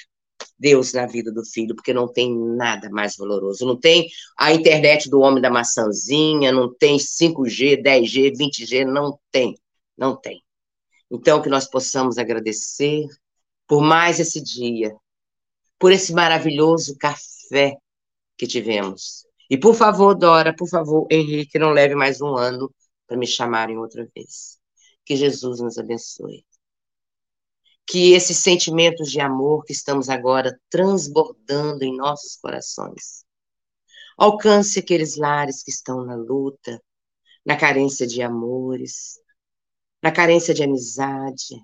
Deus 0.57 0.93
na 0.93 1.05
vida 1.05 1.31
do 1.31 1.45
filho, 1.45 1.75
porque 1.75 1.93
não 1.93 2.07
tem 2.11 2.35
nada 2.35 2.89
mais 2.89 3.15
valoroso. 3.15 3.65
Não 3.65 3.77
tem 3.79 4.09
a 4.37 4.53
internet 4.53 5.09
do 5.09 5.19
homem 5.21 5.41
da 5.41 5.49
maçãzinha, 5.49 6.51
não 6.51 6.73
tem 6.73 6.97
5G, 6.97 7.81
10G, 7.81 8.33
20G, 8.35 8.85
não 8.85 9.19
tem. 9.31 9.57
Não 9.97 10.15
tem. 10.15 10.43
Então, 11.11 11.41
que 11.41 11.49
nós 11.49 11.69
possamos 11.69 12.17
agradecer 12.17 13.05
por 13.67 13.81
mais 13.81 14.19
esse 14.19 14.41
dia, 14.41 14.95
por 15.77 15.91
esse 15.91 16.13
maravilhoso 16.13 16.97
café 16.97 17.77
que 18.37 18.47
tivemos. 18.47 19.25
E 19.49 19.57
por 19.57 19.75
favor, 19.75 20.15
Dora, 20.15 20.55
por 20.55 20.67
favor, 20.67 21.07
Henrique, 21.09 21.57
não 21.59 21.71
leve 21.71 21.95
mais 21.95 22.21
um 22.21 22.35
ano 22.35 22.73
para 23.07 23.17
me 23.17 23.25
chamarem 23.27 23.77
outra 23.77 24.07
vez. 24.15 24.59
Que 25.05 25.15
Jesus 25.15 25.59
nos 25.59 25.77
abençoe 25.77 26.45
que 27.89 28.13
esses 28.13 28.37
sentimentos 28.37 29.09
de 29.09 29.19
amor 29.19 29.65
que 29.65 29.73
estamos 29.73 30.09
agora 30.09 30.55
transbordando 30.69 31.83
em 31.83 31.97
nossos 31.97 32.35
corações 32.35 33.25
alcance 34.15 34.77
aqueles 34.77 35.17
lares 35.17 35.63
que 35.63 35.71
estão 35.71 36.05
na 36.05 36.15
luta, 36.15 36.79
na 37.43 37.57
carência 37.57 38.05
de 38.05 38.21
amores, 38.21 39.19
na 40.03 40.11
carência 40.11 40.53
de 40.53 40.61
amizade, 40.61 41.55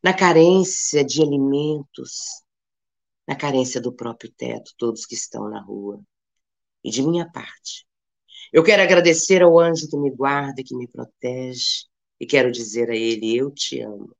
na 0.00 0.14
carência 0.14 1.04
de 1.04 1.22
alimentos, 1.22 2.20
na 3.26 3.34
carência 3.34 3.80
do 3.80 3.92
próprio 3.92 4.30
teto, 4.30 4.70
todos 4.78 5.06
que 5.06 5.16
estão 5.16 5.48
na 5.50 5.60
rua. 5.60 6.00
E 6.84 6.90
de 6.90 7.02
minha 7.02 7.28
parte, 7.32 7.84
eu 8.52 8.62
quero 8.62 8.82
agradecer 8.82 9.42
ao 9.42 9.58
anjo 9.58 9.88
que 9.88 9.96
me 9.96 10.14
guarda, 10.14 10.62
que 10.64 10.76
me 10.76 10.86
protege, 10.86 11.86
e 12.20 12.26
quero 12.26 12.52
dizer 12.52 12.90
a 12.90 12.94
ele: 12.96 13.36
Eu 13.36 13.50
te 13.50 13.80
amo. 13.80 14.17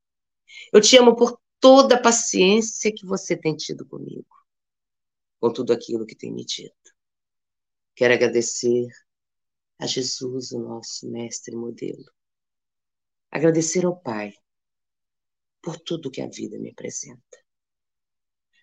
Eu 0.71 0.81
te 0.81 0.97
amo 0.97 1.15
por 1.15 1.39
toda 1.59 1.95
a 1.95 2.01
paciência 2.01 2.93
que 2.93 3.05
você 3.05 3.35
tem 3.35 3.55
tido 3.55 3.85
comigo, 3.85 4.27
com 5.39 5.51
tudo 5.51 5.73
aquilo 5.73 6.05
que 6.05 6.15
tem 6.15 6.31
me 6.31 6.45
dito. 6.45 6.95
Quero 7.95 8.13
agradecer 8.13 8.87
a 9.77 9.85
Jesus, 9.85 10.51
o 10.51 10.59
nosso 10.59 11.09
mestre 11.09 11.53
e 11.53 11.57
modelo. 11.57 12.05
Agradecer 13.31 13.85
ao 13.85 13.99
Pai 13.99 14.33
por 15.61 15.79
tudo 15.79 16.11
que 16.11 16.21
a 16.21 16.27
vida 16.27 16.57
me 16.57 16.71
apresenta. 16.71 17.37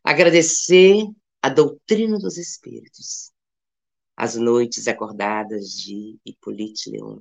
Agradecer 0.02 1.04
a 1.42 1.48
doutrina 1.48 2.18
dos 2.18 2.36
Espíritos, 2.36 3.32
as 4.16 4.36
noites 4.36 4.88
acordadas 4.88 5.70
de 5.72 6.18
Hippolyte 6.24 6.90
Leon, 6.90 7.20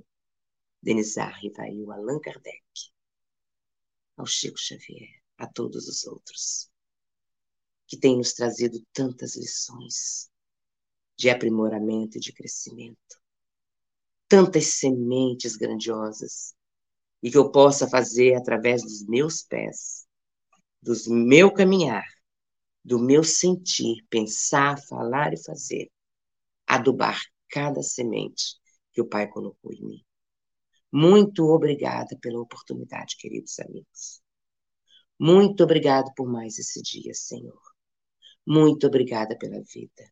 Denizar 0.81 1.37
Rivail, 1.39 1.91
Allan 1.91 2.19
Kardec, 2.19 2.94
ao 4.17 4.25
Chico 4.25 4.57
Xavier, 4.57 5.09
a 5.37 5.47
todos 5.47 5.87
os 5.87 6.05
outros, 6.05 6.69
que 7.87 7.97
têm 7.97 8.17
nos 8.17 8.33
trazido 8.33 8.83
tantas 8.93 9.35
lições 9.35 10.29
de 11.17 11.29
aprimoramento 11.29 12.17
e 12.17 12.19
de 12.19 12.33
crescimento, 12.33 13.19
tantas 14.27 14.65
sementes 14.79 15.55
grandiosas, 15.55 16.55
e 17.21 17.31
que 17.31 17.37
eu 17.37 17.51
possa 17.51 17.87
fazer 17.89 18.35
através 18.35 18.81
dos 18.81 19.05
meus 19.05 19.41
pés, 19.41 20.05
do 20.81 20.93
meu 21.07 21.51
caminhar, 21.51 22.05
do 22.83 22.99
meu 22.99 23.23
sentir, 23.23 24.05
pensar, 24.09 24.79
falar 24.87 25.33
e 25.33 25.43
fazer, 25.43 25.91
adubar 26.67 27.19
cada 27.49 27.81
semente 27.81 28.59
que 28.91 29.01
o 29.01 29.07
Pai 29.07 29.27
colocou 29.27 29.73
em 29.73 29.81
mim. 29.81 30.05
Muito 30.97 31.49
obrigada 31.49 32.17
pela 32.21 32.39
oportunidade, 32.39 33.17
queridos 33.17 33.59
amigos. 33.59 34.21
Muito 35.19 35.61
obrigado 35.61 36.09
por 36.15 36.25
mais 36.25 36.57
esse 36.57 36.81
dia, 36.81 37.13
Senhor. 37.13 37.59
Muito 38.47 38.87
obrigada 38.87 39.37
pela 39.37 39.61
vida. 39.61 40.09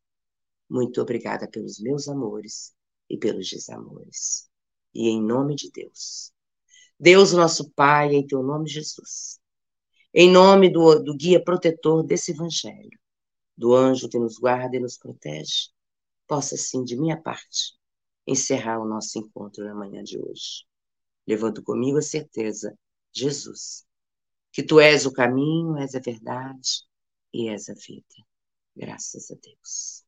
Muito 0.70 1.02
obrigada 1.02 1.50
pelos 1.50 1.80
meus 1.80 2.10
amores 2.10 2.76
e 3.10 3.18
pelos 3.18 3.50
desamores. 3.50 4.50
E 4.94 5.08
em 5.08 5.24
nome 5.24 5.56
de 5.56 5.72
Deus. 5.72 6.34
Deus, 7.00 7.32
nosso 7.32 7.72
Pai, 7.72 8.14
em 8.14 8.28
teu 8.28 8.44
nome, 8.44 8.68
Jesus. 8.68 9.40
Em 10.14 10.30
nome 10.30 10.70
do, 10.70 11.02
do 11.02 11.16
guia 11.16 11.42
protetor 11.42 12.04
desse 12.04 12.32
evangelho, 12.34 13.00
do 13.56 13.74
anjo 13.74 14.10
que 14.10 14.20
nos 14.20 14.38
guarda 14.38 14.76
e 14.76 14.82
nos 14.82 14.98
protege, 14.98 15.70
possa, 16.28 16.58
sim, 16.58 16.84
de 16.84 16.98
minha 16.98 17.16
parte, 17.16 17.74
encerrar 18.28 18.82
o 18.82 18.86
nosso 18.86 19.18
encontro 19.18 19.64
na 19.64 19.74
manhã 19.74 20.04
de 20.04 20.20
hoje 20.20 20.66
levando 21.28 21.64
comigo 21.64 21.98
a 21.98 22.02
certeza, 22.02 22.78
Jesus, 23.14 23.86
que 24.52 24.64
tu 24.64 24.80
és 24.80 25.06
o 25.06 25.14
caminho, 25.14 25.78
és 25.78 25.96
a 25.96 26.00
verdade 26.00 26.84
e 27.34 27.50
és 27.50 27.70
a 27.70 27.74
vida. 27.74 28.16
Graças 28.76 29.32
a 29.32 29.36
Deus. 29.36 30.04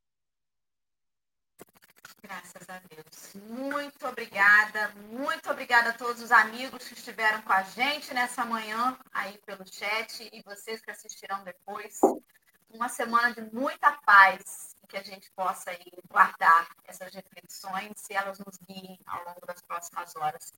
Graças 2.21 2.67
a 2.69 2.79
Deus. 2.89 3.35
Muito 3.47 4.07
obrigada, 4.07 4.89
muito 5.11 5.51
obrigada 5.51 5.91
a 5.91 5.93
todos 5.93 6.23
os 6.23 6.31
amigos 6.31 6.87
que 6.87 6.95
estiveram 6.95 7.39
com 7.43 7.53
a 7.53 7.61
gente 7.61 8.13
nessa 8.15 8.43
manhã 8.43 8.97
aí 9.11 9.37
pelo 9.45 9.63
chat 9.71 10.27
e 10.33 10.41
vocês 10.41 10.81
que 10.81 10.89
assistirão 10.89 11.43
depois. 11.43 11.99
Uma 12.67 12.89
semana 12.89 13.31
de 13.31 13.41
muita 13.53 13.91
paz 14.03 14.75
que 14.89 14.97
a 14.97 15.03
gente 15.03 15.31
possa 15.35 15.69
aí 15.69 15.85
guardar 16.09 16.67
essas 16.85 17.13
reflexões 17.13 18.09
e 18.09 18.13
elas 18.13 18.39
nos 18.39 18.57
guiem 18.57 18.99
ao 19.05 19.23
longo 19.25 19.45
das 19.45 19.61
próximas 19.61 20.15
horas. 20.15 20.51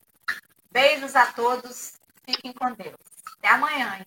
Beijos 0.72 1.16
a 1.16 1.28
todos. 1.34 1.94
Fiquem 2.26 2.54
com 2.54 2.74
Deus. 2.74 2.96
Até 3.38 3.50
amanhã. 3.50 4.04